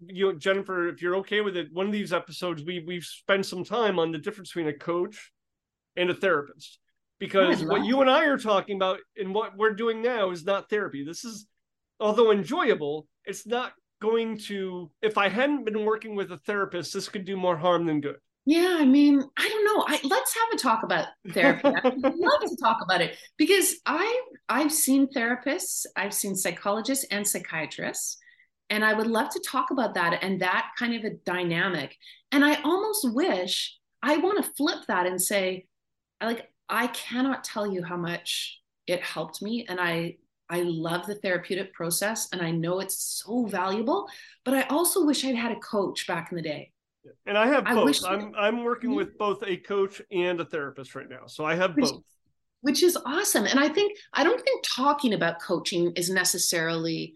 you 0.05 0.35
Jennifer, 0.37 0.87
if 0.87 1.01
you're 1.01 1.17
okay 1.17 1.41
with 1.41 1.57
it, 1.57 1.67
one 1.71 1.85
of 1.85 1.91
these 1.91 2.13
episodes 2.13 2.63
we 2.63 2.83
we've 2.85 3.03
spent 3.03 3.45
some 3.45 3.63
time 3.63 3.99
on 3.99 4.11
the 4.11 4.17
difference 4.17 4.49
between 4.49 4.67
a 4.67 4.77
coach 4.77 5.31
and 5.95 6.09
a 6.09 6.15
therapist. 6.15 6.79
Because 7.19 7.63
what 7.63 7.85
you 7.85 8.01
and 8.01 8.09
I 8.09 8.25
are 8.25 8.37
talking 8.37 8.75
about 8.75 8.99
and 9.15 9.33
what 9.33 9.55
we're 9.55 9.75
doing 9.75 10.01
now 10.01 10.31
is 10.31 10.43
not 10.43 10.69
therapy. 10.69 11.05
This 11.05 11.23
is 11.23 11.47
although 11.99 12.31
enjoyable, 12.31 13.07
it's 13.25 13.47
not 13.47 13.71
going 14.03 14.37
to 14.37 14.91
if 15.01 15.17
i 15.17 15.29
hadn't 15.29 15.63
been 15.63 15.85
working 15.85 16.13
with 16.13 16.29
a 16.33 16.37
therapist 16.39 16.93
this 16.93 17.07
could 17.07 17.23
do 17.23 17.37
more 17.37 17.55
harm 17.55 17.85
than 17.85 18.01
good 18.01 18.17
yeah 18.45 18.77
i 18.79 18.85
mean 18.85 19.23
i 19.37 19.49
don't 19.49 19.65
know 19.65 19.85
I, 19.87 19.99
let's 20.03 20.35
have 20.35 20.53
a 20.53 20.57
talk 20.57 20.83
about 20.83 21.07
therapy 21.33 21.67
i 21.67 21.87
would 21.87 22.01
love 22.03 22.41
to 22.41 22.57
talk 22.61 22.79
about 22.81 23.01
it 23.01 23.17
because 23.37 23.75
i 23.85 24.21
i've 24.49 24.71
seen 24.71 25.07
therapists 25.07 25.85
i've 25.95 26.13
seen 26.13 26.35
psychologists 26.35 27.05
and 27.09 27.27
psychiatrists 27.27 28.17
and 28.69 28.83
i 28.83 28.93
would 28.93 29.07
love 29.07 29.29
to 29.29 29.41
talk 29.45 29.71
about 29.71 29.93
that 29.93 30.19
and 30.21 30.41
that 30.41 30.71
kind 30.77 30.93
of 30.93 31.03
a 31.05 31.15
dynamic 31.25 31.95
and 32.31 32.43
i 32.43 32.55
almost 32.63 33.13
wish 33.13 33.77
i 34.01 34.17
want 34.17 34.43
to 34.43 34.51
flip 34.53 34.79
that 34.87 35.05
and 35.05 35.21
say 35.21 35.65
like 36.21 36.49
i 36.67 36.87
cannot 36.87 37.43
tell 37.43 37.71
you 37.71 37.81
how 37.83 37.97
much 37.97 38.59
it 38.87 39.01
helped 39.01 39.41
me 39.41 39.65
and 39.69 39.79
i 39.79 40.15
I 40.49 40.61
love 40.61 41.07
the 41.07 41.15
therapeutic 41.15 41.73
process 41.73 42.29
and 42.31 42.39
I 42.39 42.51
know 42.51 42.79
it's 42.79 43.23
so 43.25 43.45
valuable, 43.45 44.07
but 44.45 44.53
I 44.53 44.63
also 44.63 45.03
wish 45.03 45.25
I'd 45.25 45.35
had 45.35 45.53
a 45.53 45.59
coach 45.59 46.05
back 46.05 46.31
in 46.31 46.35
the 46.35 46.43
day. 46.43 46.72
And 47.25 47.37
I 47.37 47.47
have 47.47 47.65
both. 47.65 48.03
I 48.05 48.13
I'm 48.13 48.33
I'm 48.35 48.63
working 48.63 48.95
with 48.95 49.17
both 49.17 49.43
a 49.45 49.57
coach 49.57 50.01
and 50.11 50.39
a 50.39 50.45
therapist 50.45 50.95
right 50.95 51.09
now. 51.09 51.27
So 51.27 51.45
I 51.45 51.55
have 51.55 51.75
which, 51.75 51.91
both. 51.91 52.03
Which 52.61 52.83
is 52.83 52.97
awesome. 53.05 53.45
And 53.45 53.59
I 53.59 53.69
think 53.69 53.97
I 54.13 54.23
don't 54.23 54.41
think 54.41 54.63
talking 54.63 55.13
about 55.13 55.41
coaching 55.41 55.91
is 55.95 56.09
necessarily 56.09 57.15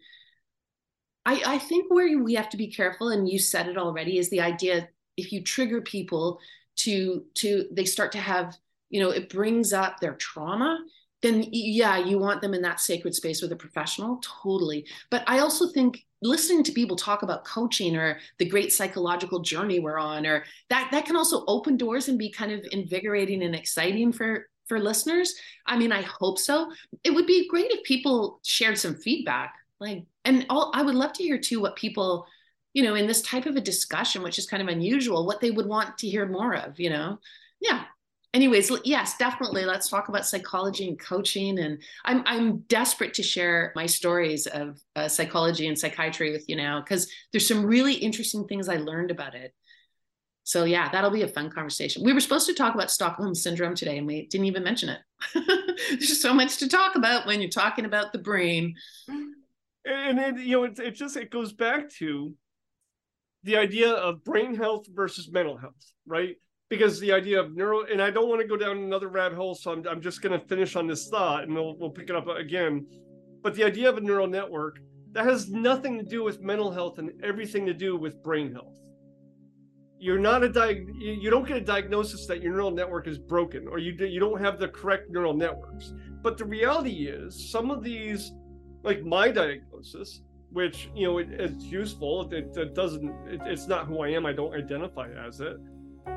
I, 1.26 1.42
I 1.46 1.58
think 1.58 1.94
where 1.94 2.18
we 2.22 2.36
have 2.36 2.50
to 2.52 2.58
be 2.58 2.68
careful, 2.68 3.10
and 3.10 3.28
you 3.28 3.38
said 3.38 3.68
it 3.68 3.78
already, 3.78 4.18
is 4.18 4.30
the 4.30 4.42
idea 4.42 4.88
if 5.18 5.32
you 5.34 5.44
trigger 5.44 5.82
people 5.82 6.40
to 6.78 7.26
to 7.36 7.66
they 7.72 7.86
start 7.86 8.12
to 8.14 8.20
have, 8.20 8.56
you 8.90 9.02
know, 9.02 9.10
it 9.10 9.30
brings 9.30 9.74
up 9.74 10.00
their 10.00 10.14
trauma 10.14 10.80
then 11.22 11.46
yeah, 11.52 11.98
you 11.98 12.20
want 12.20 12.42
them 12.42 12.54
in 12.54 12.62
that 12.62 12.80
sacred 12.80 13.16
space 13.16 13.42
with 13.42 13.52
a 13.52 13.56
professional, 13.56 14.22
totally. 14.44 14.86
But 15.10 15.24
I 15.28 15.40
also 15.40 15.68
think 15.68 16.06
listening 16.22 16.64
to 16.64 16.72
people 16.72 16.96
talk 16.96 17.24
about 17.24 17.46
coaching 17.46 17.96
or 17.96 18.20
the 18.40 18.46
great 18.46 18.74
psychological 18.74 19.40
journey 19.40 19.80
we're 19.80 20.00
on, 20.00 20.26
or 20.26 20.44
that 20.70 20.90
that 20.92 21.06
can 21.06 21.16
also 21.16 21.44
open 21.48 21.78
doors 21.78 22.08
and 22.08 22.18
be 22.18 22.32
kind 22.32 22.52
of 22.52 22.66
invigorating 22.72 23.44
and 23.44 23.56
exciting 23.56 24.12
for 24.12 24.48
for 24.68 24.80
listeners? 24.80 25.34
I 25.66 25.78
mean, 25.78 25.92
I 25.92 26.02
hope 26.02 26.40
so. 26.40 26.72
It 27.04 27.12
would 27.12 27.26
be 27.26 27.48
great 27.48 27.72
if 27.72 27.84
people 27.84 28.40
shared 28.44 28.78
some 28.78 28.96
feedback. 28.96 29.54
Like, 29.80 30.06
and 30.26 30.46
all, 30.50 30.72
I 30.74 30.82
would 30.82 30.96
love 30.96 31.14
to 31.14 31.24
hear 31.24 31.38
too 31.38 31.62
what 31.62 31.76
people, 31.76 32.26
you 32.74 32.84
know, 32.84 32.96
in 32.96 33.08
this 33.08 33.22
type 33.22 33.46
of 33.46 33.56
a 33.56 33.62
discussion, 33.62 34.24
which 34.24 34.40
is 34.40 34.48
kind 34.48 34.62
of 34.62 34.68
unusual, 34.68 35.26
what 35.26 35.40
they 35.40 35.52
would 35.52 35.68
want 35.68 35.98
to 36.00 36.10
hear 36.10 36.26
more 36.26 36.56
of, 36.56 36.80
you 36.80 36.90
know? 36.90 37.20
Yeah. 37.60 37.84
Anyways, 38.34 38.72
yes, 38.84 39.18
definitely. 39.18 39.66
Let's 39.66 39.90
talk 39.90 40.10
about 40.10 40.26
psychology 40.26 40.88
and 40.88 41.00
coaching. 41.00 41.60
And 41.60 41.82
I'm 42.06 42.24
I'm 42.26 42.58
desperate 42.68 43.14
to 43.16 43.24
share 43.24 43.72
my 43.76 43.86
stories 43.86 44.48
of 44.48 44.80
uh, 44.96 45.08
psychology 45.08 45.68
and 45.68 45.80
psychiatry 45.80 46.32
with 46.32 46.48
you 46.48 46.56
now 46.56 46.82
because 46.82 47.10
there's 47.32 47.48
some 47.48 47.66
really 47.66 47.94
interesting 47.94 48.48
things 48.48 48.70
I 48.70 48.78
learned 48.78 49.12
about 49.12 49.34
it 49.34 49.54
so 50.48 50.64
yeah, 50.64 50.88
that'll 50.90 51.12
be 51.12 51.24
a 51.24 51.28
fun 51.28 51.50
conversation. 51.50 52.06
We 52.06 52.14
were 52.14 52.22
supposed 52.22 52.48
to 52.48 52.54
talk 52.54 52.74
about 52.74 52.90
Stockholm 52.90 53.36
syndrome 53.36 53.76
today, 53.76 53.98
and 53.98 54.08
we 54.08 54.28
didn't 54.28 54.46
even 54.46 54.64
mention 54.64 54.88
it. 54.88 55.02
There's 55.90 56.22
so 56.22 56.34
much 56.34 56.56
to 56.60 56.70
talk 56.70 56.96
about 56.96 57.26
when 57.28 57.42
you're 57.42 57.50
talking 57.50 57.84
about 57.84 58.14
the 58.14 58.20
brain. 58.20 58.74
And 59.10 60.18
then 60.18 60.38
you 60.38 60.56
know, 60.56 60.64
it, 60.64 60.80
it 60.80 60.92
just 60.92 61.18
it 61.18 61.32
goes 61.32 61.52
back 61.52 61.90
to 61.96 62.34
the 63.44 63.58
idea 63.58 63.92
of 63.92 64.24
brain 64.24 64.56
health 64.56 64.88
versus 64.90 65.30
mental 65.30 65.58
health, 65.58 65.74
right? 66.06 66.38
Because 66.70 67.00
the 67.00 67.14
idea 67.14 67.40
of 67.40 67.56
neuro, 67.56 67.86
and 67.86 68.02
I 68.02 68.12
don't 68.12 68.28
want 68.28 68.42
to 68.42 68.48
go 68.48 68.58
down 68.58 68.78
another 68.78 69.08
rabbit 69.08 69.38
hole, 69.38 69.56
so 69.56 69.72
I'm 69.72 69.88
I'm 69.88 70.02
just 70.02 70.22
going 70.22 70.38
to 70.38 70.46
finish 70.48 70.76
on 70.76 70.86
this 70.86 71.08
thought, 71.08 71.44
and 71.44 71.54
we'll 71.54 71.78
we'll 71.78 71.92
pick 71.92 72.10
it 72.10 72.16
up 72.16 72.28
again. 72.28 72.86
But 73.42 73.56
the 73.56 73.64
idea 73.64 73.90
of 73.90 73.98
a 73.98 74.02
neural 74.02 74.28
network 74.28 74.80
that 75.14 75.26
has 75.26 75.50
nothing 75.50 75.98
to 75.98 76.04
do 76.04 76.24
with 76.24 76.42
mental 76.42 76.72
health 76.72 77.00
and 77.00 77.12
everything 77.24 77.66
to 77.66 77.74
do 77.74 77.96
with 77.96 78.22
brain 78.22 78.52
health 78.52 78.78
you're 80.00 80.20
not 80.20 80.44
a 80.44 80.50
diag- 80.50 80.88
you 81.00 81.30
don't 81.30 81.48
get 81.48 81.58
a 81.58 81.62
diagnosis 81.62 82.28
that 82.28 82.42
your 82.42 82.54
neural 82.54 82.72
network 82.72 83.08
is 83.08 83.18
broken 83.18 83.68
or 83.68 83.80
you 83.80 83.92
do, 83.92 84.06
you 84.06 84.20
don't 84.20 84.40
have 84.40 84.60
the 84.60 84.68
correct 84.68 85.10
neural 85.10 85.34
networks 85.34 85.94
but 86.22 86.38
the 86.38 86.46
reality 86.46 87.08
is 87.08 87.50
some 87.52 87.72
of 87.72 87.84
these 87.84 88.32
like 88.84 89.04
my 89.04 89.30
diagnosis 89.30 90.22
which 90.52 90.90
you 90.96 91.08
know 91.08 91.18
it, 91.18 91.30
it's 91.32 91.64
useful 91.66 92.32
it, 92.32 92.56
it 92.56 92.76
doesn't 92.76 93.10
it, 93.28 93.42
it's 93.46 93.68
not 93.68 93.88
who 93.88 94.02
i 94.02 94.08
am 94.08 94.26
i 94.26 94.32
don't 94.32 94.54
identify 94.54 95.10
as 95.26 95.40
it 95.40 95.58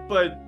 but 0.09 0.41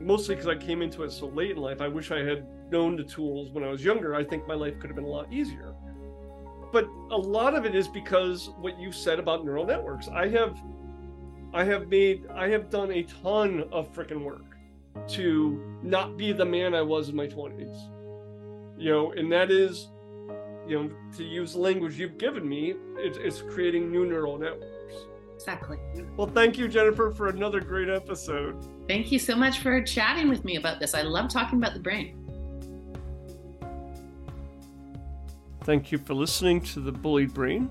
mostly 0.00 0.34
because 0.34 0.48
i 0.48 0.56
came 0.56 0.82
into 0.82 1.02
it 1.02 1.10
so 1.10 1.26
late 1.28 1.52
in 1.52 1.56
life 1.56 1.80
i 1.80 1.88
wish 1.88 2.10
i 2.10 2.18
had 2.18 2.46
known 2.70 2.96
the 2.96 3.04
tools 3.04 3.50
when 3.50 3.64
i 3.64 3.68
was 3.68 3.84
younger 3.84 4.14
i 4.14 4.24
think 4.24 4.46
my 4.46 4.54
life 4.54 4.78
could 4.78 4.88
have 4.88 4.96
been 4.96 5.04
a 5.04 5.08
lot 5.08 5.32
easier 5.32 5.74
but 6.72 6.84
a 7.10 7.16
lot 7.16 7.54
of 7.54 7.64
it 7.64 7.74
is 7.74 7.88
because 7.88 8.50
what 8.58 8.78
you 8.78 8.92
said 8.92 9.18
about 9.18 9.44
neural 9.44 9.64
networks 9.64 10.08
i 10.08 10.28
have 10.28 10.56
I 11.56 11.64
have 11.64 11.88
made, 11.88 12.26
I 12.34 12.48
have 12.48 12.68
done 12.68 12.92
a 12.92 13.02
ton 13.04 13.64
of 13.72 13.90
freaking 13.94 14.22
work 14.22 14.44
to 15.08 15.78
not 15.82 16.18
be 16.18 16.32
the 16.32 16.44
man 16.44 16.74
I 16.74 16.82
was 16.82 17.08
in 17.08 17.16
my 17.16 17.26
20s. 17.26 17.90
You 18.78 18.90
know, 18.90 19.12
and 19.12 19.32
that 19.32 19.50
is, 19.50 19.88
you 20.68 20.82
know, 20.82 20.90
to 21.16 21.24
use 21.24 21.54
the 21.54 21.60
language 21.60 21.98
you've 21.98 22.18
given 22.18 22.46
me, 22.46 22.74
it's, 22.98 23.16
it's 23.16 23.40
creating 23.40 23.90
new 23.90 24.04
neural 24.04 24.36
networks. 24.36 24.75
Exactly. 25.36 25.78
Well, 26.16 26.26
thank 26.26 26.56
you, 26.56 26.66
Jennifer, 26.66 27.10
for 27.10 27.28
another 27.28 27.60
great 27.60 27.90
episode. 27.90 28.56
Thank 28.88 29.12
you 29.12 29.18
so 29.18 29.36
much 29.36 29.58
for 29.60 29.82
chatting 29.82 30.28
with 30.30 30.44
me 30.44 30.56
about 30.56 30.80
this. 30.80 30.94
I 30.94 31.02
love 31.02 31.28
talking 31.28 31.58
about 31.58 31.74
the 31.74 31.80
brain. 31.80 32.22
Thank 35.64 35.92
you 35.92 35.98
for 35.98 36.14
listening 36.14 36.62
to 36.62 36.80
The 36.80 36.92
Bullied 36.92 37.34
Brain. 37.34 37.68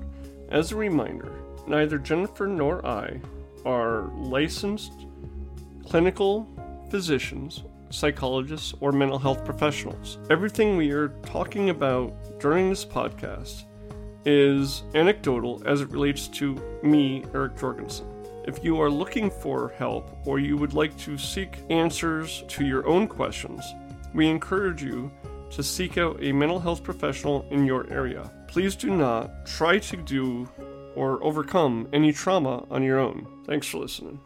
As 0.49 0.72
a 0.72 0.76
reminder, 0.76 1.32
neither 1.68 1.97
Jennifer 1.97 2.45
nor 2.45 2.86
I 2.86 3.20
are 3.66 4.11
licensed 4.16 5.07
clinical 5.88 6.47
physicians, 6.91 7.63
psychologists, 7.89 8.76
or 8.80 8.91
mental 8.91 9.18
health 9.18 9.43
professionals. 9.43 10.20
Everything 10.30 10.78
we 10.78 10.91
are 10.91 11.09
talking 11.26 11.72
about 11.72 12.39
during 12.39 12.70
this 12.70 12.86
podcast 12.86 13.63
is 14.26 14.84
anecdotal 14.93 15.61
as 15.65 15.82
it 15.82 15.89
relates 15.91 16.28
to 16.28 16.55
me, 16.84 17.23
Eric 17.34 17.57
Jorgensen. 17.57 18.07
If 18.47 18.63
you 18.63 18.80
are 18.82 18.89
looking 18.89 19.30
for 19.30 19.69
help 19.78 20.15
or 20.26 20.39
you 20.39 20.57
would 20.57 20.73
like 20.73 20.95
to 20.99 21.17
seek 21.17 21.57
answers 21.69 22.43
to 22.49 22.65
your 22.65 22.88
own 22.88 23.07
questions, 23.07 23.63
we 24.13 24.28
encourage 24.28 24.84
you 24.84 25.11
to 25.49 25.63
seek 25.63 25.97
out 25.97 26.21
a 26.21 26.32
mental 26.32 26.59
health 26.59 26.84
professional 26.84 27.47
in 27.49 27.65
your 27.65 27.91
area. 27.91 28.32
Please 28.47 28.76
do 28.76 28.95
not 28.95 29.45
try 29.45 29.80
to 29.80 29.97
do 29.97 30.47
or 30.95 31.23
overcome 31.23 31.88
any 31.91 32.11
trauma 32.11 32.65
on 32.69 32.84
your 32.84 32.99
own. 32.99 33.28
Thanks 33.45 33.67
for 33.67 33.80
listening. 33.80 34.19